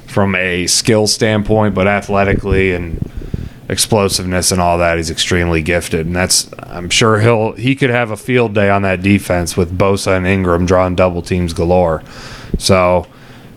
from 0.08 0.34
a 0.36 0.66
skill 0.68 1.08
standpoint, 1.08 1.76
but 1.76 1.88
athletically 1.88 2.74
and 2.74 3.00
explosiveness 3.70 4.52
and 4.52 4.60
all 4.60 4.78
that, 4.78 4.98
he's 4.98 5.10
extremely 5.10 5.62
gifted. 5.62 6.06
And 6.06 6.16
that's 6.16 6.50
I'm 6.60 6.90
sure 6.90 7.20
he'll 7.20 7.54
he 7.54 7.76
could 7.76 7.90
have 7.90 8.12
a 8.12 8.18
field 8.18 8.54
day 8.54 8.70
on 8.70 8.82
that 8.84 9.02
defense 9.02 9.56
with 9.56 9.78
Bosa 9.78 10.18
and 10.18 10.28
Ingram 10.28 10.66
drawing 10.66 10.96
double 10.96 11.22
teams 11.22 11.54
galore. 11.54 12.04
So 12.58 13.08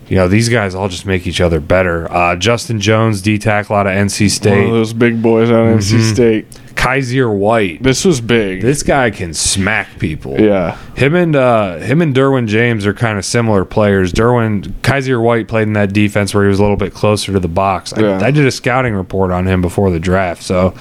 you 0.07 0.15
know, 0.15 0.27
these 0.27 0.49
guys 0.49 0.75
all 0.75 0.87
just 0.87 1.05
make 1.05 1.25
each 1.25 1.41
other 1.41 1.59
better. 1.59 2.11
Uh, 2.11 2.35
Justin 2.35 2.79
Jones, 2.79 3.21
D 3.21 3.37
tackle 3.39 3.75
out 3.75 3.87
of 3.87 3.93
NC 3.93 4.19
one 4.21 4.25
of 4.27 4.31
State. 4.31 4.69
those 4.71 4.93
big 4.93 5.21
boys 5.21 5.49
out 5.49 5.65
of 5.67 5.79
Mm-hmm. 5.79 5.95
NC 5.97 6.13
State. 6.13 6.47
Kyzir 6.75 7.33
White. 7.33 7.81
This 7.81 8.03
was 8.05 8.19
big. 8.21 8.61
This 8.61 8.83
guy 8.83 9.09
can 9.09 9.33
smack 9.33 9.97
people. 9.97 10.39
yeah, 10.39 10.77
Him 10.95 11.15
and 11.15 11.35
uh, 11.35 11.77
him 11.77 12.01
and 12.01 12.13
Derwin 12.13 12.47
James 12.47 12.85
are 12.85 12.93
kind 12.93 13.17
of 13.17 13.23
similar 13.25 13.63
players. 13.65 14.11
Derwin 14.11 14.61
Kyzir 14.81 15.21
White 15.23 15.47
played 15.47 15.67
in 15.67 15.73
that 15.73 15.93
defense 15.93 16.33
where 16.33 16.43
he 16.43 16.49
was 16.49 16.59
a 16.59 16.61
little 16.61 16.77
bit 16.77 16.93
closer 16.93 17.31
to 17.31 17.39
the 17.39 17.47
box. 17.47 17.93
I, 17.93 18.01
Yeah. 18.01 18.19
I 18.21 18.29
did 18.29 18.45
a 18.45 18.51
scouting 18.51 18.93
report 18.93 19.31
on 19.31 19.47
him 19.47 19.61
before 19.61 19.89
the 19.89 19.99
draft, 20.01 20.43
so 20.43 20.75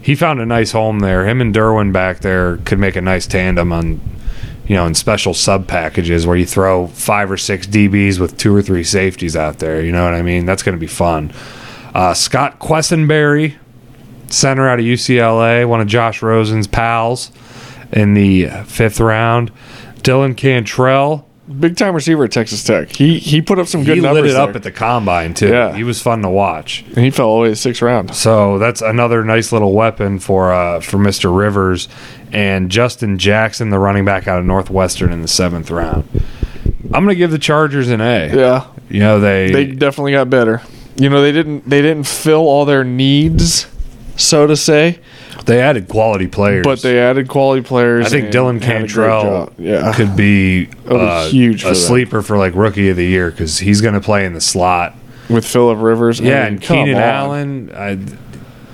he 0.00 0.14
found 0.14 0.40
a 0.40 0.46
nice 0.46 0.72
home 0.72 1.00
there. 1.00 1.26
Him 1.28 1.40
and 1.42 1.54
Derwin 1.54 1.92
back 1.92 2.20
there 2.20 2.56
could 2.64 2.78
make 2.78 2.96
a 2.96 3.02
nice 3.02 3.26
tandem 3.26 3.72
on, 3.72 4.00
you 4.68 4.74
know, 4.74 4.86
in 4.86 4.94
special 4.94 5.32
sub 5.34 5.66
packages 5.68 6.26
where 6.26 6.36
you 6.36 6.46
throw 6.46 6.86
five 6.88 7.30
or 7.30 7.36
six 7.36 7.66
DBs 7.66 8.18
with 8.18 8.36
two 8.36 8.54
or 8.54 8.62
three 8.62 8.84
safeties 8.84 9.36
out 9.36 9.58
there. 9.58 9.80
You 9.82 9.92
know 9.92 10.04
what 10.04 10.14
I 10.14 10.22
mean? 10.22 10.44
That's 10.46 10.62
going 10.62 10.74
to 10.76 10.80
be 10.80 10.86
fun. 10.88 11.32
Uh, 11.94 12.14
Scott 12.14 12.58
Quessenberry, 12.58 13.54
center 14.28 14.68
out 14.68 14.78
of 14.78 14.84
UCLA, 14.84 15.66
one 15.68 15.80
of 15.80 15.86
Josh 15.86 16.20
Rosen's 16.22 16.66
pals 16.66 17.30
in 17.92 18.14
the 18.14 18.46
fifth 18.66 19.00
round. 19.00 19.52
Dylan 20.02 20.36
Cantrell, 20.36 21.26
big 21.60 21.76
time 21.76 21.94
receiver 21.94 22.24
at 22.24 22.32
Texas 22.32 22.62
Tech. 22.62 22.90
He 22.90 23.18
he 23.18 23.40
put 23.40 23.58
up 23.58 23.66
some 23.66 23.82
good 23.84 23.96
he 23.96 24.02
numbers. 24.02 24.22
lit 24.22 24.30
it 24.32 24.36
up 24.36 24.54
at 24.54 24.62
the 24.62 24.70
combine 24.72 25.34
too. 25.34 25.48
Yeah. 25.48 25.74
He 25.74 25.84
was 25.84 26.00
fun 26.02 26.22
to 26.22 26.28
watch. 26.28 26.84
and 26.94 26.98
he 26.98 27.10
fell 27.10 27.28
all 27.28 27.38
the 27.38 27.42
way 27.44 27.48
to 27.50 27.56
sixth 27.56 27.82
round. 27.82 28.14
So 28.14 28.58
that's 28.58 28.82
another 28.82 29.24
nice 29.24 29.52
little 29.52 29.72
weapon 29.72 30.18
for 30.18 30.52
uh, 30.52 30.80
for 30.80 30.98
Mr. 30.98 31.36
Rivers 31.36 31.88
and 32.32 32.70
Justin 32.70 33.18
Jackson, 33.18 33.70
the 33.70 33.78
running 33.78 34.04
back 34.04 34.26
out 34.28 34.38
of 34.38 34.44
Northwestern 34.44 35.12
in 35.12 35.22
the 35.22 35.28
seventh 35.28 35.70
round. 35.70 36.08
I'm 36.84 37.04
going 37.04 37.08
to 37.08 37.14
give 37.16 37.30
the 37.30 37.38
Chargers 37.38 37.88
an 37.90 38.00
A. 38.00 38.34
Yeah, 38.34 38.66
You 38.88 39.00
know 39.00 39.20
they, 39.20 39.50
they 39.52 39.66
definitely 39.66 40.12
got 40.12 40.30
better. 40.30 40.62
You 40.96 41.10
know, 41.10 41.20
they 41.20 41.32
didn't 41.32 41.68
they 41.68 41.82
didn't 41.82 42.06
fill 42.06 42.40
all 42.48 42.64
their 42.64 42.84
needs, 42.84 43.66
so 44.16 44.46
to 44.46 44.56
say, 44.56 44.98
they 45.44 45.60
added 45.60 45.88
quality 45.88 46.26
players, 46.26 46.64
but 46.64 46.80
they 46.80 46.98
added 46.98 47.28
quality 47.28 47.62
players. 47.62 48.06
I 48.06 48.08
think 48.08 48.28
Dylan 48.28 48.62
had 48.62 48.76
a 48.76 48.78
great 48.78 48.88
Cantrell 48.88 49.52
yeah, 49.58 49.92
could 49.94 50.16
be 50.16 50.68
uh, 50.88 51.28
huge 51.28 51.64
a 51.64 51.74
sleeper 51.74 52.22
for 52.22 52.38
like 52.38 52.54
rookie 52.54 52.88
of 52.88 52.96
the 52.96 53.04
year 53.04 53.30
because 53.30 53.58
he's 53.58 53.80
going 53.80 53.94
to 53.94 54.00
play 54.00 54.24
in 54.24 54.32
the 54.32 54.40
slot. 54.40 54.94
with 55.28 55.44
Philip 55.46 55.78
Rivers. 55.80 56.20
I 56.20 56.24
Yeah, 56.24 56.44
mean, 56.44 56.52
and 56.54 56.62
Keenan. 56.62 56.96
Allen. 56.96 57.72
I, 57.74 57.98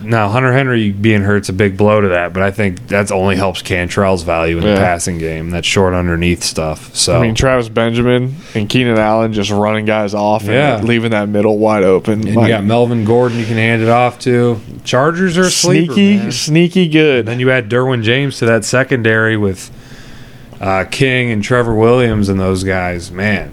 now 0.04 0.28
Hunter 0.28 0.52
Henry 0.52 0.90
being 0.90 1.22
hurt's 1.22 1.48
a 1.48 1.52
big 1.52 1.76
blow 1.76 2.00
to 2.00 2.08
that, 2.08 2.32
but 2.32 2.42
I 2.42 2.50
think 2.50 2.88
that 2.88 3.10
only 3.10 3.36
helps 3.36 3.62
Cantrell's 3.62 4.22
value 4.22 4.58
in 4.58 4.62
Yeah. 4.64 4.74
the 4.74 4.80
passing 4.80 5.18
game. 5.18 5.50
That 5.50 5.64
short 5.64 5.94
underneath 5.94 6.42
stuff. 6.42 6.94
So 6.94 7.18
I 7.18 7.22
mean, 7.22 7.34
Travis 7.34 7.68
Benjamin 7.68 8.36
and 8.54 8.68
Keenan 8.68 8.98
Allen 8.98 9.32
just 9.32 9.50
running 9.50 9.84
guys 9.84 10.14
off 10.14 10.42
and 10.42 10.52
Yeah. 10.52 10.80
leaving 10.82 11.10
that 11.12 11.28
middle 11.28 11.58
wide 11.58 11.82
open. 11.84 12.26
and 12.26 12.34
My- 12.34 12.42
you 12.42 12.48
got 12.48 12.64
Melvin 12.64 13.04
Gordon 13.04 13.38
you 13.38 13.44
can 13.46 13.56
hand 13.56 13.82
it 13.82 13.88
off 13.88 14.18
to. 14.20 14.60
Chargers 14.84 15.38
are 15.38 15.42
a 15.42 15.50
sleeper, 15.50 15.92
sneaky, 15.94 16.30
sneaky 16.30 16.88
good. 16.88 17.26
Then 17.26 17.40
you 17.40 17.50
add 17.50 17.68
Derwin 17.70 18.02
James 18.02 18.38
to 18.38 18.46
that 18.46 18.64
secondary 18.64 19.36
with 19.36 19.70
uh, 20.60 20.84
King 20.90 21.30
and 21.30 21.42
Trevor 21.42 21.74
Williams 21.74 22.28
and 22.28 22.38
those 22.38 22.62
guys. 22.64 23.10
Man, 23.10 23.50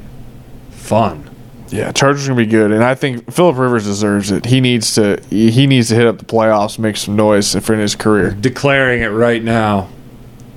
fun. 0.71 1.28
Yeah, 1.71 1.91
Chargers 1.91 2.27
gonna 2.27 2.37
be 2.39 2.45
good, 2.47 2.71
and 2.71 2.83
I 2.83 2.95
think 2.95 3.31
Philip 3.31 3.57
Rivers 3.57 3.85
deserves 3.85 4.31
it. 4.31 4.45
He 4.45 4.59
needs 4.61 4.95
to. 4.95 5.21
He 5.29 5.67
needs 5.67 5.89
to 5.89 5.95
hit 5.95 6.07
up 6.07 6.17
the 6.17 6.25
playoffs, 6.25 6.79
make 6.79 6.97
some 6.97 7.15
noise 7.15 7.53
for 7.55 7.73
in 7.73 7.79
his 7.79 7.95
career. 7.95 8.31
Declaring 8.31 9.01
it 9.01 9.07
right 9.07 9.43
now. 9.43 9.89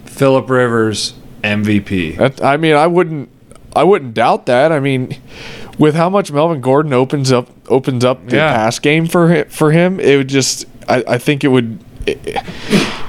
Philip 0.06 0.48
Rivers 0.48 1.14
MVP. 1.42 2.16
That, 2.16 2.42
I 2.42 2.56
mean, 2.56 2.74
I 2.74 2.86
wouldn't. 2.86 3.28
I 3.74 3.84
wouldn't 3.84 4.14
doubt 4.14 4.46
that. 4.46 4.70
I 4.72 4.80
mean, 4.80 5.16
with 5.78 5.94
how 5.94 6.08
much 6.10 6.30
Melvin 6.32 6.60
Gordon 6.60 6.92
opens 6.92 7.30
up 7.32 7.48
opens 7.68 8.04
up 8.04 8.26
the 8.28 8.36
Yeah. 8.36 8.54
pass 8.54 8.78
game 8.78 9.06
for 9.06 9.28
him, 9.28 9.48
for 9.48 9.70
him, 9.72 10.00
it 10.00 10.16
would 10.16 10.28
just. 10.28 10.66
I, 10.88 11.04
I 11.06 11.18
think 11.18 11.44
it 11.44 11.48
would. 11.48 11.78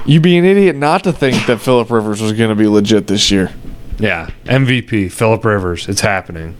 you'd 0.06 0.22
be 0.22 0.36
an 0.36 0.44
idiot 0.44 0.76
not 0.76 1.04
to 1.04 1.12
think 1.12 1.46
that 1.46 1.58
Philip 1.60 1.90
Rivers 1.90 2.20
was 2.22 2.32
going 2.32 2.50
to 2.50 2.54
be 2.54 2.66
legit 2.66 3.06
this 3.06 3.30
year. 3.30 3.50
Yeah, 3.98 4.30
MVP 4.44 5.10
Philip 5.12 5.44
Rivers. 5.44 5.88
It's 5.88 6.00
happening 6.00 6.56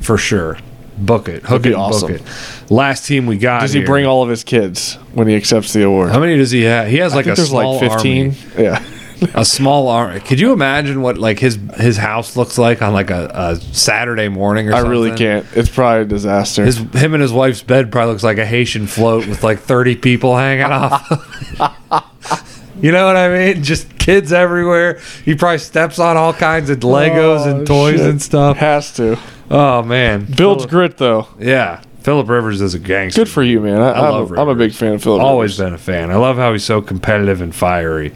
for 0.00 0.16
sure. 0.18 0.58
Book 1.00 1.28
it, 1.28 1.42
hook 1.44 1.64
it, 1.66 1.74
awesome. 1.74 2.12
book 2.12 2.20
it. 2.20 2.70
Last 2.70 3.06
team 3.06 3.26
we 3.26 3.38
got. 3.38 3.62
Does 3.62 3.72
he 3.72 3.80
here. 3.80 3.86
bring 3.86 4.06
all 4.06 4.22
of 4.22 4.28
his 4.28 4.44
kids 4.44 4.94
when 5.14 5.26
he 5.28 5.34
accepts 5.34 5.72
the 5.72 5.82
award? 5.84 6.10
How 6.12 6.20
many 6.20 6.36
does 6.36 6.50
he 6.50 6.62
have? 6.62 6.88
He 6.88 6.98
has 6.98 7.14
like 7.14 7.26
a 7.26 7.34
there's 7.34 7.48
small 7.48 7.80
like 7.80 7.90
15. 7.92 8.26
army. 8.26 8.36
Yeah. 8.58 8.84
A 9.34 9.44
small 9.44 9.88
army. 9.88 10.18
Could 10.20 10.40
you 10.40 10.50
imagine 10.54 11.02
what 11.02 11.18
like 11.18 11.38
his 11.38 11.58
his 11.76 11.98
house 11.98 12.38
looks 12.38 12.56
like 12.56 12.80
on 12.80 12.94
like 12.94 13.10
a, 13.10 13.30
a 13.34 13.56
Saturday 13.56 14.28
morning 14.28 14.70
or 14.70 14.72
I 14.72 14.76
something? 14.76 14.90
really 14.90 15.14
can't. 15.14 15.44
It's 15.54 15.68
probably 15.68 16.02
a 16.02 16.04
disaster. 16.06 16.64
His 16.64 16.78
him 16.78 17.12
and 17.12 17.20
his 17.20 17.30
wife's 17.30 17.62
bed 17.62 17.92
probably 17.92 18.12
looks 18.12 18.24
like 18.24 18.38
a 18.38 18.46
Haitian 18.46 18.86
float 18.86 19.26
with 19.26 19.44
like 19.44 19.58
thirty 19.58 19.94
people 19.94 20.38
hanging 20.38 20.64
off. 20.72 21.06
you 22.80 22.92
know 22.92 23.04
what 23.04 23.16
I 23.16 23.28
mean? 23.52 23.62
Just 23.62 23.98
kids 23.98 24.32
everywhere. 24.32 24.98
He 25.26 25.34
probably 25.34 25.58
steps 25.58 25.98
on 25.98 26.16
all 26.16 26.32
kinds 26.32 26.70
of 26.70 26.78
Legos 26.78 27.40
Oh, 27.46 27.56
and 27.58 27.66
toys 27.66 27.96
shit. 27.98 28.08
and 28.08 28.22
stuff. 28.22 28.56
Has 28.56 28.90
to. 28.94 29.18
Oh 29.50 29.82
man, 29.82 30.24
Builds 30.26 30.64
Phillip- 30.64 30.70
grit 30.70 30.96
though. 30.98 31.26
Yeah, 31.38 31.82
Philip 32.00 32.28
Rivers 32.28 32.60
is 32.60 32.74
a 32.74 32.78
gangster. 32.78 33.22
Good 33.22 33.28
for 33.30 33.42
you, 33.42 33.60
man. 33.60 33.80
I, 33.80 33.90
I 33.90 34.06
I'm, 34.06 34.12
love 34.12 34.32
I'm 34.38 34.48
a 34.48 34.54
big 34.54 34.72
fan 34.72 34.94
of 34.94 35.02
Philip. 35.02 35.18
Rivers. 35.18 35.28
Always 35.28 35.58
Rivers. 35.58 35.66
been 35.66 35.74
a 35.74 35.78
fan. 35.78 36.10
I 36.10 36.16
love 36.16 36.36
how 36.36 36.52
he's 36.52 36.64
so 36.64 36.80
competitive 36.80 37.40
and 37.40 37.54
fiery. 37.54 38.12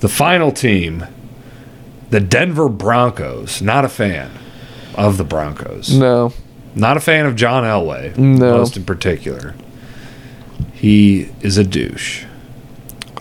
The 0.00 0.08
final 0.08 0.50
team, 0.52 1.06
the 2.10 2.20
Denver 2.20 2.68
Broncos. 2.68 3.62
Not 3.62 3.84
a 3.84 3.88
fan 3.88 4.30
of 4.96 5.16
the 5.16 5.24
Broncos. 5.24 5.92
No. 5.96 6.32
Not 6.74 6.96
a 6.96 7.00
fan 7.00 7.26
of 7.26 7.34
John 7.36 7.64
Elway. 7.64 8.16
No. 8.16 8.58
Most 8.58 8.76
in 8.76 8.84
particular. 8.84 9.54
He 10.72 11.30
is 11.40 11.56
a 11.58 11.64
douche. 11.64 12.24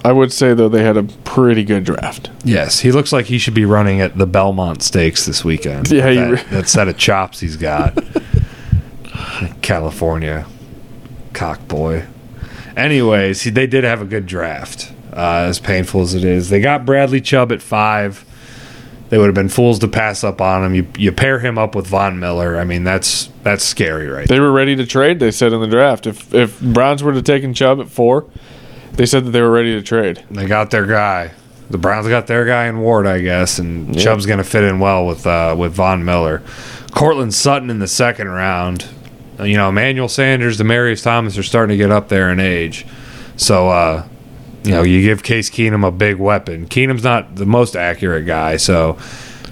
I 0.04 0.12
would 0.12 0.32
say 0.32 0.54
though 0.54 0.70
they 0.70 0.84
had 0.84 0.98
a 0.98 1.04
pretty 1.04 1.64
good 1.64 1.84
draft. 1.84 2.30
Yes, 2.44 2.80
he 2.80 2.92
looks 2.92 3.12
like 3.12 3.26
he 3.26 3.38
should 3.38 3.54
be 3.54 3.66
running 3.66 4.00
at 4.02 4.18
the 4.18 4.26
Belmont 4.28 4.82
Stakes 4.84 5.26
this 5.26 5.44
weekend. 5.44 5.92
Yeah, 5.98 6.14
that, 6.14 6.32
re- 6.32 6.44
that 6.52 6.70
set 6.70 6.88
of 6.88 6.98
chops 6.98 7.40
he's 7.40 7.58
got. 7.58 7.98
California, 9.62 10.46
cock 11.34 11.68
boy. 11.68 12.06
Anyways, 12.76 13.42
he, 13.42 13.50
they 13.50 13.68
did 13.68 13.84
have 13.84 14.02
a 14.02 14.06
good 14.06 14.26
draft. 14.26 14.92
Uh, 15.14 15.48
as 15.50 15.60
painful 15.60 16.02
as 16.02 16.14
it 16.14 16.24
is, 16.24 16.50
they 16.50 16.60
got 16.62 16.86
Bradley 16.86 17.22
Chubb 17.22 17.52
at 17.52 17.62
five. 17.62 18.24
They 19.10 19.18
would 19.18 19.26
have 19.28 19.36
been 19.36 19.50
fools 19.50 19.80
to 19.80 19.88
pass 19.88 20.24
up 20.24 20.42
on 20.42 20.64
him. 20.66 20.76
You 20.76 20.88
you 20.98 21.12
pair 21.12 21.40
him 21.40 21.58
up 21.58 21.74
with 21.76 21.88
Von 21.88 22.20
Miller. 22.20 22.58
I 22.58 22.66
mean, 22.66 22.84
that's 22.84 23.30
that's 23.42 23.64
scary, 23.64 24.08
right? 24.08 24.28
They 24.28 24.40
were 24.40 24.52
ready 24.52 24.76
to 24.76 24.86
trade. 24.86 25.20
They 25.20 25.32
said 25.32 25.54
in 25.54 25.62
the 25.62 25.68
draft 25.68 26.06
if 26.06 26.34
if 26.34 26.60
Browns 26.60 27.04
would 27.04 27.16
have 27.16 27.24
taken 27.24 27.54
Chubb 27.54 27.80
at 27.80 27.88
four, 27.88 28.26
they 28.98 29.06
said 29.06 29.26
that 29.26 29.32
they 29.32 29.42
were 29.42 29.52
ready 29.52 29.74
to 29.74 29.82
trade. 29.82 30.24
They 30.30 30.46
got 30.46 30.72
their 30.72 30.86
guy. 30.86 31.32
The 31.70 31.78
Browns 31.78 32.08
got 32.08 32.28
their 32.28 32.46
guy 32.46 32.68
in 32.68 32.80
Ward, 32.80 33.06
I 33.06 33.20
guess, 33.20 33.60
and 33.60 33.98
Chubb's 33.98 34.26
going 34.26 34.38
to 34.38 34.44
fit 34.44 34.64
in 34.64 34.80
well 34.80 35.06
with 35.06 35.28
uh, 35.28 35.56
with 35.58 35.74
Von 35.74 36.04
Miller. 36.06 36.42
Courtland 36.92 37.34
Sutton 37.34 37.70
in 37.70 37.80
the 37.80 37.88
second 37.88 38.30
round. 38.30 38.88
You 39.40 39.58
know, 39.58 39.70
Emmanuel 39.70 40.08
Sanders, 40.08 40.58
Demaryius 40.58 41.04
Thomas 41.04 41.38
are 41.38 41.44
starting 41.44 41.78
to 41.78 41.78
get 41.78 41.92
up 41.92 42.10
there 42.10 42.32
in 42.32 42.40
age. 42.40 42.88
So, 43.36 43.70
uh, 43.70 44.08
you 44.64 44.72
know, 44.72 44.82
you 44.82 45.02
give 45.02 45.22
Case 45.22 45.50
Keenum 45.50 45.86
a 45.86 45.92
big 45.92 46.18
weapon. 46.18 46.68
Keenum's 46.68 47.04
not 47.04 47.36
the 47.36 47.46
most 47.46 47.76
accurate 47.76 48.26
guy, 48.26 48.58
so 48.58 48.94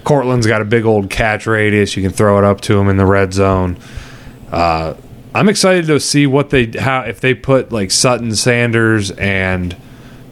Courtland's 0.02 0.46
got 0.46 0.60
a 0.60 0.64
big 0.64 0.84
old 0.84 1.10
catch 1.10 1.46
radius. 1.46 1.96
You 1.96 2.02
can 2.02 2.12
throw 2.12 2.38
it 2.38 2.44
up 2.44 2.62
to 2.62 2.78
him 2.78 2.88
in 2.88 2.96
the 2.96 3.06
red 3.06 3.32
zone. 3.32 3.78
Uh, 4.50 4.94
I'm 5.36 5.50
excited 5.50 5.86
to 5.88 6.00
see 6.00 6.26
what 6.26 6.48
they 6.48 6.66
how 6.78 7.02
if 7.02 7.20
they 7.20 7.34
put 7.34 7.70
like 7.70 7.90
Sutton 7.90 8.34
Sanders 8.34 9.10
and 9.10 9.76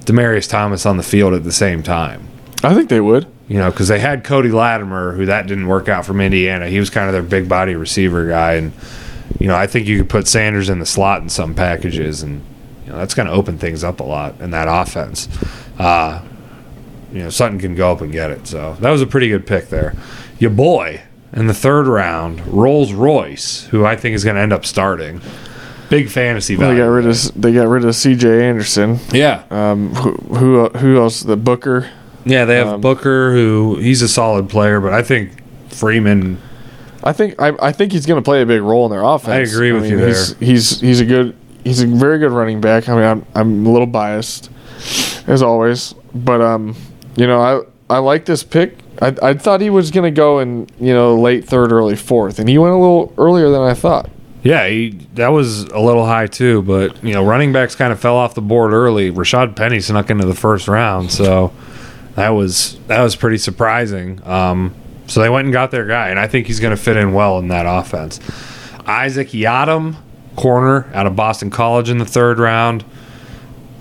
Demaryius 0.07 0.49
Thomas 0.49 0.87
on 0.87 0.97
the 0.97 1.03
field 1.03 1.35
at 1.35 1.45
the 1.45 1.53
same 1.53 1.83
time. 1.83 2.27
I 2.63 2.75
think 2.75 2.89
they 2.89 3.03
would. 3.03 3.27
You 3.47 3.59
know, 3.59 3.71
because 3.71 3.89
they 3.89 3.99
had 3.99 4.25
Cody 4.25 4.51
Latimer, 4.51 5.13
who 5.13 5.27
that 5.27 5.47
didn't 5.47 5.67
work 5.67 5.91
out 5.91 6.07
from 6.07 6.23
Indiana. 6.23 6.69
He 6.69 6.79
was 6.79 6.89
kind 6.89 7.07
of 7.07 7.13
their 7.13 7.23
big 7.23 7.51
body 7.51 7.75
receiver 7.75 8.27
guy, 8.27 8.55
and 8.55 8.73
you 9.39 9.47
know, 9.47 9.55
I 9.55 9.67
think 9.67 9.87
you 9.87 9.99
could 9.99 10.09
put 10.09 10.27
Sanders 10.27 10.71
in 10.71 10.79
the 10.79 10.87
slot 10.87 11.21
in 11.21 11.29
some 11.29 11.55
packages, 11.55 12.23
and 12.23 12.43
you 12.87 12.93
know, 12.93 12.97
that's 12.97 13.13
going 13.13 13.29
to 13.29 13.35
open 13.35 13.59
things 13.59 13.85
up 13.85 14.01
a 14.01 14.05
lot 14.05 14.41
in 14.41 14.53
that 14.53 14.69
offense. 14.69 15.29
Uh, 15.79 16.23
you 17.13 17.19
know, 17.19 17.29
Sutton 17.29 17.59
can 17.59 17.75
go 17.75 17.93
up 17.93 18.01
and 18.01 18.11
get 18.11 18.31
it. 18.31 18.47
So 18.47 18.79
that 18.81 18.91
was 18.91 19.03
a 19.03 19.07
pretty 19.07 19.29
good 19.29 19.47
pick 19.47 19.69
there. 19.69 19.95
Your 20.39 20.51
boy 20.51 21.03
in 21.35 21.47
the 21.47 21.55
third 21.55 21.87
round, 21.87 22.47
Rolls 22.47 22.93
Royce, 22.93 23.64
who 23.66 23.85
I 23.85 23.97
think 23.97 24.14
is 24.14 24.24
going 24.24 24.37
to 24.37 24.43
end 24.43 24.53
up 24.53 24.64
starting. 24.64 25.20
Big 25.91 26.09
fantasy 26.09 26.57
value. 26.57 26.76
they 26.76 26.80
got 26.80 26.89
rid 26.89 27.07
of 27.07 27.41
they 27.41 27.53
got 27.53 27.68
rid 27.68 27.85
of 27.85 27.95
C.J. 27.95 28.43
Anderson. 28.49 28.99
yeah, 29.12 29.45
Um, 29.51 29.95
who 29.95 30.12
who 30.35 30.68
who 30.70 30.99
else? 30.99 31.20
The 31.20 31.37
Booker. 31.37 31.91
yeah. 32.24 32.45
They 32.47 32.57
have 32.57 32.68
um, 32.68 32.80
Booker, 32.80 33.32
who 33.32 33.76
he's 33.76 34.01
a 34.01 34.09
solid 34.09 34.49
player, 34.49 34.80
but 34.80 34.93
I 34.95 35.03
think 35.03 35.32
Freeman. 35.68 36.41
I 37.03 37.12
think 37.12 37.41
I, 37.41 37.53
I 37.61 37.70
think 37.72 37.93
he's 37.93 38.07
going 38.07 38.20
to 38.20 38.24
play 38.24 38.41
a 38.41 38.47
big 38.47 38.62
role 38.62 38.87
in 38.87 38.91
their 38.93 39.03
offense. 39.03 39.28
I 39.53 39.55
agree 39.55 39.72
with 39.72 39.87
you 39.87 39.99
he's, 39.99 40.39
He's 40.39 40.80
he's 40.80 41.01
a 41.01 41.05
good 41.05 41.37
he's 41.64 41.82
a 41.82 41.87
very 41.87 42.18
good 42.18 42.32
running 42.32 42.62
back. 42.62 42.89
I 42.89 42.95
mean, 42.95 43.05
I'm 43.05 43.26
I'm 43.35 43.66
a 43.66 43.70
little 43.70 43.87
biased 43.87 44.51
as 45.26 45.43
always, 45.43 45.95
but 46.14 46.41
um, 46.41 46.74
you 47.16 47.26
know, 47.26 47.41
I 47.41 47.95
I 47.95 47.99
like 47.99 48.24
this 48.24 48.43
pick. 48.43 48.78
I 49.01 49.15
I 49.23 49.35
thought 49.35 49.61
he 49.61 49.71
was 49.71 49.91
going 49.91 50.05
to 50.05 50.17
go 50.17 50.41
in 50.41 50.69
you 50.79 50.93
know 50.95 51.17
late 51.17 51.45
third, 51.45 51.73
early 51.73 51.97
fourth, 51.97 52.39
and 52.39 52.49
he 52.49 52.59
went 52.59 52.75
a 52.75 52.79
little 52.79 53.13
earlier 53.19 53.51
than 53.51 53.63
I 53.63 53.75
thought. 53.75 54.11
Yeah, 54.45 54.69
he, 54.69 54.91
that 55.15 55.29
was 55.29 55.63
a 55.63 55.81
little 55.81 56.05
high 56.05 56.27
too, 56.27 56.61
but 56.63 57.03
you 57.03 57.15
know, 57.15 57.25
running 57.25 57.53
backs 57.53 57.75
kind 57.75 57.93
of 57.93 57.99
fell 57.99 58.17
off 58.17 58.35
the 58.35 58.43
board 58.43 58.75
early. 58.75 59.11
Rashaad 59.11 59.57
Penny 59.57 59.81
snuck 59.81 60.11
into 60.11 60.27
the 60.27 60.35
first 60.35 60.69
round, 60.69 61.11
so 61.11 61.51
that 62.15 62.29
was 62.31 62.79
that 62.87 63.03
was 63.03 63.17
pretty 63.17 63.39
surprising. 63.39 64.21
Um, 64.27 64.75
so 65.07 65.21
they 65.21 65.31
went 65.31 65.47
and 65.47 65.53
got 65.53 65.71
their 65.71 65.87
guy, 65.87 66.11
and 66.11 66.19
I 66.19 66.29
think 66.29 66.47
he's 66.47 66.61
going 66.61 66.77
to 66.77 66.83
fit 66.83 66.97
in 66.99 67.15
well 67.15 67.39
in 67.39 67.49
that 67.49 67.65
offense. 67.67 68.21
Isaac 68.87 69.29
Yiadom, 69.29 69.97
corner 70.37 70.91
out 70.95 71.07
of 71.07 71.17
Boston 71.17 71.51
College 71.51 71.89
in 71.89 71.97
the 71.97 72.05
third 72.05 72.39
round. 72.39 72.85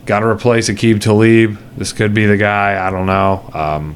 Got 0.05 0.19
to 0.19 0.27
replace 0.27 0.69
Aqib 0.69 1.01
Talib. 1.01 1.57
This 1.77 1.91
could 1.93 2.13
be 2.13 2.25
the 2.25 2.37
guy. 2.37 2.85
I 2.85 2.89
don't 2.89 3.05
know. 3.05 3.49
Um, 3.53 3.95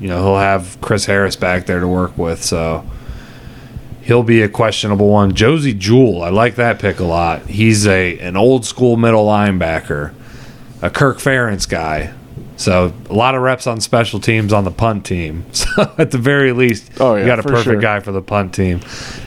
you 0.00 0.08
know, 0.08 0.22
he'll 0.22 0.38
have 0.38 0.78
Chris 0.80 1.06
Harris 1.06 1.36
back 1.36 1.66
there 1.66 1.80
to 1.80 1.88
work 1.88 2.16
with, 2.18 2.42
so 2.42 2.84
he'll 4.02 4.22
be 4.22 4.42
a 4.42 4.48
questionable 4.48 5.08
one. 5.10 5.34
Josey 5.34 5.74
Jewell, 5.74 6.22
I 6.22 6.30
like 6.30 6.54
that 6.56 6.78
pick 6.78 7.00
a 7.00 7.04
lot. 7.04 7.42
He's 7.46 7.86
a 7.86 8.18
an 8.20 8.36
old 8.36 8.64
school 8.64 8.96
middle 8.96 9.26
linebacker, 9.26 10.12
a 10.82 10.90
Kirk 10.90 11.18
Ferentz 11.18 11.68
guy. 11.68 12.14
So 12.56 12.92
a 13.08 13.14
lot 13.14 13.36
of 13.36 13.42
reps 13.42 13.68
on 13.68 13.80
special 13.80 14.18
teams 14.18 14.52
on 14.52 14.64
the 14.64 14.72
punt 14.72 15.04
team. 15.06 15.44
So 15.52 15.94
at 15.96 16.10
the 16.10 16.18
very 16.18 16.50
least, 16.52 16.90
Oh, 16.98 17.14
yeah, 17.14 17.20
you 17.20 17.26
got 17.28 17.38
a 17.38 17.42
perfect 17.44 17.64
sure. 17.64 17.76
guy 17.80 18.00
for 18.00 18.10
the 18.10 18.20
punt 18.22 18.52
team. 18.52 18.80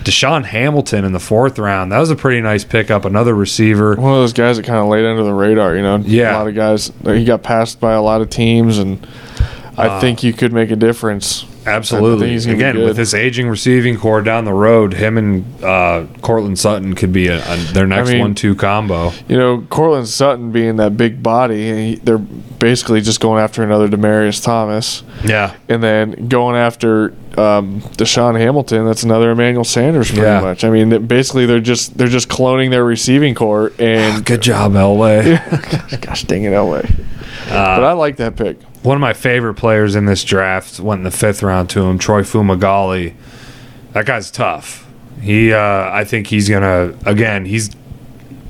DaeSean 0.04 0.44
Hamilton 0.44 1.06
in 1.06 1.14
the 1.14 1.20
fourth 1.20 1.58
round. 1.58 1.94
That 1.94 2.00
was 2.00 2.10
a 2.10 2.16
pretty 2.18 2.42
nice 2.42 2.66
pickup. 2.66 3.06
Another 3.06 3.34
receiver. 3.34 3.96
One 3.96 4.12
of 4.12 4.18
those 4.20 4.34
guys 4.34 4.58
that 4.58 4.66
kind 4.66 4.80
of 4.80 4.88
laid 4.88 5.06
under 5.06 5.24
the 5.24 5.34
radar. 5.34 5.78
You 5.78 5.82
know, 5.82 5.96
Yeah. 6.06 6.36
a 6.36 6.40
lot 6.40 6.48
of 6.50 6.56
guys. 6.56 6.92
He 7.06 7.24
got 7.24 7.42
passed 7.42 7.80
by 7.80 7.94
a 7.94 8.02
lot 8.02 8.20
of 8.22 8.30
teams, 8.30 8.80
and 8.80 9.08
I 9.82 9.88
Uh, 9.88 10.00
think 10.00 10.20
he 10.20 10.32
could 10.34 10.54
make 10.54 10.70
a 10.72 10.76
difference. 10.76 11.46
I 11.66 11.70
Absolutely. 11.72 12.30
he's 12.32 12.46
gonna 12.48 12.58
be 12.58 12.64
Again, 12.64 12.76
good. 12.76 12.86
with 12.88 12.98
this 12.98 13.14
aging 13.14 13.48
receiving 13.48 13.96
core 13.98 14.22
down 14.24 14.46
the 14.46 14.54
road, 14.54 14.94
him 14.96 15.16
and 15.18 15.46
uh, 15.64 16.06
Courtland 16.22 16.58
Sutton 16.58 16.96
could 16.96 17.14
be 17.14 17.28
a, 17.28 17.38
a, 17.38 17.58
their 17.74 17.86
next 17.86 18.10
mean- 18.10 18.20
one-two 18.22 18.56
combo. 18.56 19.12
You 19.28 19.38
know, 19.38 19.62
Courtland 19.70 20.08
Sutton 20.08 20.52
being 20.52 20.78
that 20.78 20.98
big 20.98 21.22
body, 21.22 21.70
and 21.70 21.80
he, 21.80 21.96
they're 21.98 22.18
basically 22.18 23.00
just 23.02 23.20
going 23.20 23.42
after 23.44 23.62
another 23.64 23.88
Demaryius 23.88 24.44
Thomas, 24.44 25.04
Yeah, 25.24 25.54
and 25.70 25.84
then 25.84 26.28
going 26.28 26.56
after 26.56 27.14
um, 27.38 27.82
DaeSean 27.96 28.40
Hamilton. 28.40 28.86
That's 28.86 29.04
another 29.04 29.30
Emmanuel 29.30 29.64
Sanders, 29.64 30.08
pretty 30.10 30.24
Yeah. 30.24 30.42
much. 30.42 30.64
I 30.64 30.70
mean, 30.72 30.90
that 30.90 31.08
basically 31.08 31.46
they're 31.46 31.60
just 31.60 31.96
they're 31.96 32.08
just 32.08 32.28
cloning 32.28 32.72
their 32.72 32.84
receiving 32.84 33.36
core. 33.36 33.72
And 33.78 34.26
good 34.26 34.42
job, 34.42 34.74
Elway. 34.74 36.02
gosh 36.02 36.24
dang 36.24 36.44
it, 36.44 36.54
Elway. 36.54 36.90
Uh, 37.50 37.76
but 37.78 37.84
I 37.84 37.92
like 37.94 38.18
that 38.18 38.36
pick. 38.36 38.58
One 38.84 38.98
of 38.98 39.02
my 39.02 39.14
favorite 39.14 39.56
players 39.56 39.96
in 39.96 40.06
this 40.06 40.24
draft 40.24 40.80
went 40.80 41.00
in 41.00 41.04
the 41.04 41.12
fifth 41.12 41.44
round 41.44 41.70
to 41.72 41.82
him, 41.84 42.00
Troy 42.00 42.24
Fumagalli. 42.24 43.14
That 43.94 44.06
guy's 44.06 44.32
tough. 44.32 44.88
He, 45.22 45.54
uh, 45.54 45.60
I 45.92 46.04
think 46.04 46.28
he's 46.28 46.50
gonna 46.50 46.94
again. 47.06 47.46
He's 47.46 47.70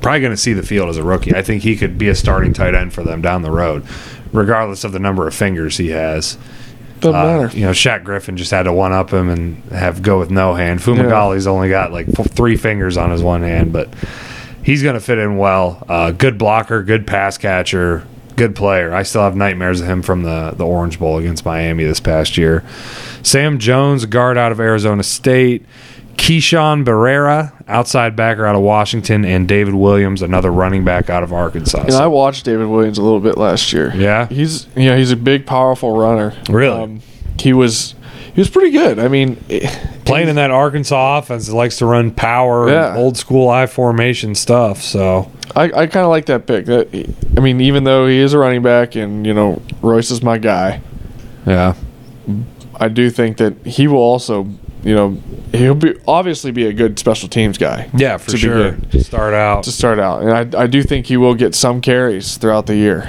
probably 0.02 0.22
gonna 0.22 0.38
see 0.38 0.54
the 0.54 0.64
field 0.64 0.90
as 0.90 0.98
a 0.98 1.04
rookie. 1.04 1.36
I 1.36 1.42
think 1.42 1.64
he 1.64 1.76
could 1.76 1.98
be 1.98 2.08
a 2.08 2.16
starting 2.16 2.54
tight 2.54 2.76
end 2.76 2.94
for 2.94 3.04
them 3.04 3.22
down 3.22 3.42
the 3.42 3.52
road, 3.52 3.84
regardless 4.32 4.84
of 4.86 4.94
the 4.94 5.00
number 5.00 5.28
of 5.28 5.34
fingers 5.34 5.76
he 5.78 5.90
has. 5.90 6.38
Doesn't 7.02 7.20
Uh, 7.20 7.24
matter. 7.42 7.58
You 7.58 7.66
know, 7.66 7.72
Shaq 7.72 8.04
Griffin 8.06 8.38
just 8.38 8.52
had 8.52 8.64
to 8.64 8.72
one 8.74 8.94
up 8.94 9.12
him 9.12 9.28
and 9.28 9.62
have 9.72 10.02
go 10.02 10.18
with 10.20 10.32
no 10.32 10.54
hand. 10.54 10.80
Fumagalli's 10.80 11.48
only 11.48 11.68
got 11.68 11.92
like 11.92 12.08
f- 12.18 12.28
three 12.32 12.56
fingers 12.56 12.96
on 12.96 13.10
his 13.12 13.22
one 13.24 13.42
hand, 13.42 13.74
but 13.74 13.90
he's 14.64 14.82
going 14.84 14.94
to 14.94 15.02
fit 15.02 15.18
in 15.18 15.38
well. 15.38 15.84
Uh, 15.90 16.12
good 16.12 16.38
blocker, 16.38 16.84
good 16.84 17.06
pass 17.08 17.38
catcher, 17.40 18.04
good 18.42 18.56
player. 18.56 18.92
I 18.94 19.04
still 19.04 19.22
have 19.22 19.36
nightmares 19.36 19.82
of 19.82 19.88
him 19.88 20.02
from 20.02 20.24
the 20.24 20.52
the 20.58 20.66
Orange 20.66 20.98
Bowl 21.00 21.18
against 21.18 21.46
Miami 21.46 21.84
this 21.84 22.00
past 22.00 22.38
year. 22.38 22.64
Sam 23.24 23.60
Jones, 23.60 24.06
guard 24.06 24.38
out 24.38 24.52
of 24.52 24.60
Arizona 24.60 25.04
State. 25.04 25.66
Keishawn 26.18 26.84
Bierria, 26.86 27.52
outside 27.68 28.16
backer 28.16 28.46
out 28.46 28.56
of 28.56 28.62
Washington, 28.62 29.26
and 29.26 29.48
David 29.48 29.74
Williams, 29.74 30.22
another 30.22 30.52
running 30.52 30.84
back 30.84 31.10
out 31.10 31.24
of 31.24 31.34
Arkansas. 31.34 31.84
Know, 31.84 31.98
I 31.98 32.06
watched 32.08 32.46
David 32.46 32.68
Williams 32.68 32.98
a 33.00 33.02
little 33.02 33.20
bit 33.20 33.38
last 33.38 33.74
year. 33.74 33.92
Yeah? 33.96 34.28
he's 34.28 34.68
know 34.76 34.98
he's 34.98 35.12
a 35.12 35.16
big, 35.16 35.46
powerful 35.48 35.98
runner. 35.98 36.34
Um, 36.48 36.54
Really? 36.56 37.02
he 37.40 37.54
was 37.54 37.96
he 38.34 38.42
was 38.42 38.50
pretty 38.50 38.72
good. 38.72 39.00
I 39.00 39.08
mean, 39.08 39.36
playing 40.06 40.30
in 40.30 40.36
that 40.38 40.52
Arkansas 40.52 41.18
offense 41.20 41.48
that 41.48 41.56
likes 41.56 41.78
to 41.80 41.86
run 41.86 42.12
power, 42.12 42.70
Yeah. 42.70 42.96
old 42.98 43.18
school 43.18 43.50
I 43.50 43.66
formation 43.66 44.36
stuff. 44.36 44.82
So 44.82 45.32
I, 45.56 45.64
I 45.66 45.88
kind 45.88 46.04
of 46.06 46.10
like 46.10 46.26
that 46.28 46.46
pick. 46.48 46.66
That 46.66 46.88
I 47.38 47.40
mean, 47.42 47.60
even 47.62 47.84
though 47.84 48.08
he 48.08 48.18
is 48.20 48.34
a 48.34 48.38
running 48.40 48.62
back, 48.62 48.96
and 48.96 49.26
you 49.26 49.34
know 49.34 49.62
Royce 49.82 50.12
is 50.12 50.22
my 50.24 50.38
guy, 50.38 50.82
yeah, 51.46 51.76
I 52.80 52.88
do 52.88 53.10
think 53.10 53.38
that 53.38 53.54
he 53.66 53.88
will 53.88 53.98
also, 53.98 54.44
you 54.84 54.96
know, 54.96 55.18
he'll 55.52 55.76
be 55.76 55.96
obviously 56.08 56.52
be 56.52 56.66
a 56.68 56.74
good 56.74 56.98
special 57.00 57.28
teams 57.28 57.58
guy 57.58 57.90
yeah, 57.96 58.18
for 58.18 58.28
To 58.28 58.32
be 58.34 58.38
sure. 58.40 58.72
good. 58.72 59.06
Start 59.06 59.34
out. 59.34 59.64
to 59.64 59.72
start 59.72 60.00
out, 60.00 60.22
and 60.24 60.56
I, 60.56 60.64
I 60.64 60.68
do 60.68 60.82
think 60.84 61.08
he 61.08 61.18
will 61.18 61.36
get 61.36 61.54
some 61.54 61.82
carries 61.82 62.38
throughout 62.38 62.66
the 62.68 62.76
year. 62.76 63.02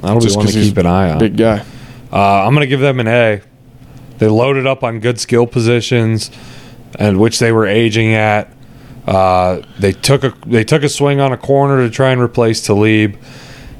That'll 0.00 0.18
be 0.18 0.24
just 0.24 0.36
one 0.36 0.46
to 0.46 0.52
keep 0.52 0.76
an 0.78 0.86
eye 0.86 1.10
on. 1.12 1.18
Big 1.18 1.36
guy. 1.36 1.64
Uh, 2.12 2.44
I'm 2.46 2.54
going 2.54 2.60
to 2.60 2.66
give 2.68 2.80
them 2.80 3.00
an 3.00 3.08
A. 3.08 3.40
They 4.18 4.28
loaded 4.28 4.66
up 4.66 4.82
on 4.82 5.00
good 5.00 5.20
skill 5.20 5.46
positions, 5.46 6.30
and 6.98 7.18
which 7.20 7.38
they 7.38 7.52
were 7.52 7.66
aging 7.66 8.14
at. 8.14 8.52
Uh, 9.06 9.62
they 9.78 9.92
took 9.92 10.24
a 10.24 10.32
they 10.46 10.64
took 10.64 10.82
a 10.82 10.88
swing 10.88 11.20
on 11.20 11.32
a 11.32 11.36
corner 11.36 11.86
to 11.86 11.90
try 11.90 12.10
and 12.10 12.20
replace 12.20 12.60
Talib. 12.64 13.16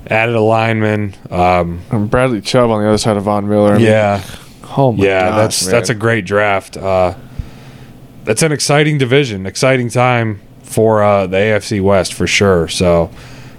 Added 0.08 0.36
a 0.36 0.40
lineman. 0.40 1.14
Um, 1.32 1.80
And 1.90 2.08
Bradley 2.08 2.40
Chubb 2.40 2.70
on 2.70 2.80
the 2.82 2.88
other 2.88 2.98
side 2.98 3.16
of 3.16 3.24
Von 3.24 3.48
Miller. 3.48 3.72
I 3.72 3.78
mean, 3.78 3.86
yeah, 3.86 4.22
Oh 4.76 4.92
my 4.92 5.04
yeah, 5.04 5.30
gosh, 5.30 5.36
that's 5.36 5.64
man. 5.64 5.70
that's 5.72 5.90
a 5.90 5.94
great 5.94 6.24
draft. 6.24 6.76
Uh, 6.76 7.14
that's 8.22 8.42
an 8.42 8.52
exciting 8.52 8.98
division, 8.98 9.46
exciting 9.46 9.88
time 9.90 10.40
for 10.62 11.02
uh, 11.02 11.26
the 11.26 11.36
AFC 11.36 11.80
West 11.82 12.14
for 12.14 12.26
sure. 12.28 12.68
So 12.68 13.10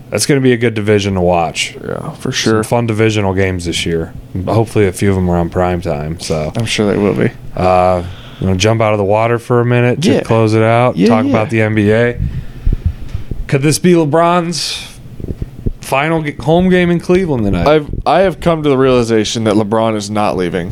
that's 0.09 0.25
going 0.25 0.39
to 0.39 0.43
be 0.43 0.53
a 0.53 0.57
good 0.57 0.73
division 0.73 1.15
to 1.15 1.21
watch. 1.21 1.75
yeah 1.75 2.11
for 2.15 2.31
Some 2.31 2.31
sure. 2.31 2.63
fun 2.63 2.87
divisional 2.87 3.33
games 3.33 3.65
this 3.65 3.85
year. 3.85 4.13
Hopefully, 4.45 4.87
a 4.87 4.91
few 4.93 5.09
of 5.09 5.15
them 5.15 5.29
are 5.29 5.37
on 5.37 5.49
prime 5.49 5.81
time. 5.81 6.19
So, 6.19 6.51
I'm 6.55 6.65
sure 6.65 6.91
they 6.91 6.97
will 6.97 7.15
be. 7.15 7.31
uh, 7.55 8.03
you 8.39 8.47
want 8.47 8.59
to 8.59 8.63
jump 8.63 8.81
out 8.81 8.93
of 8.93 8.99
the 8.99 9.03
water 9.05 9.39
for 9.39 9.59
a 9.61 9.65
minute 9.65 10.01
to 10.03 10.13
Yeah. 10.13 10.21
close 10.21 10.53
it 10.53 10.61
out? 10.61 10.95
Yeah, 10.95 11.07
talk 11.07 11.25
yeah. 11.25 11.31
about 11.31 11.49
the 11.49 11.59
NBA. 11.59 12.21
Could 13.47 13.61
this 13.61 13.79
be 13.79 13.93
LeBron's 13.93 14.99
final 15.81 16.21
home 16.43 16.69
game 16.69 16.89
in 16.91 16.99
Cleveland 16.99 17.45
tonight? 17.45 17.65
I've 17.67 17.89
I 18.05 18.19
have 18.21 18.39
come 18.39 18.61
to 18.63 18.69
the 18.69 18.77
realization 18.77 19.45
that 19.45 19.55
LeBron 19.55 19.95
is 19.95 20.09
not 20.09 20.35
leaving. 20.37 20.71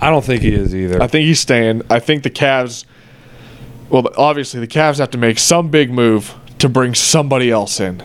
I 0.00 0.10
don't 0.10 0.24
think 0.24 0.42
he 0.42 0.52
is 0.54 0.74
either. 0.74 1.02
I 1.02 1.06
think 1.06 1.26
he's 1.26 1.40
staying. 1.40 1.82
I 1.90 1.98
think 2.00 2.22
the 2.22 2.30
Cavs. 2.30 2.84
Well, 3.90 4.08
obviously 4.16 4.60
the 4.60 4.66
Cavs 4.66 4.98
have 4.98 5.10
to 5.10 5.18
make 5.18 5.38
some 5.38 5.68
big 5.70 5.90
move 5.90 6.34
to 6.58 6.68
bring 6.68 6.94
somebody 6.94 7.50
else 7.50 7.78
in. 7.80 8.02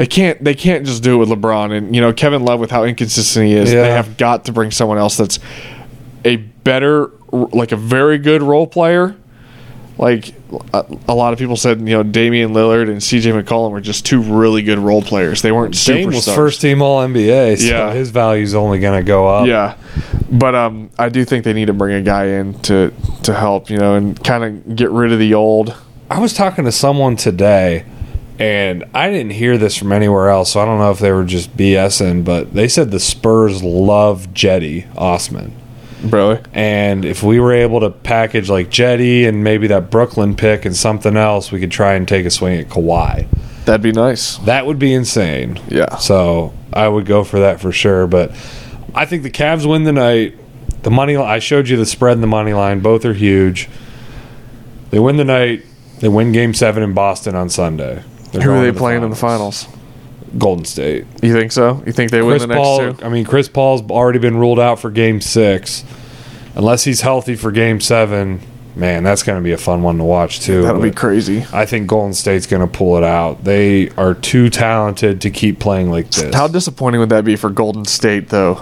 They 0.00 0.06
can't. 0.06 0.42
They 0.42 0.54
can't 0.54 0.86
just 0.86 1.02
do 1.02 1.14
it 1.14 1.18
with 1.18 1.28
LeBron 1.28 1.76
and 1.76 1.94
you 1.94 2.00
know 2.00 2.12
Kevin 2.12 2.42
Love 2.42 2.58
with 2.58 2.70
how 2.70 2.84
inconsistent 2.84 3.46
he 3.46 3.52
is. 3.54 3.70
Yeah. 3.72 3.82
They 3.82 3.90
have 3.90 4.16
got 4.16 4.46
to 4.46 4.52
bring 4.52 4.70
someone 4.70 4.96
else 4.96 5.16
that's 5.18 5.38
a 6.24 6.36
better, 6.36 7.10
like 7.30 7.72
a 7.72 7.76
very 7.76 8.16
good 8.18 8.42
role 8.42 8.66
player. 8.66 9.14
Like 9.98 10.32
a, 10.72 11.14
lot 11.14 11.34
of 11.34 11.38
people 11.38 11.56
said, 11.56 11.80
you 11.80 11.94
know, 11.94 12.02
Damian 12.02 12.54
Lillard 12.54 12.88
and 12.90 13.02
C.J. 13.02 13.32
McCollum 13.32 13.70
were 13.70 13.82
just 13.82 14.06
two 14.06 14.22
really 14.22 14.62
good 14.62 14.78
role 14.78 15.02
players. 15.02 15.42
They 15.42 15.52
weren't 15.52 15.74
Dame 15.84 16.08
superstars. 16.08 16.14
was 16.14 16.34
first 16.34 16.60
team 16.62 16.80
All 16.80 17.06
NBA, 17.06 17.58
so 17.58 17.66
Yeah. 17.66 17.92
his 17.92 18.08
value's 18.08 18.54
only 18.54 18.80
going 18.80 18.98
to 18.98 19.06
go 19.06 19.28
up. 19.28 19.46
Yeah, 19.46 19.76
but 20.30 20.54
um, 20.54 20.88
I 20.98 21.10
do 21.10 21.26
think 21.26 21.44
they 21.44 21.52
need 21.52 21.66
to 21.66 21.74
bring 21.74 21.94
a 21.96 22.02
guy 22.02 22.24
in 22.28 22.54
to 22.60 22.94
to 23.24 23.34
help, 23.34 23.68
you 23.68 23.76
know, 23.76 23.94
and 23.94 24.22
kind 24.24 24.42
of 24.44 24.74
get 24.74 24.90
rid 24.90 25.12
of 25.12 25.18
the 25.18 25.34
old 25.34 25.76
I 26.10 26.18
was 26.18 26.32
talking 26.32 26.64
to 26.64 26.72
someone 26.72 27.16
today, 27.16 27.84
and 28.40 28.84
I 28.94 29.10
didn't 29.10 29.32
hear 29.32 29.58
this 29.58 29.76
from 29.76 29.92
anywhere 29.92 30.30
else, 30.30 30.52
so 30.52 30.60
I 30.60 30.64
don't 30.64 30.78
know 30.78 30.90
if 30.90 30.98
they 30.98 31.12
were 31.12 31.24
just 31.24 31.54
BSing, 31.56 32.24
but 32.24 32.54
they 32.54 32.68
said 32.68 32.90
the 32.90 32.98
Spurs 32.98 33.62
love 33.62 34.28
Cedi 34.32 34.86
Osman. 34.96 35.54
Really? 36.02 36.40
And 36.54 37.04
if 37.04 37.22
we 37.22 37.38
were 37.38 37.52
able 37.52 37.80
to 37.80 37.90
package 37.90 38.48
like 38.48 38.70
Cedi 38.70 39.28
and 39.28 39.44
maybe 39.44 39.66
that 39.66 39.90
Brooklyn 39.90 40.34
pick 40.34 40.64
and 40.64 40.74
something 40.74 41.18
else, 41.18 41.52
we 41.52 41.60
could 41.60 41.70
try 41.70 41.92
and 41.92 42.08
take 42.08 42.24
a 42.24 42.30
swing 42.30 42.58
at 42.58 42.68
Kawhi. 42.68 43.26
That'd 43.66 43.82
be 43.82 43.92
nice. 43.92 44.38
That 44.38 44.64
would 44.64 44.78
be 44.78 44.94
insane. 44.94 45.60
Yeah. 45.68 45.96
So 45.96 46.54
I 46.72 46.88
would 46.88 47.04
go 47.04 47.24
for 47.24 47.40
that 47.40 47.60
for 47.60 47.72
sure. 47.72 48.06
But 48.06 48.30
I 48.94 49.04
think 49.04 49.22
the 49.22 49.30
Cavs 49.30 49.68
win 49.68 49.84
the 49.84 49.92
night. 49.92 50.34
The 50.82 50.90
money 50.90 51.14
I 51.14 51.40
showed 51.40 51.68
you 51.68 51.76
the 51.76 51.84
spread 51.84 52.14
and 52.14 52.22
the 52.22 52.26
money 52.26 52.54
line. 52.54 52.80
Both 52.80 53.04
are 53.04 53.12
huge. 53.12 53.68
They 54.88 54.98
win 54.98 55.18
the 55.18 55.26
night. 55.26 55.66
They 55.98 56.08
win 56.08 56.32
Game 56.32 56.54
Seven 56.54 56.82
in 56.82 56.94
Boston 56.94 57.34
on 57.36 57.50
Sunday. 57.50 58.02
They're 58.32 58.42
Who 58.42 58.52
are 58.52 58.60
they 58.60 58.70
to 58.70 58.76
playing 58.76 59.02
in 59.02 59.10
the 59.10 59.16
finals? 59.16 59.66
Golden 60.38 60.64
State. 60.64 61.06
You 61.22 61.32
think 61.32 61.52
so? 61.52 61.82
You 61.86 61.92
think 61.92 62.10
they 62.10 62.22
win 62.22 62.38
the 62.38 62.46
next 62.46 62.58
Paul. 62.58 62.94
two? 62.94 63.04
I 63.04 63.08
mean, 63.08 63.24
Chris 63.24 63.48
Paul's 63.48 63.82
already 63.90 64.18
been 64.18 64.36
ruled 64.36 64.60
out 64.60 64.78
for 64.78 64.90
Game 64.90 65.20
Six. 65.20 65.84
Unless 66.54 66.84
he's 66.84 67.00
healthy 67.00 67.36
for 67.36 67.50
Game 67.50 67.80
Seven, 67.80 68.40
man, 68.76 69.02
that's 69.02 69.22
going 69.22 69.38
to 69.38 69.42
be 69.42 69.52
a 69.52 69.58
fun 69.58 69.82
one 69.82 69.98
to 69.98 70.04
watch 70.04 70.40
too. 70.40 70.62
That'll 70.62 70.82
be 70.82 70.90
crazy. 70.90 71.44
I 71.52 71.66
think 71.66 71.88
Golden 71.88 72.14
State's 72.14 72.46
going 72.46 72.62
to 72.62 72.68
pull 72.68 72.96
it 72.96 73.04
out. 73.04 73.44
They 73.44 73.90
are 73.90 74.14
too 74.14 74.50
talented 74.50 75.20
to 75.22 75.30
keep 75.30 75.58
playing 75.58 75.90
like 75.90 76.10
this. 76.10 76.34
How 76.34 76.48
disappointing 76.48 77.00
would 77.00 77.10
that 77.10 77.24
be 77.24 77.36
for 77.36 77.50
Golden 77.50 77.84
State, 77.84 78.28
though? 78.28 78.60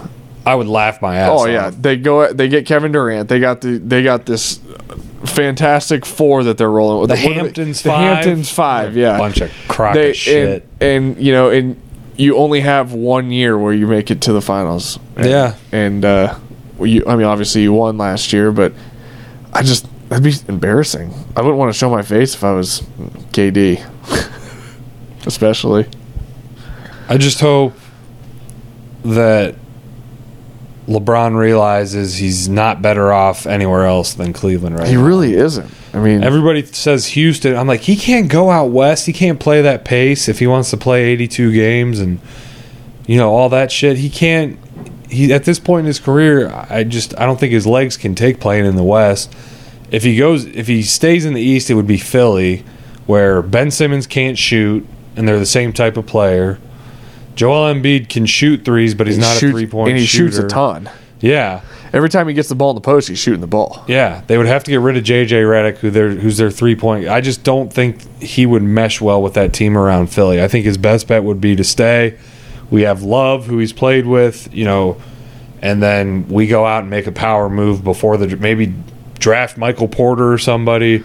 I 0.48 0.54
would 0.54 0.66
laugh 0.66 1.00
my 1.02 1.16
ass. 1.16 1.30
Oh 1.30 1.42
off. 1.42 1.48
yeah, 1.48 1.70
they 1.70 1.96
go. 1.96 2.32
They 2.32 2.48
get 2.48 2.66
Kevin 2.66 2.92
Durant. 2.92 3.28
They 3.28 3.38
got 3.40 3.60
the. 3.60 3.78
They 3.78 4.02
got 4.02 4.26
this 4.26 4.60
fantastic 5.24 6.06
four 6.06 6.44
that 6.44 6.58
they're 6.58 6.70
rolling 6.70 7.00
with. 7.00 7.10
The 7.10 7.16
What 7.16 7.24
are 7.24 7.34
they- 7.34 7.40
Hamptons 7.40 7.82
The 7.82 7.88
five? 7.90 8.00
Hamptons 8.24 8.50
five. 8.50 8.96
Yeah, 8.96 9.18
bunch 9.18 9.40
of 9.40 9.50
crock 9.68 9.94
they 9.94 10.10
of 10.10 10.16
shit. 10.16 10.66
And, 10.80 11.14
and 11.16 11.22
you 11.24 11.32
know, 11.32 11.50
and 11.50 11.80
you 12.16 12.36
only 12.36 12.60
have 12.60 12.92
one 12.92 13.30
year 13.30 13.56
where 13.58 13.72
you 13.72 13.86
make 13.86 14.10
it 14.10 14.20
to 14.22 14.32
the 14.32 14.40
finals. 14.42 14.98
And, 15.16 15.26
Yeah. 15.28 15.54
and 15.72 16.04
uh, 16.04 16.36
you. 16.80 17.04
I 17.06 17.16
mean, 17.16 17.26
obviously 17.26 17.62
you 17.62 17.72
won 17.72 17.98
last 17.98 18.32
year, 18.32 18.50
but 18.52 18.72
I 19.52 19.62
just 19.62 19.86
that'd 20.08 20.24
be 20.24 20.32
embarrassing. 20.48 21.12
I 21.36 21.40
wouldn't 21.42 21.58
want 21.58 21.72
to 21.72 21.78
show 21.78 21.90
my 21.90 22.02
face 22.02 22.34
if 22.34 22.42
I 22.44 22.52
was 22.52 22.80
KD, 23.32 23.84
especially. 25.26 25.86
I 27.08 27.16
just 27.18 27.40
hope 27.40 27.74
that 29.04 29.54
LeBron 30.88 31.36
realizes 31.36 32.16
he's 32.16 32.48
not 32.48 32.80
better 32.80 33.12
off 33.12 33.46
anywhere 33.46 33.84
else 33.84 34.14
than 34.14 34.32
Cleveland 34.32 34.78
right 34.78 34.88
He 34.88 34.94
now. 34.94 35.04
really 35.04 35.34
isn't. 35.34 35.70
I 35.92 35.98
mean, 36.00 36.22
Everybody 36.24 36.64
says 36.64 37.06
Houston. 37.08 37.54
I'm 37.56 37.66
like, 37.68 37.82
he 37.82 37.94
can't 37.96 38.28
go 38.30 38.50
out 38.50 38.70
west. 38.70 39.06
He 39.06 39.12
can't 39.12 39.38
play 39.38 39.60
that 39.62 39.84
pace 39.84 40.28
if 40.28 40.38
he 40.38 40.46
wants 40.46 40.70
to 40.70 40.76
play 40.76 41.04
82 41.04 41.52
games 41.52 42.00
and 42.00 42.20
you 43.06 43.16
know 43.18 43.34
all 43.34 43.48
that 43.50 43.70
shit. 43.70 43.98
He 43.98 44.08
can't. 44.10 44.58
He 45.10 45.32
at 45.32 45.44
this 45.44 45.58
point 45.58 45.80
in 45.80 45.86
his 45.86 45.98
career, 46.00 46.48
I 46.70 46.84
just 46.84 47.18
I 47.18 47.24
don't 47.26 47.38
think 47.40 47.52
his 47.52 47.66
legs 47.66 47.96
can 47.96 48.14
take 48.14 48.40
playing 48.40 48.66
in 48.66 48.76
the 48.76 48.82
West. 48.84 49.32
If 49.90 50.02
he 50.02 50.16
goes, 50.16 50.44
if 50.44 50.66
he 50.66 50.82
stays 50.82 51.24
in 51.24 51.32
the 51.34 51.40
East, 51.40 51.70
it 51.70 51.74
would 51.74 51.86
be 51.86 51.96
Philly, 51.96 52.64
where 53.06 53.40
Ben 53.40 53.70
Simmons 53.70 54.06
can't 54.06 54.36
shoot, 54.36 54.86
and 55.16 55.26
they're 55.26 55.38
the 55.38 55.46
same 55.46 55.72
type 55.72 55.96
of 55.96 56.06
player. 56.06 56.58
Joel 57.38 57.72
Embiid 57.72 58.08
can 58.08 58.26
shoot 58.26 58.64
threes, 58.64 58.94
but 58.94 59.06
he's 59.06 59.16
he 59.16 59.22
not 59.22 59.36
shoots- 59.36 59.50
a 59.50 59.52
three-point 59.52 59.70
point 59.70 59.90
and 59.92 59.98
he 60.00 60.06
shooter. 60.06 60.32
shoots 60.32 60.38
a 60.44 60.48
ton. 60.48 60.90
Yeah, 61.20 61.60
Every 61.92 62.08
time 62.10 62.28
he 62.28 62.34
gets 62.34 62.48
the 62.48 62.54
ball 62.54 62.70
in 62.70 62.74
the 62.74 62.80
post, 62.82 63.08
he's 63.08 63.18
shooting 63.18 63.40
the 63.40 63.46
ball. 63.46 63.82
yeah, 63.88 64.22
they 64.26 64.36
would 64.36 64.46
have 64.46 64.62
to 64.64 64.70
get 64.70 64.80
rid 64.80 64.96
of 64.96 65.04
JJ 65.04 65.42
Redick, 65.42 65.78
who 65.78 65.90
their 65.90 66.10
who's 66.10 66.36
their 66.36 66.50
three 66.50 66.76
point. 66.76 67.08
I 67.08 67.20
just 67.22 67.42
don't 67.44 67.72
think 67.72 68.02
he 68.22 68.44
would 68.44 68.62
mesh 68.62 69.00
well 69.00 69.22
with 69.22 69.34
that 69.34 69.52
team 69.52 69.76
around 69.78 70.08
Philly. 70.08 70.42
I 70.42 70.48
think 70.48 70.64
his 70.66 70.76
best 70.78 71.08
bet 71.08 71.24
would 71.24 71.40
be 71.40 71.56
to 71.56 71.64
stay. 71.64 72.18
We 72.70 72.82
have 72.82 73.02
Love, 73.02 73.46
who 73.46 73.58
he's 73.58 73.72
played 73.72 74.06
with, 74.06 74.52
you 74.54 74.64
know, 74.66 75.00
and 75.62 75.82
then 75.82 76.28
we 76.28 76.46
go 76.46 76.66
out 76.66 76.82
and 76.82 76.90
make 76.90 77.06
a 77.06 77.12
power 77.12 77.48
move 77.48 77.82
before 77.82 78.16
the 78.18 78.36
maybe 78.36 78.74
draft 79.18 79.56
Michael 79.56 79.88
Porter 79.88 80.30
or 80.32 80.38
somebody, 80.38 81.02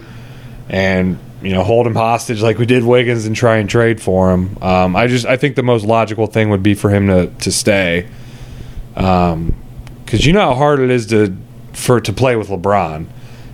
and 0.70 1.18
you 1.44 1.52
know 1.52 1.64
hold 1.64 1.86
him 1.86 1.96
hostage 1.96 2.41
like 2.41 2.58
we 2.58 2.66
did 2.66 2.84
Wiggins 2.84 3.26
and 3.26 3.36
try 3.36 3.58
and 3.58 3.70
trade 3.70 4.02
for 4.02 4.32
him. 4.32 4.58
Um, 4.62 4.96
I 4.96 5.08
just 5.08 5.26
I 5.26 5.38
think 5.38 5.56
the 5.56 5.64
most 5.64 5.86
logical 5.86 6.28
thing 6.28 6.50
would 6.50 6.64
be 6.64 6.74
for 6.74 6.89
him 6.89 7.08
to 7.08 7.28
to 7.28 7.52
stay. 7.52 8.08
Um, 8.96 9.56
because 10.06 10.26
you 10.26 10.34
know 10.34 10.41
how 10.41 10.54
hard 10.54 10.80
it 10.80 10.91
is 10.91 11.08
to 11.08 11.36
for 11.74 12.00
to 12.00 12.14
play 12.14 12.36
with 12.36 12.50
LeBron, 12.50 13.08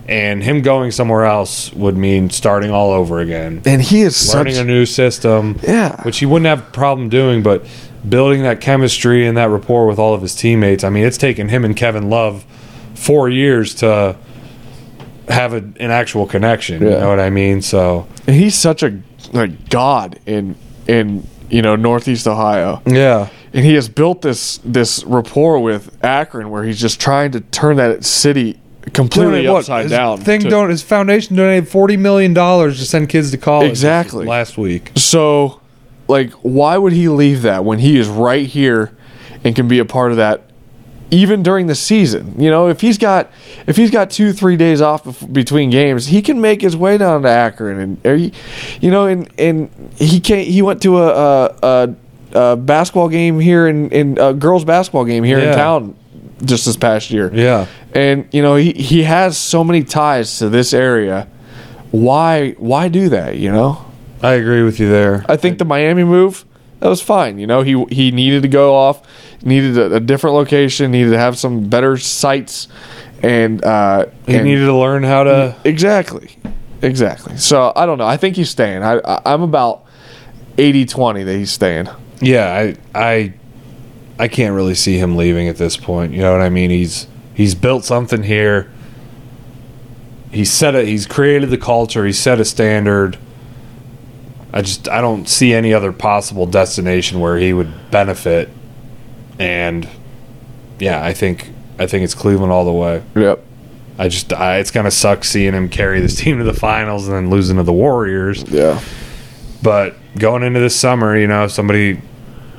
and 0.06 0.42
him 0.42 0.60
going 0.60 0.90
somewhere 0.90 1.24
else 1.24 1.72
would 1.72 1.96
mean 1.96 2.28
starting 2.30 2.70
all 2.70 2.92
over 2.92 3.20
again, 3.20 3.62
And 3.64 3.80
he 3.80 4.02
is 4.02 4.34
learning 4.34 4.54
such 4.54 4.62
a 4.62 4.66
new 4.66 4.84
system, 4.84 5.58
yeah. 5.62 6.02
which 6.02 6.18
he 6.18 6.26
wouldn't 6.26 6.46
have 6.46 6.68
a 6.68 6.70
problem 6.72 7.08
doing, 7.08 7.42
but 7.42 7.64
building 8.06 8.42
that 8.42 8.60
chemistry 8.60 9.26
and 9.26 9.36
that 9.36 9.48
rapport 9.48 9.86
with 9.86 9.98
all 9.98 10.12
of 10.12 10.20
his 10.20 10.34
teammates. 10.34 10.84
I 10.84 10.90
mean, 10.90 11.04
it's 11.04 11.16
taken 11.16 11.48
him 11.48 11.64
and 11.64 11.76
Kevin 11.76 12.10
Love 12.10 12.44
four 12.94 13.28
years 13.28 13.74
to 13.76 14.16
have 15.30 15.52
a, 15.54 15.58
an 15.58 15.90
actual 15.90 16.26
connection. 16.26 16.82
You 16.82 16.90
Yeah. 16.90 17.00
know 17.00 17.08
what 17.08 17.20
I 17.20 17.30
mean? 17.30 17.62
So 17.62 18.06
and 18.26 18.36
he's 18.36 18.54
such 18.54 18.82
a, 18.82 19.00
a 19.34 19.48
god 19.48 20.18
in 20.26 20.56
in 20.86 21.26
you 21.48 21.62
know 21.62 21.76
Northeast 21.76 22.26
Ohio. 22.26 22.82
yeah, 22.86 23.28
and 23.52 23.64
he 23.64 23.74
has 23.74 23.88
built 23.88 24.22
this 24.22 24.58
this 24.64 25.04
rapport 25.04 25.58
with 25.60 25.96
Akron 26.04 26.50
where 26.50 26.64
he's 26.64 26.80
just 26.80 27.00
trying 27.00 27.30
to 27.32 27.40
turn 27.40 27.76
that 27.76 28.04
city 28.04 28.58
completely 28.92 29.42
Donate- 29.42 29.50
what, 29.50 29.58
upside 29.60 29.82
his 29.84 29.92
down. 29.92 30.18
Thing 30.18 30.40
to- 30.40 30.48
don't 30.50 30.70
his 30.70 30.82
foundation 30.82 31.36
donated 31.36 31.68
forty 31.68 31.96
million 31.96 32.34
dollars 32.34 32.78
to 32.78 32.84
send 32.86 33.08
kids 33.08 33.30
to 33.30 33.38
college. 33.38 33.68
Exactly. 33.70 34.26
last 34.26 34.56
week. 34.58 34.92
so, 34.96 35.60
like, 36.08 36.32
why 36.42 36.76
would 36.76 36.92
he 36.92 37.08
leave 37.08 37.42
that 37.42 37.64
when 37.64 37.78
he 37.78 37.98
is 37.98 38.08
right 38.08 38.46
here 38.46 38.96
and 39.44 39.54
can 39.54 39.68
be 39.68 39.78
a 39.78 39.84
part 39.84 40.10
of 40.10 40.16
that? 40.16 40.42
Even 41.12 41.42
during 41.42 41.66
the 41.66 41.74
season, 41.74 42.34
you 42.40 42.50
know, 42.50 42.68
if 42.68 42.80
he's 42.80 42.96
got 42.98 43.30
if 43.66 43.76
he's 43.76 43.90
got 43.90 44.10
two 44.10 44.32
three 44.32 44.56
days 44.56 44.80
off 44.80 45.04
bef- 45.04 45.32
between 45.32 45.68
games, 45.70 46.06
he 46.06 46.22
can 46.22 46.40
make 46.40 46.62
his 46.62 46.76
way 46.76 46.98
down 46.98 47.22
to 47.22 47.28
Akron, 47.28 47.98
and 48.04 48.20
he, 48.20 48.32
you 48.80 48.90
know, 48.92 49.06
and 49.06 49.28
and 49.38 49.70
he 49.96 50.20
can't. 50.20 50.46
He 50.46 50.62
went 50.62 50.80
to 50.82 50.98
a 50.98 51.08
a, 51.08 51.50
a, 51.62 51.94
a 52.52 52.56
basketball 52.56 53.08
game 53.08 53.40
here 53.40 53.66
in 53.66 53.90
in 53.90 54.18
a 54.18 54.32
girls 54.32 54.64
basketball 54.64 55.04
game 55.04 55.24
here 55.24 55.38
Yeah. 55.40 55.50
in 55.50 55.56
town 55.56 55.96
just 56.44 56.64
this 56.66 56.76
past 56.76 57.10
year. 57.10 57.30
Yeah. 57.34 57.66
and 57.94 58.26
you 58.32 58.40
know 58.42 58.54
he 58.54 58.72
he 58.72 59.02
has 59.02 59.36
so 59.36 59.64
many 59.64 59.82
ties 59.82 60.38
to 60.38 60.48
this 60.48 60.72
area. 60.72 61.26
Why 61.90 62.52
why 62.52 62.88
do 62.88 63.08
that? 63.08 63.36
You 63.36 63.50
know, 63.50 63.84
I 64.22 64.34
agree 64.34 64.62
with 64.62 64.78
you 64.78 64.88
there. 64.88 65.24
I 65.28 65.36
think 65.36 65.58
the 65.58 65.64
Miami 65.64 66.04
move 66.04 66.44
that 66.80 66.88
was 66.88 67.00
fine. 67.00 67.38
You 67.38 67.46
know, 67.46 67.62
he 67.62 67.84
he 67.90 68.10
needed 68.10 68.42
to 68.42 68.48
go 68.48 68.74
off, 68.74 69.02
needed 69.44 69.78
a, 69.78 69.94
a 69.96 70.00
different 70.00 70.34
location, 70.36 70.90
needed 70.90 71.10
to 71.10 71.18
have 71.18 71.38
some 71.38 71.68
better 71.68 71.96
sites, 71.96 72.68
and 73.22 73.64
uh, 73.64 74.06
He 74.26 74.34
and- 74.36 74.44
needed 74.44 74.64
to 74.66 74.74
learn 74.76 75.02
how 75.02 75.24
to. 75.24 75.56
exactly, 75.64 76.36
exactly. 76.82 77.36
So 77.36 77.72
I 77.76 77.86
don't 77.86 77.98
know. 77.98 78.06
I 78.06 78.16
think 78.16 78.36
he's 78.36 78.50
staying. 78.50 78.82
I, 78.82 78.98
I 78.98 79.20
I'm 79.34 79.42
about 79.42 79.84
80-20 80.56 81.24
that 81.26 81.36
he's 81.36 81.50
staying. 81.52 81.88
Yeah, 82.20 82.52
I, 82.52 82.76
I, 82.94 83.32
I 84.18 84.28
can't 84.28 84.54
really 84.54 84.74
see 84.74 84.98
him 84.98 85.16
leaving 85.16 85.48
at 85.48 85.56
this 85.56 85.76
point. 85.76 86.12
You 86.12 86.20
know 86.20 86.32
what 86.32 86.42
I 86.42 86.50
mean? 86.50 86.68
He's 86.70 87.06
he's 87.34 87.54
built 87.54 87.84
something 87.84 88.22
here. 88.22 88.70
He's 90.30 90.50
set 90.52 90.74
a, 90.74 90.84
he's 90.84 91.06
created 91.06 91.50
the 91.50 91.58
culture. 91.58 92.04
He's 92.06 92.18
set 92.18 92.38
a 92.40 92.44
standard. 92.44 93.18
I 94.52 94.62
just 94.62 94.88
I 94.88 95.00
don't 95.00 95.28
see 95.28 95.52
any 95.54 95.72
other 95.72 95.92
possible 95.92 96.46
destination 96.46 97.20
where 97.20 97.36
he 97.38 97.52
would 97.52 97.90
benefit. 97.90 98.48
And 99.38 99.88
yeah, 100.78 101.04
I 101.04 101.12
think 101.14 101.50
I 101.78 101.86
think 101.86 102.04
it's 102.04 102.14
Cleveland 102.14 102.52
all 102.52 102.64
the 102.64 102.72
way. 102.72 103.02
Yep. 103.14 103.44
I 103.98 104.08
just 104.08 104.32
I, 104.32 104.58
it's 104.58 104.70
gonna 104.70 104.90
suck 104.90 105.24
seeing 105.24 105.52
him 105.52 105.68
carry 105.68 106.00
this 106.00 106.16
team 106.16 106.38
to 106.38 106.44
the 106.44 106.54
finals 106.54 107.06
and 107.06 107.16
then 107.16 107.30
losing 107.30 107.56
to 107.56 107.62
the 107.62 107.72
Warriors. 107.72 108.42
Yeah. 108.48 108.80
But 109.62 109.94
going 110.18 110.42
into 110.42 110.58
this 110.58 110.74
summer, 110.74 111.16
you 111.18 111.26
know, 111.26 111.46
somebody, 111.46 112.00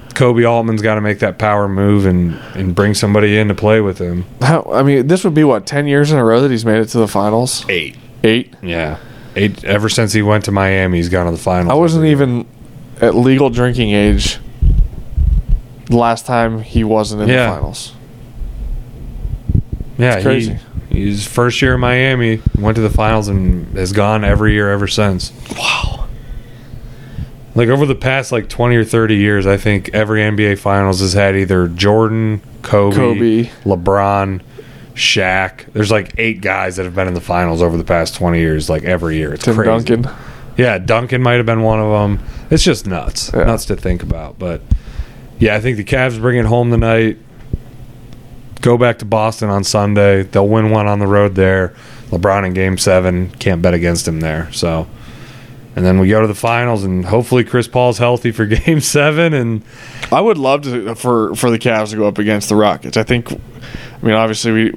Koby 0.10 0.48
Altman's 0.48 0.84
got 0.84 0.96
to 0.96 1.02
make 1.02 1.18
that 1.20 1.40
power 1.40 1.68
move 1.68 2.06
and 2.06 2.36
and 2.56 2.76
bring 2.76 2.94
somebody 2.94 3.38
in 3.38 3.48
to 3.48 3.56
play 3.56 3.82
with 3.82 3.98
him. 3.98 4.26
How, 4.42 4.62
I 4.72 4.84
mean, 4.84 5.08
this 5.08 5.24
would 5.24 5.34
be 5.34 5.44
what 5.44 5.66
ten 5.66 5.88
years 5.88 6.12
in 6.12 6.20
a 6.20 6.24
row 6.24 6.42
that 6.42 6.52
he's 6.52 6.64
made 6.66 6.80
it 6.80 6.86
to 6.90 7.00
the 7.00 7.08
finals. 7.08 7.66
Eight, 7.70 7.98
Eight. 8.24 8.54
yeah, 8.62 9.00
eight. 9.36 9.64
Ever 9.64 9.90
since 9.90 10.14
he 10.14 10.22
went 10.22 10.46
to 10.46 10.52
Miami, 10.52 10.98
he's 10.98 11.10
gone 11.10 11.26
to 11.26 11.32
the 11.32 11.38
finals. 11.38 11.72
I 11.72 11.76
wasn't 11.76 12.06
even 12.06 12.46
at 13.00 13.16
legal 13.16 13.50
drinking 13.50 13.92
age 13.92 14.38
the 15.86 15.98
last 15.98 16.26
time 16.26 16.62
he 16.62 16.84
wasn't 16.84 17.24
in 17.24 17.30
Yeah. 17.30 17.48
the 17.50 17.56
finals. 17.56 17.94
Yeah, 19.98 20.16
It's 20.16 20.24
crazy. 20.24 20.58
He, 20.90 21.04
he's 21.06 21.28
first 21.28 21.62
year 21.62 21.76
in 21.76 21.80
Miami, 21.82 22.42
went 22.58 22.76
to 22.76 22.82
the 22.82 22.90
finals, 22.90 23.28
and 23.28 23.68
has 23.78 23.92
gone 23.94 24.24
every 24.24 24.54
year 24.54 24.72
ever 24.72 24.88
since. 24.88 25.32
Wow. 25.58 26.08
Like 27.54 27.68
over 27.70 27.86
the 27.86 27.96
past 27.96 28.32
like 28.32 28.48
twenty 28.48 28.78
or 28.78 28.86
thirty 28.86 29.16
years, 29.18 29.46
I 29.46 29.58
think 29.58 29.90
every 29.94 30.22
NBA 30.22 30.58
Finals 30.58 31.02
has 31.02 31.12
had 31.14 31.36
either 31.36 31.68
Jordan, 31.68 32.42
Kobe, 32.62 32.96
Kobe. 32.96 33.44
LeBron, 33.66 34.42
Shaq. 35.02 35.72
There's 35.74 35.92
like 35.92 36.14
eight 36.18 36.42
guys 36.42 36.78
that 36.78 36.86
have 36.86 36.96
been 36.96 37.08
in 37.08 37.14
the 37.14 37.22
finals 37.22 37.62
over 37.62 37.76
the 37.78 37.84
past 37.84 38.16
20 38.16 38.40
years, 38.40 38.70
like 38.70 38.84
every 38.84 39.18
year. 39.18 39.34
It's 39.34 39.44
Tim 39.44 39.56
crazy. 39.56 39.70
Duncan. 39.96 40.12
Yeah, 40.58 40.78
Duncan 40.78 41.22
might 41.22 41.34
have 41.36 41.46
been 41.46 41.62
one 41.64 41.80
of 41.80 41.92
them. 41.92 42.26
It's 42.50 42.64
just 42.64 42.86
nuts, 42.88 43.32
Yeah. 43.34 43.46
nuts 43.46 43.66
to 43.66 43.76
think 43.76 44.04
about. 44.04 44.38
But 44.40 44.62
yeah, 45.40 45.56
I 45.56 45.60
think 45.60 45.78
the 45.78 45.84
Cavs 45.84 46.20
bring 46.20 46.38
it 46.38 46.46
home 46.46 46.70
tonight. 46.72 47.18
Go 48.62 48.78
back 48.78 49.00
to 49.00 49.06
Boston 49.06 49.50
on 49.50 49.64
Sunday. 49.64 50.24
They'll 50.24 50.48
win 50.48 50.70
one 50.70 50.88
on 50.88 51.00
the 51.00 51.08
road 51.08 51.36
there. 51.36 51.74
LeBron 52.12 52.46
in 52.46 52.54
Game 52.54 52.78
Seven 52.78 53.30
can't 53.40 53.62
bet 53.62 53.74
against 53.74 54.08
him 54.08 54.20
there. 54.20 54.50
So, 54.52 54.88
and 55.76 55.86
then 55.86 56.00
we 56.00 56.10
go 56.10 56.22
to 56.22 56.28
the 56.28 56.36
finals, 56.36 56.84
and 56.84 57.06
hopefully 57.06 57.44
Chris 57.44 57.68
Paul's 57.68 57.98
healthy 57.98 58.32
for 58.32 58.46
Game 58.48 58.82
Seven. 58.82 59.34
And 59.34 59.64
I 60.12 60.22
would 60.22 60.38
love 60.38 60.62
to 60.64 60.96
for 60.96 61.36
for 61.36 61.50
the 61.50 61.60
Cavs 61.60 61.92
to 61.92 61.98
go 61.98 62.08
up 62.08 62.18
against 62.18 62.50
the 62.50 62.56
Rockets. 62.56 62.98
I 62.98 63.04
think. 63.04 63.32
I 63.32 64.06
mean, 64.06 64.16
obviously 64.16 64.52
we 64.52 64.74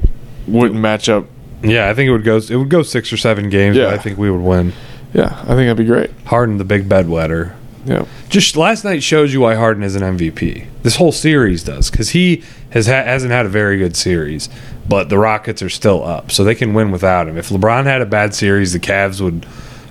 wouldn't 0.47 0.79
match 0.79 1.09
up. 1.09 1.25
yeah, 1.63 1.89
I 1.89 1.95
think 1.95 2.09
it 2.09 2.13
would 2.13 2.25
go. 2.25 2.37
It 2.37 2.57
would 2.57 2.69
go 2.69 2.83
six 2.83 3.13
or 3.13 3.17
seven 3.17 3.49
games. 3.51 3.77
Yeah. 3.77 3.87
But 3.87 3.95
I 3.95 3.99
think 3.99 4.19
we 4.19 4.31
would 4.31 4.43
win. 4.43 4.73
Yeah, 5.15 5.27
I 5.43 5.47
think 5.55 5.59
that'd 5.59 5.77
be 5.77 5.85
great. 5.85 6.11
Harden, 6.27 6.59
the 6.59 6.65
big 6.65 6.89
bedwetter. 6.89 7.55
Yeah. 7.87 8.07
just 8.31 8.57
last 8.57 8.83
night 8.83 9.03
shows 9.03 9.35
you 9.35 9.43
why 9.43 9.57
Harden 9.57 9.83
is 9.83 9.95
an 9.95 10.01
MVP. 10.17 10.67
This 10.83 10.97
whole 10.97 11.13
series 11.13 11.63
does 11.63 11.91
because 11.91 12.11
he 12.11 12.43
has 12.71 12.87
ha- 12.87 12.93
hasn't 13.05 13.31
had 13.31 13.45
a 13.45 13.49
very 13.51 13.77
good 13.77 13.95
series, 13.95 14.49
but 14.89 15.11
the 15.11 15.19
Rockets 15.19 15.61
are 15.63 15.69
still 15.69 16.03
up, 16.03 16.31
so 16.31 16.45
they 16.45 16.55
can 16.55 16.73
win 16.73 16.91
without 16.91 17.29
him. 17.29 17.37
If 17.37 17.51
LeBron 17.51 17.85
had 17.85 18.01
a 18.01 18.07
bad 18.07 18.35
series, 18.35 18.73
the 18.73 18.81
Cavs 18.81 19.21
would 19.21 19.45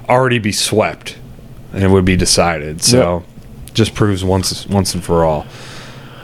already 0.10 0.39
be 0.39 0.51
swept, 0.51 1.18
and 1.74 1.84
it 1.84 1.89
would 1.89 2.06
be 2.06 2.16
decided. 2.16 2.84
So, 2.84 3.24
just 3.74 3.93
proves 3.95 4.24
once 4.24 4.68
once 4.68 4.93
and 4.93 5.04
for 5.04 5.24
all. 5.26 5.45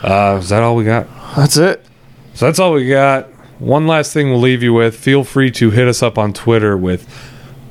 Uh, 0.04 0.38
is 0.42 0.50
that 0.50 0.64
all 0.64 0.76
we 0.76 0.84
got? 0.86 1.08
That's 1.36 1.58
it. 1.58 1.86
So 2.34 2.46
that's 2.46 2.60
all 2.60 2.74
we 2.74 2.88
got. 2.88 3.28
One 3.60 3.86
last 3.88 4.14
thing 4.14 4.30
we'll 4.30 4.40
leave 4.40 4.64
you 4.64 4.72
with. 4.74 4.96
Feel 4.96 5.24
free 5.26 5.52
to 5.52 5.72
hit 5.72 5.88
us 5.88 6.02
up 6.02 6.18
on 6.18 6.32
Twitter 6.32 6.78
with 6.78 7.06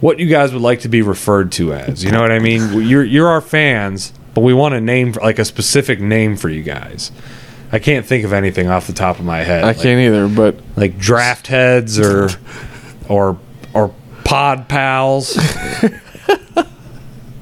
what 0.00 0.18
you 0.18 0.26
guys 0.26 0.52
would 0.52 0.60
like 0.62 0.80
to 0.80 0.88
be 0.88 1.00
referred 1.00 1.50
to 1.52 1.72
as. 1.72 2.04
You 2.04 2.10
know 2.12 2.20
what 2.20 2.30
I 2.30 2.38
mean? 2.38 2.82
You're 2.86 3.04
you're 3.04 3.28
our 3.28 3.40
fans, 3.40 4.12
but 4.34 4.42
we 4.42 4.52
want 4.52 4.74
a 4.74 4.80
name 4.80 5.12
like 5.12 5.38
a 5.38 5.44
specific 5.44 6.00
name 6.00 6.36
for 6.36 6.48
you 6.50 6.62
guys. 6.62 7.10
I 7.72 7.78
can't 7.78 8.04
think 8.06 8.24
of 8.24 8.32
anything 8.32 8.68
off 8.68 8.86
the 8.86 8.92
top 8.92 9.18
of 9.18 9.24
my 9.24 9.38
head. 9.38 9.62
I 9.64 9.68
Like- 9.68 9.80
can't 9.80 10.00
either, 10.00 10.28
but 10.28 10.56
like 10.76 10.98
draft 10.98 11.46
heads 11.46 11.98
or 11.98 12.28
or 13.08 13.38
or 13.72 13.94
pod 14.28 14.68
pals 14.68 15.36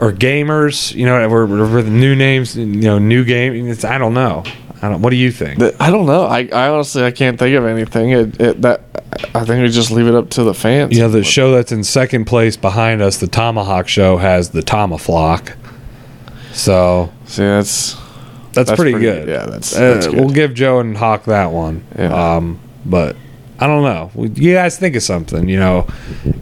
or 0.01 0.13
gamers. 0.13 0.95
You 0.95 1.07
know, 1.07 1.29
we're, 1.29 1.47
we're 1.47 1.83
the 1.83 1.91
new 1.91 2.15
names. 2.15 2.57
You 2.57 2.67
know, 2.67 2.99
new 2.99 3.25
game. 3.25 3.69
It's, 3.69 3.85
I 3.85 3.99
don't 3.99 4.15
know. 4.15 4.45
I 4.83 4.89
don't. 4.89 5.03
What 5.03 5.11
do 5.11 5.17
you 5.17 5.33
think? 5.33 5.59
th- 5.59 5.75
I 5.81 5.91
don't 5.91 6.07
know. 6.07 6.25
I, 6.25 6.49
I 6.53 6.69
honestly 6.69 7.03
I 7.05 7.11
can't 7.11 7.39
think 7.39 7.57
of 7.57 7.65
anything. 7.65 8.11
It, 8.11 8.41
it, 8.41 8.63
that 8.63 8.83
I 9.35 9.45
think 9.45 9.63
we 9.63 9.69
just 9.69 9.91
leave 9.91 10.07
it 10.07 10.15
up 10.15 10.31
to 10.31 10.45
the 10.45 10.55
fans. 10.55 10.95
You 10.95 11.03
know, 11.03 11.09
the 11.09 11.25
show 11.25 11.53
that's 11.53 11.73
in 11.73 11.83
second 11.85 12.27
place 12.27 12.57
behind 12.57 13.01
us, 13.03 13.17
the 13.19 13.27
Tomahawk 13.27 13.89
Show, 13.89 14.19
has 14.19 14.51
the 14.51 14.61
Tomaflock. 14.63 15.57
So 16.53 17.13
See, 17.27 17.43
that's 17.43 17.95
that's, 18.53 18.71
That's 18.71 18.79
pretty, 18.79 18.93
pretty 18.93 19.07
good. 19.07 19.29
Yeah, 19.29 19.45
that's- 19.47 19.75
Uh, 19.77 20.01
good. 20.01 20.15
We'll 20.15 20.31
give 20.31 20.55
Joe 20.55 20.79
and 20.81 20.97
Hawk 20.97 21.25
that 21.25 21.53
one. 21.53 21.85
Yeah. 21.99 22.37
Um, 22.37 22.59
but 22.87 23.15
I 23.59 23.67
don't 23.67 23.83
know. 23.83 24.11
You 24.35 24.55
guys 24.55 24.79
think 24.79 24.97
of 24.97 25.03
something. 25.03 25.49
You 25.49 25.59
know, 25.59 25.87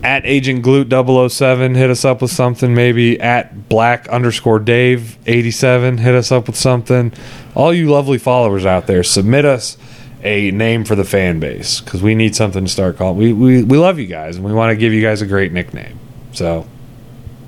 at 0.02 0.26
Agent 0.26 0.64
Glute 0.64 1.30
007, 1.30 1.74
hit 1.74 1.90
us 1.90 2.04
up 2.04 2.22
with 2.22 2.32
something. 2.32 2.74
Maybe 2.74 3.20
at 3.20 3.68
Black 3.68 4.08
underscore 4.08 4.58
Dave 4.58 5.16
87, 5.26 5.98
hit 5.98 6.14
us 6.14 6.32
up 6.32 6.48
with 6.48 6.56
something. 6.56 7.12
All 7.54 7.72
you 7.72 7.90
lovely 7.90 8.18
followers 8.18 8.66
out 8.66 8.86
there, 8.88 9.04
submit 9.04 9.44
us 9.44 9.76
a 10.24 10.50
name 10.50 10.84
for 10.84 10.96
the 10.96 11.04
fan 11.04 11.38
base 11.38 11.80
because 11.80 12.02
we 12.02 12.14
need 12.14 12.34
something 12.34 12.64
to 12.64 12.70
start 12.70 12.96
calling. 12.96 13.16
We, 13.16 13.32
we, 13.32 13.62
we 13.62 13.78
love 13.78 13.98
you 13.98 14.06
guys 14.06 14.36
and 14.36 14.44
we 14.44 14.52
want 14.52 14.70
to 14.70 14.76
give 14.76 14.92
you 14.92 15.02
guys 15.02 15.22
a 15.22 15.26
great 15.26 15.52
nickname. 15.52 15.98
So 16.32 16.66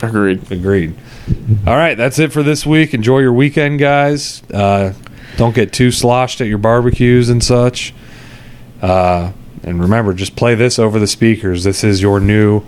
agreed. 0.01 0.53
Agreed. 0.53 0.97
All 1.67 1.75
right, 1.75 1.97
that's 1.97 2.19
it 2.21 2.33
for 2.33 2.43
this 2.45 2.65
week. 2.65 2.95
Enjoy 2.95 3.19
your 3.19 3.33
weekend, 3.33 3.81
guys. 3.81 4.43
Uh, 4.53 4.93
don't 5.37 5.55
get 5.55 5.73
too 5.73 5.91
sloshed 5.91 6.41
at 6.41 6.47
your 6.47 6.59
barbecues 6.59 7.31
and 7.31 7.43
such. 7.43 7.93
Uh, 8.81 9.33
and 9.67 9.81
remember, 9.81 10.15
just 10.15 10.37
play 10.37 10.55
this 10.55 10.79
over 10.79 10.99
the 10.99 11.07
speakers. 11.07 11.65
This 11.65 11.85
is 11.85 12.01
your 12.01 12.21
new 12.21 12.63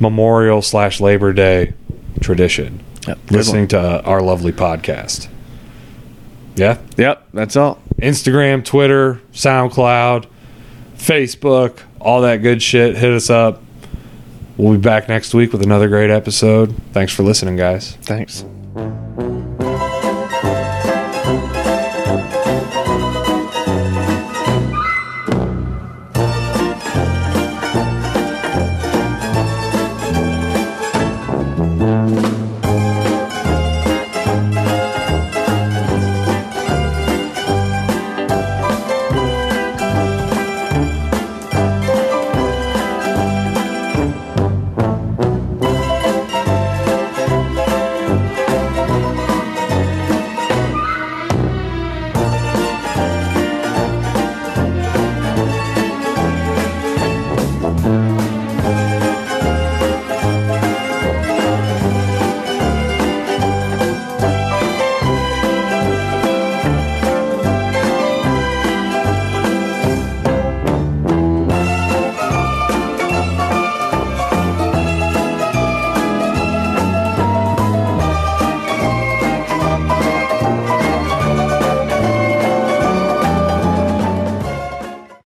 Memorial 0.00 0.62
slash 0.62 1.00
Labor 1.00 1.32
Day 1.32 1.74
tradition. 2.20 2.82
Yep. 3.06 3.18
Listening 3.30 3.68
to 3.68 4.02
our 4.04 4.22
lovely 4.22 4.52
podcast. 4.52 5.28
Yeah. 6.54 6.78
Yep, 6.96 7.28
that's 7.32 7.56
all. 7.56 7.82
Instagram, 7.98 8.64
Twitter, 8.64 9.20
SoundCloud, 9.32 10.26
Facebook, 10.96 11.80
all 12.00 12.22
that 12.22 12.38
good 12.38 12.62
shit. 12.62 12.96
Hit 12.96 13.12
us 13.12 13.28
up. 13.28 13.62
We'll 14.56 14.72
be 14.72 14.78
back 14.78 15.08
next 15.08 15.34
week 15.34 15.52
with 15.52 15.62
another 15.62 15.88
great 15.88 16.10
episode. 16.10 16.74
Thanks 16.92 17.12
for 17.12 17.22
listening, 17.22 17.56
guys. 17.56 17.96
Thanks. 18.02 18.44